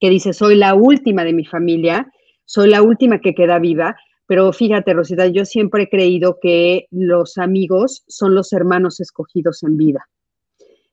que 0.00 0.10
dice, 0.10 0.34
soy 0.34 0.54
la 0.54 0.74
última 0.74 1.24
de 1.24 1.32
mi 1.32 1.46
familia, 1.46 2.12
soy 2.44 2.68
la 2.68 2.82
última 2.82 3.20
que 3.20 3.34
queda 3.34 3.58
viva, 3.58 3.96
pero 4.26 4.52
fíjate, 4.52 4.92
Rosita, 4.92 5.26
yo 5.26 5.44
siempre 5.44 5.84
he 5.84 5.88
creído 5.88 6.38
que 6.40 6.86
los 6.90 7.38
amigos 7.38 8.04
son 8.08 8.34
los 8.34 8.52
hermanos 8.52 9.00
escogidos 9.00 9.62
en 9.62 9.76
vida. 9.76 10.08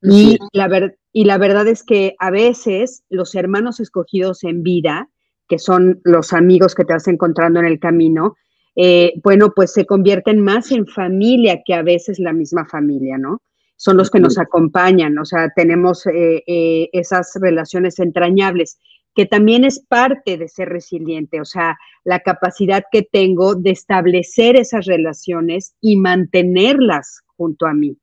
Y, 0.02 0.38
la 0.54 0.94
y 1.12 1.26
la 1.26 1.38
verdad 1.38 1.68
es 1.68 1.84
que 1.84 2.16
a 2.20 2.32
veces 2.32 3.04
los 3.10 3.36
hermanos 3.36 3.82
escogidos 3.82 4.44
en 4.46 4.64
vida 4.64 5.10
que 5.50 5.60
son 5.60 6.00
los 6.04 6.32
amigos 6.32 6.76
que 6.76 6.86
te 6.86 6.94
vas 6.94 7.08
encontrando 7.08 7.60
en 7.60 7.66
el 7.66 7.80
camino, 7.80 8.38
eh, 8.76 9.14
bueno, 9.24 9.52
pues 9.54 9.74
se 9.74 9.86
convierten 9.86 10.40
más 10.40 10.72
en 10.72 10.88
familia 10.88 11.62
que 11.66 11.74
a 11.74 11.82
veces 11.82 12.20
la 12.20 12.32
misma 12.32 12.66
familia, 12.66 13.18
¿no? 13.18 13.42
Son 13.76 13.98
los 13.98 14.12
que 14.12 14.20
nos 14.20 14.38
acompañan, 14.38 15.18
o 15.18 15.26
sea, 15.26 15.52
tenemos 15.56 16.06
eh, 16.06 16.44
eh, 16.46 16.90
esas 16.94 17.32
relaciones 17.42 17.98
entrañables, 18.00 18.78
que 19.16 19.26
también 19.26 19.66
es 19.66 19.80
parte 19.80 20.38
de 20.38 20.48
ser 20.48 20.70
resiliente, 20.70 21.42
o 21.42 21.46
sea, 21.46 21.78
la 22.04 22.20
capacidad 22.20 22.84
que 22.92 23.02
tengo 23.02 23.56
de 23.56 23.72
establecer 23.72 24.56
esas 24.56 24.86
relaciones 24.86 25.74
y 25.82 25.98
mantenerlas 25.98 27.22
junto 27.38 27.66
a 27.66 27.74
mí. 27.74 27.98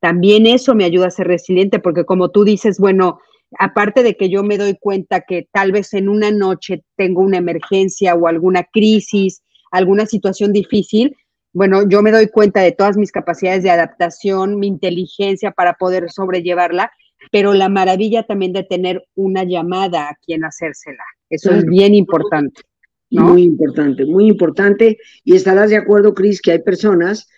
También 0.00 0.46
eso 0.46 0.74
me 0.74 0.84
ayuda 0.84 1.08
a 1.08 1.10
ser 1.10 1.26
resiliente, 1.26 1.80
porque 1.80 2.04
como 2.04 2.30
tú 2.30 2.44
dices, 2.44 2.78
bueno, 2.78 3.18
aparte 3.58 4.02
de 4.02 4.16
que 4.16 4.28
yo 4.28 4.42
me 4.42 4.58
doy 4.58 4.76
cuenta 4.78 5.20
que 5.20 5.48
tal 5.52 5.72
vez 5.72 5.94
en 5.94 6.08
una 6.08 6.30
noche 6.30 6.82
tengo 6.96 7.22
una 7.22 7.38
emergencia 7.38 8.14
o 8.14 8.26
alguna 8.26 8.64
crisis, 8.64 9.42
alguna 9.70 10.06
situación 10.06 10.52
difícil, 10.52 11.16
bueno, 11.52 11.88
yo 11.88 12.02
me 12.02 12.10
doy 12.10 12.28
cuenta 12.28 12.60
de 12.60 12.72
todas 12.72 12.96
mis 12.96 13.12
capacidades 13.12 13.62
de 13.62 13.70
adaptación, 13.70 14.58
mi 14.58 14.66
inteligencia 14.66 15.52
para 15.52 15.74
poder 15.74 16.10
sobrellevarla, 16.10 16.90
pero 17.30 17.54
la 17.54 17.68
maravilla 17.68 18.24
también 18.24 18.52
de 18.52 18.64
tener 18.64 19.04
una 19.14 19.44
llamada 19.44 20.08
a 20.08 20.16
quien 20.24 20.44
hacérsela. 20.44 21.04
Eso 21.30 21.52
es 21.52 21.64
bien 21.64 21.94
importante. 21.94 22.62
Muy 23.10 23.42
importante, 23.42 24.04
muy 24.04 24.26
importante. 24.26 24.98
Y 25.22 25.36
estarás 25.36 25.70
de 25.70 25.76
acuerdo, 25.76 26.14
Cris, 26.14 26.40
que 26.40 26.52
hay 26.52 26.62
personas 26.62 27.28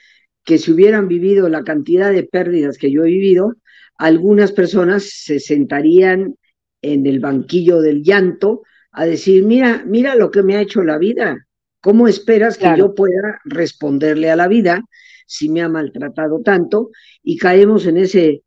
que 0.44 0.58
si 0.58 0.72
hubieran 0.72 1.08
vivido 1.08 1.48
la 1.50 1.62
cantidad 1.64 2.10
de 2.10 2.22
pérdidas 2.22 2.78
que 2.78 2.90
yo 2.90 3.04
he 3.04 3.08
vivido, 3.08 3.56
algunas 3.98 4.52
personas 4.52 5.04
se 5.04 5.40
sentarían 5.40 6.36
en 6.82 7.06
el 7.06 7.20
banquillo 7.20 7.80
del 7.80 8.02
llanto 8.02 8.62
a 8.92 9.06
decir, 9.06 9.44
mira, 9.44 9.84
mira 9.86 10.14
lo 10.14 10.30
que 10.30 10.42
me 10.42 10.56
ha 10.56 10.62
hecho 10.62 10.82
la 10.82 10.98
vida. 10.98 11.46
¿Cómo 11.80 12.08
esperas 12.08 12.58
que 12.58 12.74
yo 12.76 12.94
pueda 12.94 13.40
responderle 13.44 14.30
a 14.30 14.36
la 14.36 14.48
vida 14.48 14.82
si 15.26 15.48
me 15.48 15.62
ha 15.62 15.68
maltratado 15.68 16.40
tanto? 16.42 16.90
Y 17.22 17.36
caemos 17.36 17.86
en 17.86 17.98
ese, 17.98 18.42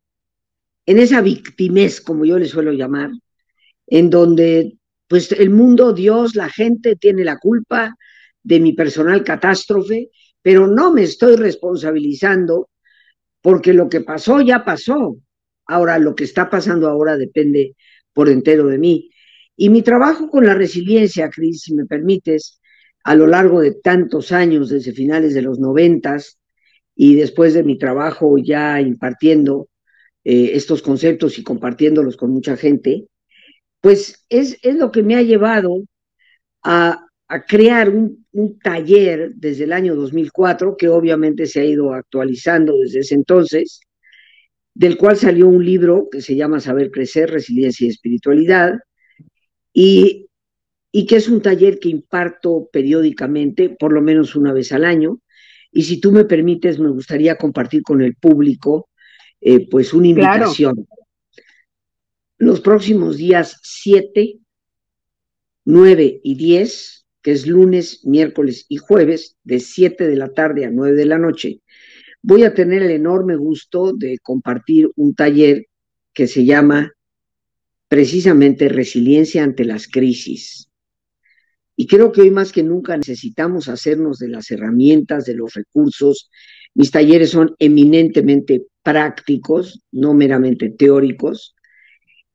en 0.86 0.98
esa 0.98 1.20
victimez, 1.20 2.00
como 2.00 2.24
yo 2.24 2.38
le 2.38 2.46
suelo 2.46 2.72
llamar, 2.72 3.10
en 3.86 4.10
donde 4.10 4.76
pues 5.06 5.32
el 5.32 5.50
mundo, 5.50 5.92
Dios, 5.92 6.36
la 6.36 6.48
gente 6.48 6.96
tiene 6.96 7.24
la 7.24 7.38
culpa 7.38 7.96
de 8.42 8.60
mi 8.60 8.72
personal 8.74 9.24
catástrofe, 9.24 10.10
pero 10.42 10.66
no 10.66 10.92
me 10.92 11.02
estoy 11.02 11.36
responsabilizando 11.36 12.68
porque 13.40 13.72
lo 13.72 13.88
que 13.88 14.02
pasó 14.02 14.40
ya 14.40 14.64
pasó. 14.64 15.16
Ahora, 15.70 16.00
lo 16.00 16.16
que 16.16 16.24
está 16.24 16.50
pasando 16.50 16.88
ahora 16.88 17.16
depende 17.16 17.76
por 18.12 18.28
entero 18.28 18.66
de 18.66 18.78
mí. 18.78 19.10
Y 19.56 19.68
mi 19.68 19.82
trabajo 19.82 20.28
con 20.28 20.44
la 20.44 20.54
resiliencia, 20.54 21.30
Cris, 21.30 21.62
si 21.62 21.74
me 21.74 21.86
permites, 21.86 22.60
a 23.04 23.14
lo 23.14 23.28
largo 23.28 23.60
de 23.60 23.72
tantos 23.72 24.32
años, 24.32 24.68
desde 24.68 24.92
finales 24.92 25.32
de 25.32 25.42
los 25.42 25.60
noventas, 25.60 26.40
y 26.96 27.14
después 27.14 27.54
de 27.54 27.62
mi 27.62 27.78
trabajo 27.78 28.36
ya 28.36 28.80
impartiendo 28.80 29.68
eh, 30.24 30.50
estos 30.54 30.82
conceptos 30.82 31.38
y 31.38 31.44
compartiéndolos 31.44 32.16
con 32.16 32.30
mucha 32.32 32.56
gente, 32.56 33.06
pues 33.80 34.26
es, 34.28 34.58
es 34.62 34.74
lo 34.74 34.90
que 34.90 35.04
me 35.04 35.14
ha 35.14 35.22
llevado 35.22 35.84
a, 36.64 37.06
crear 37.46 37.90
un, 37.90 38.26
un, 38.32 38.58
taller 38.58 39.34
desde 39.36 39.62
el 39.62 39.72
año 39.72 39.94
2004, 39.94 40.76
que 40.76 40.88
obviamente 40.88 41.46
se 41.46 41.60
ha 41.60 41.64
ido 41.64 41.94
actualizando 41.94 42.76
desde 42.76 43.00
ese 43.00 43.14
entonces, 43.14 43.80
del 44.74 44.96
cual 44.96 45.16
salió 45.16 45.48
un 45.48 45.64
libro 45.64 46.08
que 46.10 46.20
se 46.20 46.36
llama 46.36 46.60
Saber 46.60 46.90
Crecer, 46.90 47.30
Resiliencia 47.30 47.86
y 47.86 47.90
Espiritualidad, 47.90 48.78
y, 49.72 50.28
y 50.92 51.06
que 51.06 51.16
es 51.16 51.28
un 51.28 51.42
taller 51.42 51.78
que 51.78 51.88
imparto 51.88 52.68
periódicamente, 52.72 53.70
por 53.70 53.92
lo 53.92 54.00
menos 54.00 54.36
una 54.36 54.52
vez 54.52 54.72
al 54.72 54.84
año. 54.84 55.20
Y 55.72 55.84
si 55.84 56.00
tú 56.00 56.12
me 56.12 56.24
permites, 56.24 56.78
me 56.78 56.90
gustaría 56.90 57.36
compartir 57.36 57.82
con 57.82 58.00
el 58.02 58.16
público 58.16 58.88
eh, 59.40 59.68
pues 59.68 59.94
una 59.94 60.08
invitación. 60.08 60.86
Los 62.38 62.60
próximos 62.60 63.16
días 63.16 63.58
7, 63.62 64.38
9 65.64 66.20
y 66.22 66.34
10, 66.36 67.06
que 67.22 67.32
es 67.32 67.46
lunes, 67.46 68.04
miércoles 68.04 68.66
y 68.68 68.78
jueves, 68.78 69.36
de 69.44 69.60
7 69.60 70.08
de 70.08 70.16
la 70.16 70.32
tarde 70.32 70.64
a 70.64 70.70
9 70.70 70.96
de 70.96 71.06
la 71.06 71.18
noche, 71.18 71.60
voy 72.22 72.44
a 72.44 72.54
tener 72.54 72.82
el 72.82 72.90
enorme 72.90 73.36
gusto 73.36 73.92
de 73.92 74.18
compartir 74.18 74.88
un 74.96 75.14
taller 75.14 75.66
que 76.12 76.26
se 76.26 76.44
llama 76.44 76.92
precisamente 77.88 78.68
Resiliencia 78.68 79.42
ante 79.42 79.64
las 79.64 79.88
crisis. 79.88 80.68
Y 81.76 81.86
creo 81.86 82.12
que 82.12 82.20
hoy 82.20 82.30
más 82.30 82.52
que 82.52 82.62
nunca 82.62 82.96
necesitamos 82.96 83.68
hacernos 83.68 84.18
de 84.18 84.28
las 84.28 84.50
herramientas, 84.50 85.24
de 85.24 85.34
los 85.34 85.54
recursos. 85.54 86.30
Mis 86.74 86.90
talleres 86.90 87.30
son 87.30 87.54
eminentemente 87.58 88.66
prácticos, 88.82 89.82
no 89.90 90.12
meramente 90.12 90.70
teóricos. 90.70 91.54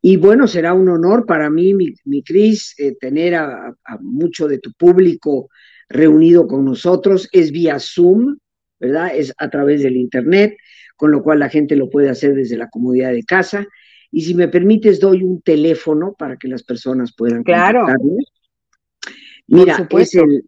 Y 0.01 0.17
bueno, 0.17 0.47
será 0.47 0.73
un 0.73 0.89
honor 0.89 1.25
para 1.25 1.49
mí, 1.49 1.73
mi, 1.73 2.23
Cris, 2.23 2.73
eh, 2.77 2.95
tener 2.99 3.35
a, 3.35 3.67
a, 3.67 3.97
mucho 4.01 4.47
de 4.47 4.59
tu 4.59 4.71
público 4.73 5.49
reunido 5.89 6.47
con 6.47 6.65
nosotros, 6.65 7.29
es 7.31 7.51
vía 7.51 7.79
Zoom, 7.79 8.37
¿verdad? 8.85 9.11
Es 9.15 9.33
a 9.37 9.49
través 9.49 9.83
del 9.83 9.97
Internet, 9.97 10.57
con 10.95 11.11
lo 11.11 11.23
cual 11.23 11.39
la 11.39 11.49
gente 11.49 11.75
lo 11.75 11.89
puede 11.89 12.09
hacer 12.09 12.33
desde 12.33 12.57
la 12.57 12.69
comodidad 12.69 13.11
de 13.11 13.23
casa. 13.23 13.67
Y 14.11 14.21
si 14.21 14.33
me 14.33 14.47
permites, 14.47 14.99
doy 14.99 15.23
un 15.23 15.41
teléfono 15.41 16.15
para 16.17 16.37
que 16.37 16.47
las 16.47 16.63
personas 16.63 17.13
puedan 17.15 17.43
claro. 17.43 17.85
Mira, 19.47 19.87
es 19.91 20.15
el 20.15 20.45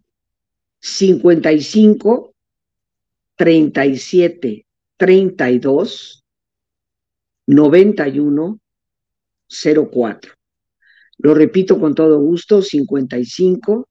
55 0.80 2.34
37 3.36 4.66
32 4.98 6.24
91 7.48 8.60
04. 9.48 10.34
Lo 11.20 11.34
repito 11.34 11.80
con 11.80 11.96
todo 11.96 12.20
gusto, 12.20 12.62
55 12.62 13.88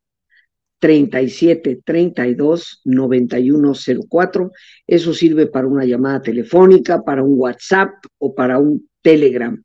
37 0.87 1.81
32 1.85 2.81
91 2.85 3.73
04. 4.09 4.53
Eso 4.87 5.13
sirve 5.13 5.49
para 5.49 5.67
una 5.67 5.85
llamada 5.85 6.23
telefónica, 6.23 7.03
para 7.03 7.25
un 7.25 7.35
WhatsApp 7.37 7.91
o 8.19 8.33
para 8.37 8.61
un 8.61 8.89
Telegram. 9.03 9.61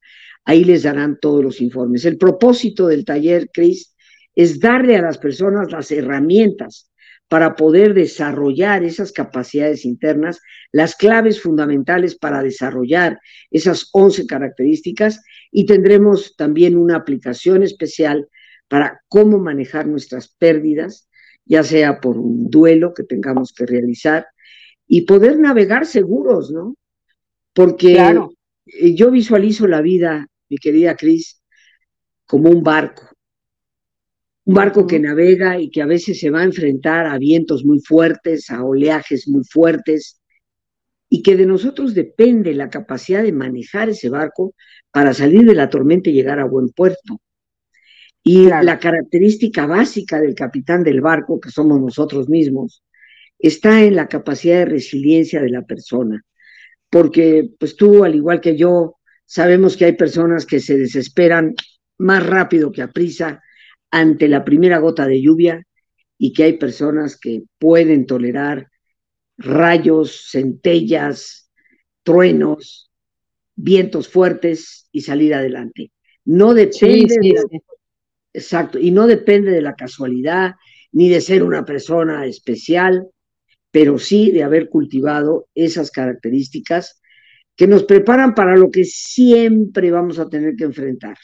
Ahí 0.45 0.63
les 0.63 0.81
darán 0.81 1.19
todos 1.21 1.43
los 1.43 1.61
informes. 1.61 2.05
El 2.05 2.17
propósito 2.17 2.87
del 2.87 3.05
taller, 3.05 3.49
Cris, 3.53 3.93
es 4.33 4.59
darle 4.59 4.95
a 4.95 5.03
las 5.03 5.19
personas 5.19 5.71
las 5.71 5.91
herramientas 5.91 6.89
para 7.27 7.55
poder 7.55 7.93
desarrollar 7.93 8.83
esas 8.83 9.11
capacidades 9.11 9.85
internas, 9.85 10.39
las 10.71 10.95
claves 10.95 11.39
fundamentales 11.39 12.15
para 12.15 12.41
desarrollar 12.41 13.19
esas 13.51 13.89
11 13.93 14.25
características 14.25 15.21
y 15.51 15.67
tendremos 15.67 16.35
también 16.35 16.75
una 16.75 16.95
aplicación 16.95 17.61
especial 17.61 18.27
para 18.67 19.01
cómo 19.07 19.37
manejar 19.37 19.85
nuestras 19.85 20.29
pérdidas, 20.39 21.07
ya 21.51 21.63
sea 21.65 21.99
por 21.99 22.17
un 22.17 22.49
duelo 22.49 22.93
que 22.93 23.03
tengamos 23.03 23.51
que 23.51 23.65
realizar 23.65 24.25
y 24.87 25.01
poder 25.01 25.37
navegar 25.37 25.85
seguros, 25.85 26.49
¿no? 26.49 26.77
Porque 27.51 27.97
eh, 28.65 28.95
yo 28.95 29.11
visualizo 29.11 29.67
la 29.67 29.81
vida, 29.81 30.27
mi 30.47 30.57
querida 30.57 30.95
Cris, 30.95 31.41
como 32.25 32.49
un 32.49 32.63
barco. 32.63 33.03
Un 34.45 34.53
barco 34.53 34.87
que 34.87 35.01
navega 35.01 35.59
y 35.59 35.69
que 35.69 35.81
a 35.81 35.85
veces 35.85 36.21
se 36.21 36.29
va 36.29 36.39
a 36.39 36.45
enfrentar 36.45 37.05
a 37.05 37.17
vientos 37.17 37.65
muy 37.65 37.81
fuertes, 37.81 38.49
a 38.49 38.63
oleajes 38.63 39.27
muy 39.27 39.43
fuertes, 39.43 40.21
y 41.09 41.21
que 41.21 41.35
de 41.35 41.45
nosotros 41.45 41.93
depende 41.93 42.53
la 42.53 42.69
capacidad 42.69 43.23
de 43.23 43.33
manejar 43.33 43.89
ese 43.89 44.07
barco 44.07 44.55
para 44.89 45.13
salir 45.13 45.45
de 45.45 45.55
la 45.55 45.69
tormenta 45.69 46.09
y 46.09 46.13
llegar 46.13 46.39
a 46.39 46.45
buen 46.45 46.69
puerto. 46.69 47.19
Y 48.23 48.45
la 48.45 48.79
característica 48.79 49.65
básica 49.65 50.19
del 50.19 50.35
capitán 50.35 50.83
del 50.83 51.01
barco, 51.01 51.39
que 51.39 51.49
somos 51.49 51.81
nosotros 51.81 52.29
mismos, 52.29 52.83
está 53.39 53.83
en 53.83 53.95
la 53.95 54.07
capacidad 54.07 54.59
de 54.59 54.65
resiliencia 54.65 55.41
de 55.41 55.49
la 55.49 55.63
persona. 55.63 56.23
Porque 56.89 57.49
pues 57.59 57.75
tú, 57.75 58.03
al 58.03 58.15
igual 58.15 58.41
que 58.41 58.55
yo, 58.55 58.97
sabemos 59.25 59.77
que 59.77 59.85
hay 59.85 59.93
personas 59.93 60.45
que 60.45 60.59
se 60.59 60.77
desesperan 60.77 61.55
más 61.97 62.25
rápido 62.25 62.71
que 62.71 62.81
a 62.81 62.91
prisa 62.91 63.41
ante 63.89 64.27
la 64.27 64.43
primera 64.43 64.79
gota 64.79 65.07
de 65.07 65.21
lluvia 65.21 65.63
y 66.17 66.33
que 66.33 66.43
hay 66.43 66.57
personas 66.57 67.17
que 67.17 67.43
pueden 67.57 68.05
tolerar 68.05 68.69
rayos, 69.37 70.27
centellas, 70.31 71.49
truenos, 72.03 72.91
vientos 73.55 74.07
fuertes 74.07 74.87
y 74.91 75.01
salir 75.01 75.33
adelante. 75.33 75.91
No 76.25 76.53
depende 76.53 77.15
de 77.19 77.61
exacto, 78.33 78.79
y 78.79 78.91
no 78.91 79.07
depende 79.07 79.51
de 79.51 79.61
la 79.61 79.75
casualidad 79.75 80.55
ni 80.91 81.09
de 81.09 81.21
ser 81.21 81.43
una 81.43 81.63
persona 81.65 82.25
especial, 82.25 83.07
pero 83.71 83.97
sí 83.97 84.31
de 84.31 84.43
haber 84.43 84.69
cultivado 84.69 85.47
esas 85.55 85.91
características 85.91 87.01
que 87.55 87.67
nos 87.67 87.83
preparan 87.83 88.33
para 88.33 88.57
lo 88.57 88.69
que 88.69 88.83
siempre 88.83 89.91
vamos 89.91 90.19
a 90.19 90.27
tener 90.29 90.55
que 90.55 90.65
enfrentar, 90.65 91.17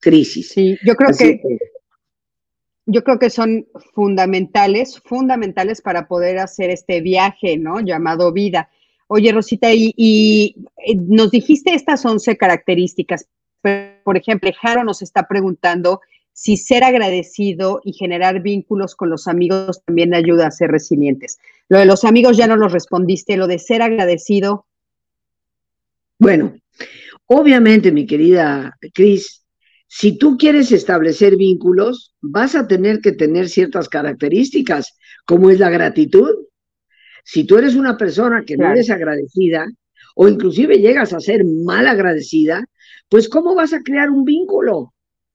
crisis. 0.00 0.48
Sí, 0.48 0.78
yo 0.84 0.94
creo 0.94 1.10
que 1.16 1.40
yo 2.86 3.02
creo 3.02 3.18
que 3.18 3.30
son 3.30 3.66
fundamentales, 3.94 5.00
fundamentales 5.04 5.80
para 5.80 6.06
poder 6.06 6.38
hacer 6.38 6.70
este 6.70 7.00
viaje, 7.00 7.56
¿no? 7.56 7.80
Llamado 7.80 8.32
vida. 8.32 8.68
Oye, 9.06 9.32
Rosita, 9.32 9.72
y, 9.72 10.54
eh, 10.86 10.96
nos 10.96 11.30
dijiste 11.30 11.74
estas 11.74 12.04
11 12.04 12.36
características, 12.36 13.26
pero, 13.62 14.02
por 14.04 14.16
ejemplo, 14.16 14.50
Jaro 14.60 14.84
nos 14.84 15.00
está 15.00 15.26
preguntando 15.26 16.00
si 16.34 16.56
ser 16.56 16.82
agradecido 16.82 17.80
y 17.84 17.92
generar 17.92 18.42
vínculos 18.42 18.96
con 18.96 19.08
los 19.08 19.28
amigos 19.28 19.82
también 19.86 20.14
ayuda 20.14 20.48
a 20.48 20.50
ser 20.50 20.70
resilientes. 20.70 21.38
Lo 21.68 21.78
de 21.78 21.86
los 21.86 22.04
amigos 22.04 22.36
ya 22.36 22.48
no 22.48 22.56
lo 22.56 22.68
respondiste, 22.68 23.36
lo 23.36 23.46
de 23.46 23.60
ser 23.60 23.82
agradecido. 23.82 24.66
Bueno, 26.18 26.56
obviamente, 27.26 27.92
mi 27.92 28.04
querida 28.04 28.76
Cris, 28.92 29.44
si 29.86 30.18
tú 30.18 30.36
quieres 30.36 30.72
establecer 30.72 31.36
vínculos, 31.36 32.16
vas 32.20 32.56
a 32.56 32.66
tener 32.66 33.00
que 33.00 33.12
tener 33.12 33.48
ciertas 33.48 33.88
características, 33.88 34.98
como 35.24 35.50
es 35.50 35.60
la 35.60 35.70
gratitud. 35.70 36.30
Si 37.22 37.44
tú 37.44 37.58
eres 37.58 37.76
una 37.76 37.96
persona 37.96 38.42
que 38.44 38.56
no 38.56 38.72
eres 38.72 38.90
agradecida, 38.90 39.66
o 40.16 40.26
inclusive 40.26 40.78
llegas 40.78 41.12
a 41.12 41.20
ser 41.20 41.44
mal 41.44 41.86
agradecida, 41.86 42.64
pues 43.08 43.28
¿cómo 43.28 43.54
vas 43.54 43.72
a 43.72 43.82
crear 43.82 44.10
un 44.10 44.24
vínculo? 44.24 44.93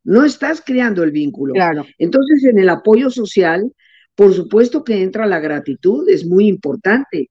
No 0.10 0.26
estás 0.26 0.64
creando 0.66 1.04
el 1.04 1.12
vínculo. 1.12 1.54
Claro. 1.54 1.86
Entonces, 2.00 2.44
en 2.44 2.58
el 2.58 2.70
apoyo 2.70 3.12
social, 3.12 3.72
por 4.16 4.34
supuesto 4.34 4.84
que 4.84 5.04
entra 5.04 5.28
la 5.28 5.40
gratitud, 5.40 6.10
es 6.10 6.26
muy 6.26 6.48
importante. 6.48 7.30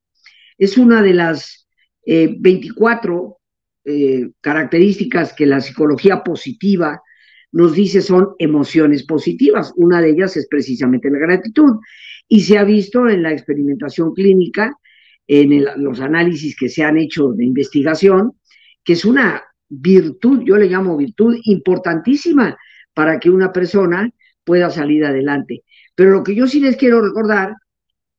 Es 0.57 0.79
una 0.79 1.03
de 1.03 1.13
las 1.13 1.67
24 2.07 3.37
eh, 3.85 3.93
eh, 3.93 4.31
características 4.41 5.33
que 5.33 5.45
la 5.45 5.61
psicología 5.61 6.23
positiva 6.23 7.03
nos 7.51 7.75
dice 7.75 8.01
son 8.01 8.37
emociones 8.39 9.03
positivas. 9.03 9.73
Una 9.75 10.01
de 10.01 10.11
ellas 10.11 10.37
es 10.37 10.47
precisamente 10.47 11.11
la 11.11 11.19
gratitud. 11.19 11.81
Y 12.29 12.43
se 12.43 12.59
ha 12.59 12.65
visto 12.65 13.09
en 13.09 13.25
la 13.25 13.33
experimentación 13.33 14.15
clínica, 14.15 14.73
en 15.27 15.65
los 15.83 15.99
análisis 15.99 16.55
que 16.57 16.69
se 16.69 16.85
han 16.85 16.97
hecho 16.97 17.33
de 17.33 17.45
investigación, 17.45 18.35
que 18.85 18.93
es 18.93 19.05
una 19.05 19.43
virtud, 19.69 20.43
yo 20.45 20.57
le 20.57 20.69
llamo 20.69 20.97
virtud 20.97 21.37
importantísima 21.43 22.57
para 22.99 23.21
que 23.21 23.31
una 23.31 23.53
persona 23.53 24.11
pueda 24.43 24.71
salir 24.71 25.05
adelante. 25.05 25.63
Pero 25.95 26.11
lo 26.11 26.25
que 26.25 26.35
yo 26.35 26.49
sí 26.49 26.59
les 26.59 26.77
quiero 26.77 27.01
recordar 27.01 27.55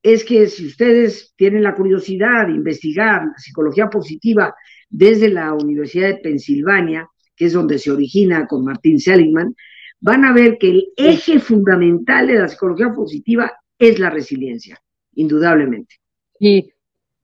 es 0.02 0.24
que 0.24 0.48
si 0.48 0.68
ustedes 0.68 1.34
tienen 1.36 1.64
la 1.64 1.76
curiosidad 1.76 2.48
de 2.48 2.54
investigar 2.54 3.26
la 3.26 3.38
psicología 3.38 3.90
positiva 3.90 4.56
desde 4.90 5.28
la 5.28 5.54
Universidad 5.54 6.08
de 6.08 6.22
Pensilvania, 6.22 7.10
que 7.36 7.48
es 7.48 7.52
donde 7.52 7.78
se 7.78 7.92
origina 7.92 8.48
con 8.48 8.64
Martín 8.64 9.02
Seligman, 9.02 9.54
van 10.00 10.24
a 10.24 10.32
ver 10.32 10.58
que 10.58 10.70
el 10.70 10.88
eje 10.96 11.40
fundamental 11.40 12.28
de 12.28 12.36
la 12.36 12.48
psicología 12.48 12.94
positiva 12.94 13.52
es 13.78 14.00
la 14.00 14.10
resiliencia, 14.10 14.82
indudablemente. 15.16 15.96
Sí, 16.40 16.72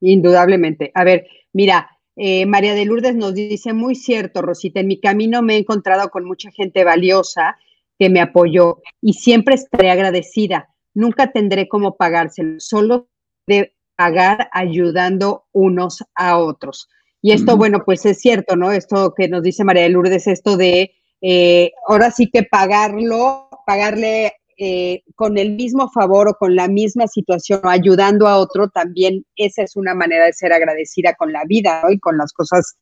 indudablemente. 0.01 0.91
A 0.93 1.05
ver, 1.05 1.25
mira, 1.53 1.87
eh, 2.16 2.45
María 2.45 2.74
de 2.74 2.86
Lourdes 2.86 3.16
nos 3.16 3.34
dice, 3.34 3.74
muy 3.74 3.95
cierto, 3.95 4.41
Rosita, 4.41 4.80
en 4.80 4.88
mi 4.88 4.99
camino 4.99 5.41
me 5.41 5.55
he 5.55 5.57
encontrado 5.57 6.09
con 6.09 6.26
mucha 6.26 6.49
gente 6.51 6.84
valiosa 6.84 7.57
que 7.99 8.09
me 8.09 8.22
apoyó 8.22 8.82
y 9.01 9.13
siempre 9.13 9.55
estaré 9.55 9.91
agradecida. 9.91 10.70
Nunca 10.93 11.32
tendré 11.32 11.68
cómo 11.68 11.97
pagárselo, 11.97 12.59
solo 12.59 13.09
de 13.47 13.74
pagar 13.95 14.49
ayudando 14.51 15.45
unos 15.51 16.03
a 16.16 16.38
otros. 16.38 16.89
Y 17.22 17.32
esto, 17.32 17.57
bueno, 17.57 17.84
pues 17.86 18.05
es 18.05 18.20
cierto, 18.20 18.55
¿no? 18.55 18.72
Esto 18.72 19.13
que 19.18 19.28
nos 19.28 19.41
dice 19.41 19.63
María 19.63 19.84
de 19.84 19.89
Lourdes, 19.89 20.28
esto 20.28 20.57
de 20.57 20.91
eh, 21.22 21.72
ahora 21.88 22.11
sí 22.11 22.30
que 22.30 22.43
pagarlo, 22.43 23.49
pagarle 23.66 24.34
eh, 24.57 25.03
con 25.15 25.37
el 25.37 25.55
mismo 25.55 25.89
favor 25.91 26.29
o 26.29 26.33
con 26.35 26.55
la 26.55 26.67
misma 26.67 27.07
situación 27.07 27.61
o 27.63 27.69
ayudando 27.69 28.27
a 28.27 28.37
otro, 28.37 28.69
también 28.69 29.25
esa 29.35 29.63
es 29.63 29.75
una 29.75 29.93
manera 29.93 30.25
de 30.25 30.33
ser 30.33 30.53
agradecida 30.53 31.15
con 31.15 31.33
la 31.33 31.43
vida 31.45 31.81
¿no? 31.83 31.91
y 31.91 31.99
con 31.99 32.17
las 32.17 32.33
cosas 32.33 32.75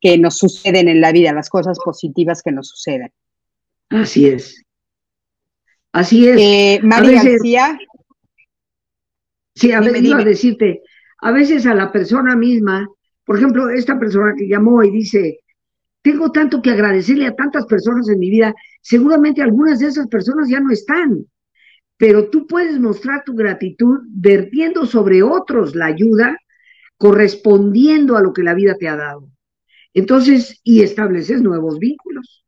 que 0.00 0.18
nos 0.18 0.38
suceden 0.38 0.88
en 0.88 1.00
la 1.00 1.12
vida, 1.12 1.32
las 1.32 1.50
cosas 1.50 1.78
positivas 1.84 2.42
que 2.42 2.52
nos 2.52 2.68
suceden. 2.68 3.12
Así 3.90 4.28
es. 4.28 4.62
Así 5.92 6.28
es. 6.28 6.38
Eh, 6.40 6.80
María 6.82 7.22
García. 7.22 7.78
Sí, 9.54 9.72
a 9.72 9.80
veces 9.80 10.02
iba 10.02 10.20
a 10.20 10.24
decirte, 10.24 10.82
a 11.18 11.32
veces 11.32 11.66
a 11.66 11.74
la 11.74 11.92
persona 11.92 12.34
misma 12.34 12.88
por 13.30 13.38
ejemplo, 13.38 13.70
esta 13.70 13.96
persona 13.96 14.34
que 14.36 14.48
llamó 14.48 14.82
y 14.82 14.90
dice, 14.90 15.38
tengo 16.02 16.32
tanto 16.32 16.62
que 16.62 16.70
agradecerle 16.70 17.26
a 17.26 17.36
tantas 17.36 17.66
personas 17.66 18.08
en 18.08 18.18
mi 18.18 18.30
vida, 18.30 18.54
seguramente 18.80 19.42
algunas 19.42 19.78
de 19.80 19.86
esas 19.88 20.06
personas 20.08 20.48
ya 20.48 20.60
no 20.60 20.72
están, 20.72 21.26
pero 21.96 22.30
tú 22.30 22.46
puedes 22.46 22.78
mostrar 22.80 23.24
tu 23.24 23.34
gratitud 23.34 24.00
vertiendo 24.08 24.86
sobre 24.86 25.22
otros 25.22 25.74
la 25.74 25.86
ayuda 25.86 26.38
correspondiendo 26.96 28.16
a 28.16 28.22
lo 28.22 28.32
que 28.32 28.42
la 28.42 28.54
vida 28.54 28.76
te 28.78 28.88
ha 28.88 28.96
dado. 28.96 29.28
Entonces, 29.94 30.60
y 30.64 30.82
estableces 30.82 31.42
nuevos 31.42 31.78
vínculos. 31.78 32.44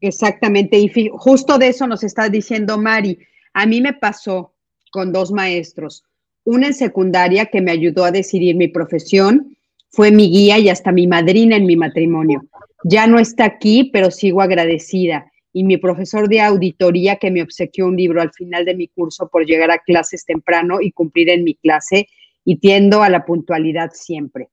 Exactamente, 0.00 0.78
y 0.78 0.90
justo 1.12 1.58
de 1.58 1.68
eso 1.68 1.86
nos 1.86 2.02
está 2.02 2.28
diciendo 2.28 2.78
Mari. 2.78 3.18
A 3.52 3.66
mí 3.66 3.80
me 3.80 3.92
pasó 3.92 4.54
con 4.90 5.12
dos 5.12 5.30
maestros, 5.30 6.04
una 6.44 6.68
en 6.68 6.74
secundaria 6.74 7.46
que 7.46 7.60
me 7.60 7.70
ayudó 7.70 8.04
a 8.04 8.10
decidir 8.10 8.56
mi 8.56 8.68
profesión, 8.68 9.56
fue 9.90 10.10
mi 10.10 10.30
guía 10.30 10.58
y 10.58 10.68
hasta 10.68 10.92
mi 10.92 11.06
madrina 11.06 11.56
en 11.56 11.66
mi 11.66 11.76
matrimonio. 11.76 12.42
Ya 12.84 13.06
no 13.06 13.18
está 13.18 13.44
aquí, 13.44 13.90
pero 13.92 14.10
sigo 14.10 14.40
agradecida. 14.40 15.30
Y 15.52 15.64
mi 15.64 15.76
profesor 15.76 16.28
de 16.28 16.40
auditoría 16.40 17.16
que 17.16 17.30
me 17.30 17.42
obsequió 17.42 17.86
un 17.86 17.96
libro 17.96 18.22
al 18.22 18.32
final 18.32 18.64
de 18.64 18.76
mi 18.76 18.88
curso 18.88 19.28
por 19.28 19.44
llegar 19.44 19.70
a 19.70 19.78
clases 19.78 20.24
temprano 20.24 20.80
y 20.80 20.92
cumplir 20.92 21.28
en 21.28 21.42
mi 21.42 21.56
clase 21.56 22.06
y 22.44 22.58
tiendo 22.58 23.02
a 23.02 23.10
la 23.10 23.24
puntualidad 23.24 23.90
siempre. 23.92 24.48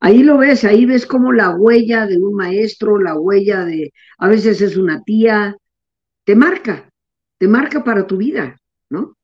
Ahí 0.00 0.22
lo 0.22 0.38
ves, 0.38 0.64
ahí 0.64 0.86
ves 0.86 1.06
como 1.06 1.32
la 1.32 1.50
huella 1.50 2.06
de 2.06 2.18
un 2.18 2.34
maestro, 2.34 2.98
la 2.98 3.18
huella 3.18 3.64
de, 3.64 3.92
a 4.18 4.28
veces 4.28 4.60
es 4.62 4.76
una 4.76 5.02
tía, 5.02 5.56
te 6.24 6.36
marca, 6.36 6.88
te 7.36 7.48
marca 7.48 7.82
para 7.82 8.06
tu 8.06 8.16
vida, 8.16 8.56
¿no? 8.88 9.17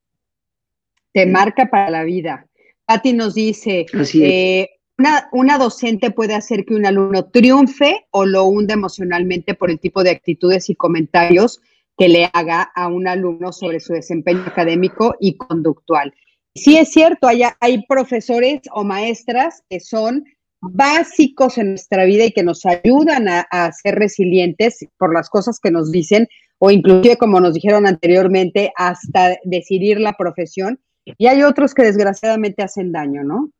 Te 1.15 1.25
marca 1.25 1.71
para 1.71 1.89
la 1.89 2.05
vida. 2.05 2.47
Patti 2.85 3.15
nos 3.15 3.35
dice, 3.35 3.87
eh, 4.15 4.69
una, 4.99 5.29
una, 5.33 5.57
docente 5.57 6.11
puede 6.11 6.35
hacer 6.35 6.67
que 6.67 6.75
un 6.75 6.85
alumno 6.85 7.25
triunfe 7.31 8.05
o 8.11 8.27
lo 8.27 8.45
hunda 8.45 8.75
emocionalmente 8.75 9.55
por 9.55 9.71
el 9.71 9.81
tipo 9.81 10.05
de 10.05 10.11
actitudes 10.11 10.69
y 10.69 10.75
comentarios 10.75 11.63
que 11.97 12.09
le 12.09 12.29
haga 12.33 12.63
a 12.63 12.89
un 12.89 13.09
alumno 13.09 13.53
sobre 13.53 13.81
su 13.81 13.95
desempeño 13.95 14.43
académico 14.47 15.15
y 15.19 15.37
conductual. 15.39 16.13
Sí 16.55 16.77
es 16.77 16.91
cierto, 16.91 17.27
hay, 17.27 17.43
hay 17.61 17.85
profesores 17.87 18.61
o 18.73 18.85
maestras 18.85 19.63
que 19.71 19.81
son 19.81 20.25
básicos 20.61 21.59
en 21.59 21.71
nuestra 21.71 22.05
vida 22.05 22.25
y 22.25 22.33
que 22.33 22.43
nos 22.43 22.65
ayudan 22.65 23.29
a, 23.29 23.73
ser 23.73 23.97
resilientes 23.97 24.87
por 24.99 25.13
las 25.13 25.29
cosas 25.29 25.61
que 25.61 25.71
nos 25.71 25.91
dicen 25.91 26.29
o 26.59 26.71
inclusive, 26.71 27.17
como 27.19 27.41
nos 27.41 27.55
dijeron 27.55 27.87
anteriormente, 27.87 28.73
hasta 28.77 29.37
decidir 29.45 30.01
la 30.01 30.15
profesión. 30.15 30.81
Y 31.05 31.27
hay 31.27 31.43
otros 31.43 31.75
que 31.75 31.83
desgraciadamente 31.83 32.63
hacen 32.63 32.93
daño, 32.93 33.23
¿no? 33.25 33.51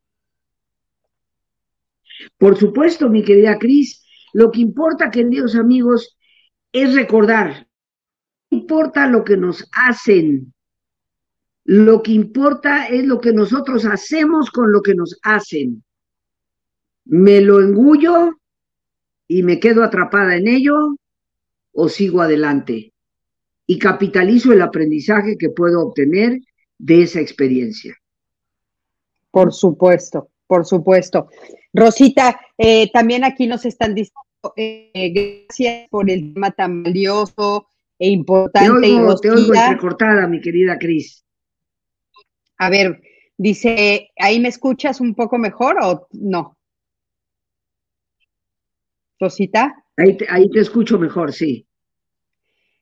Por 2.37 2.57
supuesto, 2.57 3.09
mi 3.09 3.23
querida 3.23 3.57
Cris, 3.59 4.03
lo 4.33 4.51
que 4.51 4.61
importa, 4.61 5.11
queridos 5.11 5.55
amigos, 5.55 6.17
es 6.71 6.93
recordar, 6.93 7.67
no 8.49 8.57
importa 8.57 9.07
lo 9.07 9.23
que 9.23 9.37
nos 9.37 9.69
hacen, 9.71 10.53
lo 11.65 12.03
que 12.03 12.11
importa 12.11 12.87
es 12.87 13.05
lo 13.05 13.19
que 13.19 13.33
nosotros 13.33 13.85
hacemos 13.85 14.51
con 14.51 14.71
lo 14.71 14.81
que 14.81 14.93
nos 14.93 15.19
hacen. 15.23 15.83
Me 17.05 17.41
lo 17.41 17.59
engullo 17.59 18.39
y 19.27 19.41
me 19.41 19.59
quedo 19.59 19.83
atrapada 19.83 20.35
en 20.35 20.47
ello 20.47 20.95
o 21.73 21.89
sigo 21.89 22.21
adelante. 22.21 22.93
Y 23.65 23.79
capitalizo 23.79 24.53
el 24.53 24.61
aprendizaje 24.61 25.37
que 25.37 25.49
puedo 25.49 25.81
obtener 25.81 26.39
de 26.77 27.03
esa 27.03 27.19
experiencia. 27.19 27.95
Por 29.31 29.53
supuesto, 29.53 30.29
por 30.47 30.65
supuesto. 30.65 31.29
Rosita, 31.73 32.39
eh, 32.57 32.89
también 32.91 33.23
aquí 33.23 33.47
nos 33.47 33.65
están 33.65 33.93
diciendo 33.93 34.53
eh, 34.55 35.11
gracias 35.47 35.89
por 35.89 36.09
el 36.09 36.33
tema 36.33 36.51
tan 36.51 36.83
valioso 36.83 37.67
e 37.97 38.09
importante. 38.09 38.87
Te 38.87 38.93
oigo, 38.93 39.15
te 39.17 39.31
oigo 39.31 39.53
recortada, 39.53 40.27
mi 40.27 40.39
querida 40.39 40.77
Cris. 40.77 41.25
A 42.57 42.69
ver, 42.69 43.01
dice, 43.37 44.09
¿ahí 44.17 44.39
me 44.39 44.49
escuchas 44.49 45.01
un 45.01 45.15
poco 45.15 45.37
mejor 45.37 45.77
o 45.81 46.07
no? 46.11 46.57
Rosita. 49.19 49.83
Ahí 49.97 50.17
te, 50.17 50.25
ahí 50.29 50.49
te 50.49 50.59
escucho 50.59 50.99
mejor, 50.99 51.33
sí. 51.33 51.67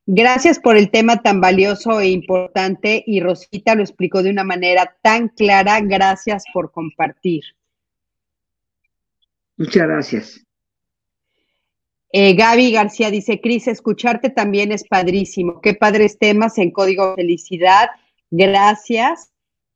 Gracias 0.06 0.60
por 0.60 0.76
el 0.76 0.92
tema 0.92 1.22
tan 1.22 1.40
valioso 1.40 2.02
e 2.02 2.10
importante 2.10 3.04
y 3.08 3.22
Rosita 3.22 3.74
lo 3.76 3.84
explicó 3.84 4.22
de 4.22 4.32
una 4.32 4.44
manera 4.44 4.98
tan 5.02 5.30
clara. 5.30 5.80
Gracias 5.82 6.44
por 6.54 6.72
compartir. 6.72 7.44
Muchas 9.56 9.88
gracias. 9.88 10.46
Eh, 12.12 12.34
Gaby 12.34 12.72
García 12.72 13.10
dice, 13.10 13.40
Cris, 13.40 13.68
escucharte 13.68 14.30
también 14.30 14.72
es 14.72 14.84
padrísimo. 14.84 15.62
Qué 15.62 15.74
padres 15.74 16.20
temas 16.20 16.58
en 16.58 16.72
Código 16.72 17.16
Felicidad. 17.16 17.90
Gracias. 18.30 19.32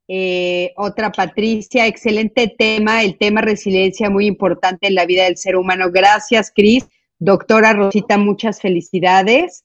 Eh, 0.08 0.72
otra 0.76 1.10
Patricia, 1.10 1.86
excelente 1.86 2.48
tema, 2.48 3.02
el 3.02 3.18
tema 3.18 3.42
resiliencia 3.42 4.08
muy 4.08 4.26
importante 4.26 4.86
en 4.86 4.94
la 4.94 5.04
vida 5.04 5.24
del 5.24 5.36
ser 5.36 5.56
humano. 5.56 5.90
Gracias, 5.90 6.52
Cris. 6.54 6.86
Doctora 7.18 7.72
Rosita, 7.72 8.18
muchas 8.18 8.60
felicidades. 8.60 9.64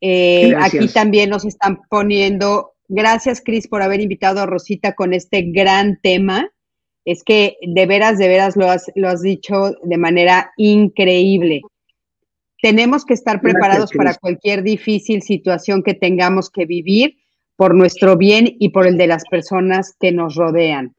Eh, 0.00 0.54
aquí 0.60 0.88
también 0.88 1.30
nos 1.30 1.44
están 1.44 1.80
poniendo, 1.88 2.74
gracias, 2.88 3.40
Cris, 3.44 3.68
por 3.68 3.82
haber 3.82 4.00
invitado 4.00 4.40
a 4.40 4.46
Rosita 4.46 4.94
con 4.94 5.14
este 5.14 5.42
gran 5.42 5.98
tema. 6.02 6.50
Es 7.04 7.24
que 7.24 7.56
de 7.62 7.86
veras, 7.86 8.18
de 8.18 8.28
veras 8.28 8.56
lo 8.56 8.70
has, 8.70 8.90
lo 8.94 9.08
has 9.08 9.22
dicho 9.22 9.74
de 9.82 9.96
manera 9.96 10.52
increíble. 10.56 11.62
Tenemos 12.60 13.04
que 13.04 13.14
estar 13.14 13.40
preparados 13.40 13.92
para 13.92 14.14
cualquier 14.14 14.62
difícil 14.62 15.22
situación 15.22 15.82
que 15.82 15.94
tengamos 15.94 16.50
que 16.50 16.66
vivir 16.66 17.16
por 17.56 17.74
nuestro 17.74 18.16
bien 18.16 18.56
y 18.58 18.70
por 18.70 18.86
el 18.86 18.96
de 18.96 19.06
las 19.06 19.24
personas 19.24 19.96
que 19.98 20.12
nos 20.12 20.34
rodean. 20.34 20.94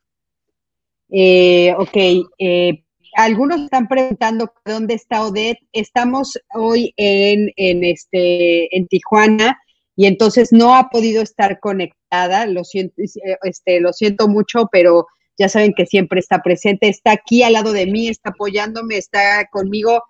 Eh, 1.09 1.73
ok, 1.77 2.27
eh, 2.37 2.83
algunos 3.15 3.61
están 3.61 3.87
preguntando 3.87 4.51
dónde 4.65 4.93
está 4.95 5.25
Odette. 5.25 5.59
Estamos 5.73 6.39
hoy 6.53 6.93
en, 6.97 7.51
este, 7.83 8.75
en 8.75 8.87
Tijuana 8.87 9.59
y 9.95 10.05
entonces 10.05 10.51
no 10.51 10.75
ha 10.75 10.89
podido 10.89 11.21
estar 11.21 11.59
conectada. 11.59 12.45
Lo 12.45 12.63
siento, 12.63 12.95
este, 13.43 13.79
lo 13.79 13.93
siento 13.93 14.27
mucho, 14.27 14.69
pero 14.71 15.07
ya 15.37 15.49
saben 15.49 15.73
que 15.73 15.85
siempre 15.85 16.19
está 16.19 16.41
presente. 16.41 16.89
Está 16.89 17.11
aquí 17.11 17.43
al 17.43 17.53
lado 17.53 17.71
de 17.71 17.85
mí, 17.85 18.07
está 18.07 18.29
apoyándome, 18.29 18.97
está 18.97 19.47
conmigo, 19.51 20.03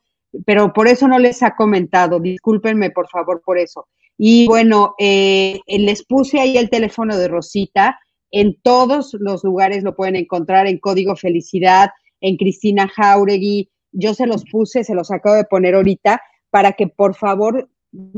pero 0.45 0.74
por 0.74 0.88
eso 0.88 1.08
no 1.08 1.20
les 1.20 1.43
ha 1.43 1.56
comentado. 1.56 2.20
Discúlpenme, 2.20 2.91
por 2.91 3.08
favor, 3.10 3.41
por 3.45 3.58
eso. 3.58 3.88
Y 4.18 4.47
bueno, 4.47 4.95
eh, 5.00 5.62
les 5.66 6.04
puse 6.06 6.39
ahí 6.39 6.58
el 6.58 6.70
teléfono 6.70 7.16
de 7.18 7.30
Rosita. 7.30 8.00
En 8.32 8.60
todos 8.62 9.16
los 9.20 9.43
lugares 9.43 9.84
lo 9.84 9.95
pueden 9.95 10.16
encontrar 10.16 10.68
en 10.68 10.78
Código 10.78 11.16
Felicidad, 11.16 11.89
en 12.22 12.38
Cristina 12.38 12.88
Jauregui. 12.88 13.70
Yo 13.91 14.13
se 14.13 14.28
los 14.28 14.45
puse, 14.45 14.84
se 14.84 14.95
los 14.95 15.11
acabo 15.11 15.36
de 15.36 15.45
poner 15.45 15.76
ahorita 15.76 16.22
para 16.49 16.74
que 16.74 16.88
por 16.88 17.15
favor 17.15 17.70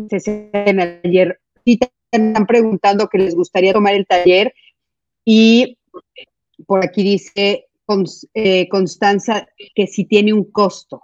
se 0.10 0.20
sienten 0.20 0.80
el 0.80 1.02
taller. 1.02 1.39
Están 1.66 2.45
preguntando 2.45 3.08
que 3.08 3.20
les 3.20 3.36
gustaría 3.36 3.74
tomar 3.74 3.93
el 3.93 4.06
taller 4.06 4.54
y 5.24 5.78
por 6.66 6.84
aquí 6.84 7.04
dice 7.04 7.68
eh, 8.34 8.68
Constanza 8.70 9.47
que 9.76 9.88
si 9.88 10.06
tiene 10.06 10.34
un 10.34 10.52
costo. 10.52 11.04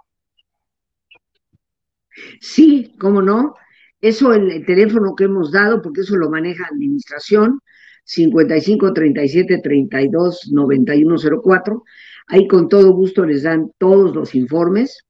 Sí, 2.40 2.94
cómo 2.98 3.22
no. 3.22 3.54
Eso 4.00 4.32
el, 4.32 4.64
teléfono 4.64 5.14
que 5.16 5.24
hemos 5.24 5.50
dado, 5.52 5.82
porque 5.82 6.02
eso 6.02 6.16
lo 6.16 6.30
maneja 6.30 6.66
administración, 6.70 7.60
55 8.08 8.94
37 8.94 9.60
32 9.62 10.50
91 10.50 11.16
04. 11.42 11.84
Ahí 12.28 12.48
con 12.48 12.68
todo 12.68 12.92
gusto 12.92 13.24
les 13.24 13.42
dan 13.42 13.70
todos 13.78 14.14
los 14.14 14.34
informes, 14.34 15.06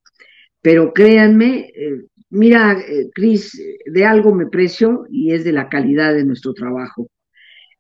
pero 0.61 0.93
créanme, 0.93 1.71
eh, 1.75 2.07
mira, 2.31 2.73
eh, 2.73 3.09
Cris, 3.15 3.61
de 3.87 4.05
algo 4.05 4.35
me 4.35 4.47
precio 4.47 5.07
y 5.11 5.33
es 5.33 5.45
de 5.45 5.53
la 5.53 5.69
calidad 5.69 6.13
de 6.15 6.25
nuestro 6.25 6.53
trabajo. 6.55 7.09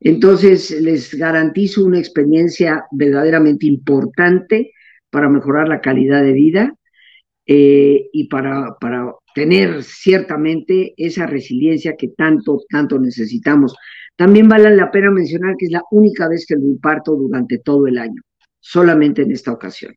Entonces, 0.01 0.71
les 0.81 1.13
garantizo 1.15 1.85
una 1.85 1.99
experiencia 1.99 2.85
verdaderamente 2.93 3.67
importante 3.67 4.73
para 5.11 5.29
mejorar 5.29 5.69
la 5.69 5.81
calidad 5.81 6.23
de 6.23 6.33
vida 6.33 6.75
eh, 7.45 8.09
y 8.13 8.29
para, 8.29 8.77
para 8.81 9.13
tener 9.35 9.83
ciertamente 9.83 10.95
esa 10.97 11.27
resiliencia 11.27 11.97
que 11.97 12.09
tanto, 12.09 12.63
tanto 12.69 13.01
necesitamos. 13.01 13.75
También 14.19 14.49
vale 14.49 14.75
la 14.75 14.91
pena 14.91 15.13
mencionar 15.13 15.55
que 15.57 15.67
es 15.67 15.71
la 15.71 15.85
única 15.93 16.27
vez 16.27 16.45
que 16.45 16.57
lo 16.57 16.65
imparto 16.65 17.15
durante 17.15 17.59
todo 17.59 17.87
el 17.87 17.99
año, 17.99 18.21
solamente 18.59 19.23
en 19.23 19.31
esta 19.31 19.53
ocasión. 19.53 19.95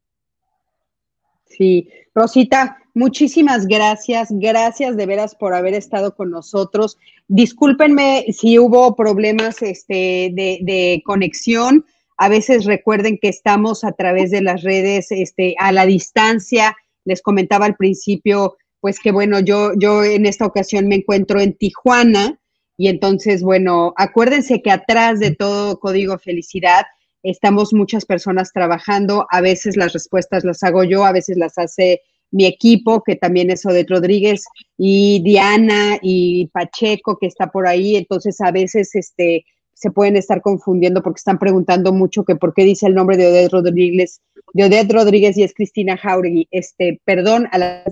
Sí, 1.47 1.89
Rosita, 2.13 2.77
muchísimas 2.93 3.65
gracias, 3.65 4.29
gracias 4.29 4.95
de 4.95 5.07
veras 5.07 5.33
por 5.33 5.55
haber 5.55 5.73
estado 5.73 6.15
con 6.15 6.29
nosotros. 6.29 6.99
Discúlpenme 7.27 8.27
si 8.31 8.59
hubo 8.59 8.95
problemas 8.95 9.63
este, 9.63 10.29
de, 10.31 11.01
conexión. 11.03 11.83
A 12.15 12.29
veces 12.29 12.65
recuerden 12.65 13.17
que 13.19 13.29
estamos 13.29 13.83
a 13.83 13.93
través 13.93 14.29
de 14.29 14.43
las 14.43 14.61
redes 14.61 15.11
este, 15.11 15.55
a 15.57 15.71
la 15.71 15.87
distancia. 15.87 16.77
Les 17.05 17.23
comentaba 17.23 17.65
al 17.65 17.75
principio 17.75 18.55
pues 18.81 18.99
que 18.99 19.11
bueno, 19.11 19.39
yo, 19.39 19.71
yo 19.77 20.03
en 20.03 20.27
esta 20.27 20.45
ocasión 20.45 20.87
me 20.87 20.95
encuentro 20.95 21.39
en 21.39 21.55
Tijuana 21.55 22.39
y 22.81 22.87
entonces, 22.87 23.43
bueno, 23.43 23.93
acuérdense 23.95 24.63
que 24.63 24.71
atrás 24.71 25.19
de 25.19 25.35
todo 25.35 25.79
Código 25.79 26.17
Felicidad 26.17 26.87
estamos 27.21 27.75
muchas 27.75 28.05
personas 28.05 28.51
trabajando, 28.53 29.27
a 29.29 29.39
veces 29.39 29.77
las 29.77 29.93
respuestas 29.93 30.43
las 30.43 30.63
hago 30.63 30.83
yo, 30.83 31.05
a 31.05 31.11
veces 31.11 31.37
las 31.37 31.59
hace 31.59 32.01
mi 32.31 32.47
equipo, 32.47 33.03
que 33.03 33.15
también 33.15 33.51
es 33.51 33.67
Odette 33.67 33.91
Rodríguez, 33.91 34.45
y 34.79 35.21
Diana 35.21 35.99
y 36.01 36.47
Pacheco, 36.47 37.19
que 37.19 37.27
está 37.27 37.51
por 37.51 37.67
ahí. 37.67 37.97
Entonces, 37.97 38.41
a 38.41 38.49
veces 38.49 38.95
este, 38.95 39.45
se 39.75 39.91
pueden 39.91 40.17
estar 40.17 40.41
confundiendo 40.41 41.03
porque 41.03 41.19
están 41.19 41.37
preguntando 41.37 41.93
mucho 41.93 42.23
que 42.23 42.35
por 42.35 42.55
qué 42.55 42.63
dice 42.63 42.87
el 42.87 42.95
nombre 42.95 43.15
de 43.15 43.27
Odette 43.27 43.51
Rodríguez, 43.51 44.21
de 44.53 44.63
Odette 44.63 44.91
Rodríguez 44.91 45.37
y 45.37 45.43
es 45.43 45.53
Cristina 45.53 45.97
Jauregui. 45.97 46.47
Este, 46.49 46.99
perdón, 47.05 47.47
a 47.51 47.59
la 47.59 47.83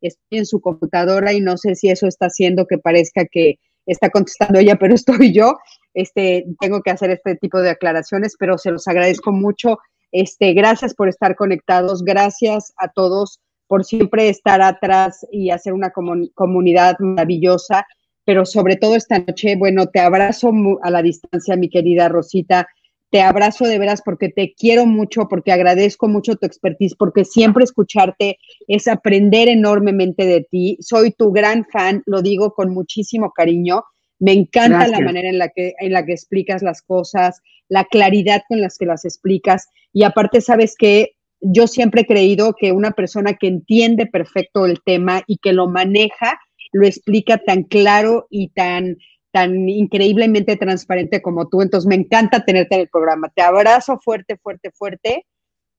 estoy 0.00 0.38
en 0.38 0.46
su 0.46 0.62
computadora 0.62 1.34
y 1.34 1.42
no 1.42 1.58
sé 1.58 1.74
si 1.74 1.90
eso 1.90 2.06
está 2.06 2.26
haciendo 2.26 2.66
que 2.66 2.78
parezca 2.78 3.26
que 3.26 3.58
está 3.86 4.10
contestando 4.10 4.58
ella, 4.58 4.76
pero 4.76 4.94
estoy 4.94 5.32
yo. 5.32 5.58
Este, 5.94 6.46
tengo 6.60 6.82
que 6.82 6.90
hacer 6.90 7.10
este 7.10 7.36
tipo 7.36 7.60
de 7.60 7.70
aclaraciones, 7.70 8.36
pero 8.38 8.58
se 8.58 8.70
los 8.70 8.86
agradezco 8.88 9.32
mucho. 9.32 9.78
Este, 10.10 10.52
gracias 10.52 10.94
por 10.94 11.08
estar 11.08 11.36
conectados, 11.36 12.02
gracias 12.02 12.72
a 12.76 12.88
todos 12.88 13.40
por 13.66 13.84
siempre 13.84 14.28
estar 14.28 14.60
atrás 14.60 15.26
y 15.30 15.48
hacer 15.48 15.72
una 15.72 15.90
comunidad 16.34 16.98
maravillosa, 16.98 17.86
pero 18.26 18.44
sobre 18.44 18.76
todo 18.76 18.96
esta 18.96 19.18
noche, 19.20 19.56
bueno, 19.56 19.86
te 19.86 20.00
abrazo 20.00 20.52
a 20.82 20.90
la 20.90 21.00
distancia, 21.00 21.56
mi 21.56 21.70
querida 21.70 22.10
Rosita, 22.10 22.68
te 23.12 23.20
abrazo 23.20 23.66
de 23.66 23.78
veras 23.78 24.00
porque 24.02 24.30
te 24.30 24.54
quiero 24.54 24.86
mucho, 24.86 25.28
porque 25.28 25.52
agradezco 25.52 26.08
mucho 26.08 26.36
tu 26.36 26.46
expertise, 26.46 26.96
porque 26.96 27.26
siempre 27.26 27.62
escucharte 27.62 28.38
es 28.66 28.88
aprender 28.88 29.48
enormemente 29.48 30.24
de 30.24 30.40
ti. 30.50 30.78
Soy 30.80 31.12
tu 31.12 31.30
gran 31.30 31.66
fan, 31.66 32.02
lo 32.06 32.22
digo 32.22 32.54
con 32.54 32.72
muchísimo 32.72 33.30
cariño. 33.30 33.84
Me 34.18 34.32
encanta 34.32 34.88
la 34.88 35.00
manera 35.00 35.28
en 35.28 35.36
la, 35.36 35.50
que, 35.50 35.74
en 35.78 35.92
la 35.92 36.06
que 36.06 36.12
explicas 36.12 36.62
las 36.62 36.80
cosas, 36.80 37.42
la 37.68 37.84
claridad 37.84 38.44
con 38.48 38.62
las 38.62 38.78
que 38.78 38.86
las 38.86 39.04
explicas. 39.04 39.68
Y 39.92 40.04
aparte, 40.04 40.40
sabes 40.40 40.74
que 40.74 41.16
yo 41.42 41.66
siempre 41.66 42.02
he 42.02 42.06
creído 42.06 42.54
que 42.58 42.72
una 42.72 42.92
persona 42.92 43.34
que 43.34 43.48
entiende 43.48 44.06
perfecto 44.06 44.64
el 44.64 44.80
tema 44.82 45.22
y 45.26 45.36
que 45.36 45.52
lo 45.52 45.68
maneja, 45.68 46.40
lo 46.72 46.86
explica 46.86 47.36
tan 47.36 47.64
claro 47.64 48.26
y 48.30 48.48
tan, 48.48 48.96
tan 49.32 49.68
increíblemente 49.68 50.56
transparente 50.56 51.20
como 51.22 51.48
tú. 51.48 51.62
Entonces 51.62 51.88
me 51.88 51.96
encanta 51.96 52.44
tenerte 52.44 52.76
en 52.76 52.82
el 52.82 52.88
programa. 52.88 53.30
Te 53.34 53.42
abrazo 53.42 53.98
fuerte, 53.98 54.36
fuerte, 54.36 54.70
fuerte. 54.70 55.26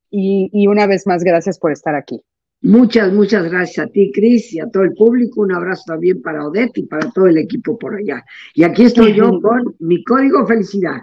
Y, 0.10 0.50
y 0.52 0.68
una 0.68 0.86
vez 0.86 1.08
más, 1.08 1.24
gracias 1.24 1.58
por 1.58 1.72
estar 1.72 1.96
aquí. 1.96 2.22
Muchas, 2.62 3.12
muchas 3.12 3.44
gracias 3.44 3.86
a 3.86 3.90
ti, 3.90 4.10
Cris, 4.14 4.54
y 4.54 4.60
a 4.60 4.70
todo 4.70 4.84
el 4.84 4.94
público. 4.94 5.42
Un 5.42 5.52
abrazo 5.52 5.84
también 5.88 6.22
para 6.22 6.48
Odette 6.48 6.78
y 6.78 6.84
para 6.84 7.12
todo 7.12 7.28
el 7.28 7.38
equipo 7.38 7.78
por 7.78 7.96
allá. 7.96 8.24
Y 8.54 8.64
aquí 8.64 8.84
estoy 8.84 9.14
yo 9.14 9.40
con 9.42 9.76
mi 9.80 10.04
código 10.04 10.48
felicidad. 10.48 11.02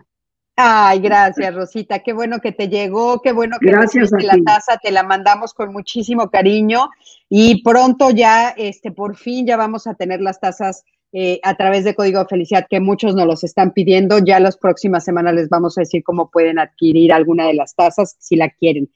Ay, 0.56 1.00
gracias, 1.00 1.54
Rosita. 1.54 2.00
Qué 2.00 2.12
bueno 2.12 2.38
que 2.40 2.52
te 2.52 2.68
llegó, 2.68 3.20
qué 3.20 3.32
bueno 3.32 3.56
que 3.60 3.70
gracias 3.70 4.10
la 4.10 4.38
taza, 4.44 4.78
te 4.82 4.90
la 4.90 5.02
mandamos 5.02 5.54
con 5.54 5.72
muchísimo 5.72 6.30
cariño 6.30 6.88
y 7.28 7.62
pronto 7.62 8.10
ya, 8.10 8.50
este, 8.50 8.90
por 8.90 9.16
fin 9.16 9.46
ya 9.46 9.56
vamos 9.56 9.86
a 9.86 9.94
tener 9.94 10.20
las 10.20 10.40
tazas 10.40 10.84
eh, 11.12 11.40
a 11.42 11.56
través 11.56 11.84
de 11.84 11.94
Código 11.94 12.24
Felicidad, 12.26 12.66
que 12.68 12.80
muchos 12.80 13.14
nos 13.14 13.26
los 13.26 13.44
están 13.44 13.72
pidiendo. 13.72 14.18
Ya 14.18 14.40
las 14.40 14.56
próximas 14.56 15.04
semanas 15.04 15.34
les 15.34 15.48
vamos 15.48 15.76
a 15.76 15.82
decir 15.82 16.02
cómo 16.04 16.30
pueden 16.30 16.58
adquirir 16.58 17.12
alguna 17.12 17.46
de 17.46 17.54
las 17.54 17.74
tazas 17.74 18.16
si 18.18 18.36
la 18.36 18.50
quieren. 18.50 18.90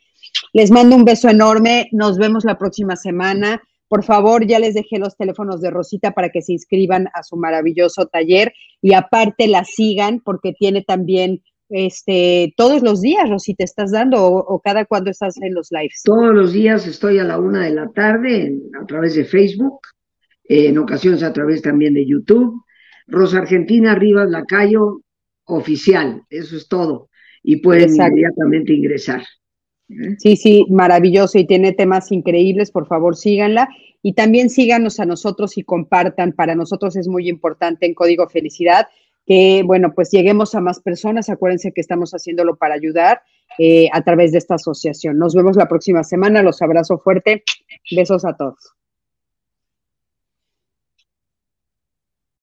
Les 0.52 0.70
mando 0.70 0.96
un 0.96 1.04
beso 1.04 1.28
enorme. 1.28 1.88
Nos 1.92 2.18
vemos 2.18 2.44
la 2.44 2.58
próxima 2.58 2.96
semana. 2.96 3.62
Por 3.88 4.02
favor, 4.02 4.46
ya 4.46 4.58
les 4.58 4.74
dejé 4.74 4.98
los 4.98 5.16
teléfonos 5.16 5.60
de 5.60 5.70
Rosita 5.70 6.12
para 6.12 6.30
que 6.30 6.42
se 6.42 6.52
inscriban 6.52 7.08
a 7.14 7.22
su 7.22 7.36
maravilloso 7.36 8.06
taller 8.06 8.52
y 8.80 8.94
aparte 8.94 9.46
la 9.46 9.64
sigan 9.64 10.20
porque 10.20 10.52
tiene 10.52 10.82
también 10.82 11.42
este, 11.68 12.54
todos 12.56 12.82
los 12.82 13.00
días, 13.00 13.28
Rosy, 13.28 13.54
te 13.54 13.64
estás 13.64 13.90
dando 13.90 14.24
o, 14.24 14.60
cada 14.60 14.84
cuando 14.84 15.10
estás 15.10 15.36
en 15.40 15.54
los 15.54 15.70
lives? 15.70 16.02
Todos 16.04 16.34
los 16.34 16.52
días 16.52 16.86
estoy 16.86 17.18
a 17.18 17.24
la 17.24 17.38
una 17.38 17.64
de 17.64 17.70
la 17.70 17.88
tarde 17.88 18.56
a 18.80 18.86
través 18.86 19.14
de 19.14 19.24
Facebook, 19.24 19.80
en 20.44 20.78
ocasiones 20.78 21.22
a 21.22 21.32
través 21.32 21.62
también 21.62 21.94
de 21.94 22.06
YouTube. 22.06 22.62
Rosa 23.06 23.38
Argentina 23.38 23.94
Rivas 23.94 24.30
Lacayo 24.30 25.02
oficial, 25.44 26.22
eso 26.30 26.56
es 26.56 26.68
todo. 26.68 27.08
Y 27.42 27.56
pueden 27.56 27.94
inmediatamente 27.94 28.72
ingresar. 28.72 29.22
¿Eh? 29.88 30.16
Sí, 30.18 30.36
sí, 30.36 30.66
maravilloso 30.70 31.38
y 31.38 31.46
tiene 31.46 31.72
temas 31.72 32.10
increíbles, 32.10 32.70
por 32.70 32.86
favor 32.86 33.16
síganla 33.16 33.68
y 34.02 34.14
también 34.14 34.48
síganos 34.48 34.98
a 34.98 35.04
nosotros 35.04 35.58
y 35.58 35.62
compartan, 35.62 36.32
para 36.32 36.54
nosotros 36.54 36.96
es 36.96 37.06
muy 37.06 37.28
importante 37.28 37.84
en 37.84 37.94
Código 37.94 38.28
Felicidad 38.28 38.86
que, 39.26 39.62
bueno, 39.64 39.94
pues 39.94 40.10
lleguemos 40.10 40.54
a 40.54 40.60
más 40.60 40.80
personas. 40.80 41.30
Acuérdense 41.30 41.72
que 41.72 41.80
estamos 41.80 42.12
haciéndolo 42.12 42.56
para 42.56 42.74
ayudar 42.74 43.22
eh, 43.58 43.88
a 43.92 44.02
través 44.02 44.32
de 44.32 44.38
esta 44.38 44.56
asociación. 44.56 45.18
Nos 45.18 45.34
vemos 45.34 45.56
la 45.56 45.68
próxima 45.68 46.04
semana. 46.04 46.42
Los 46.42 46.60
abrazo 46.60 46.98
fuerte. 46.98 47.42
Besos 47.90 48.24
a 48.24 48.36
todos. 48.36 48.74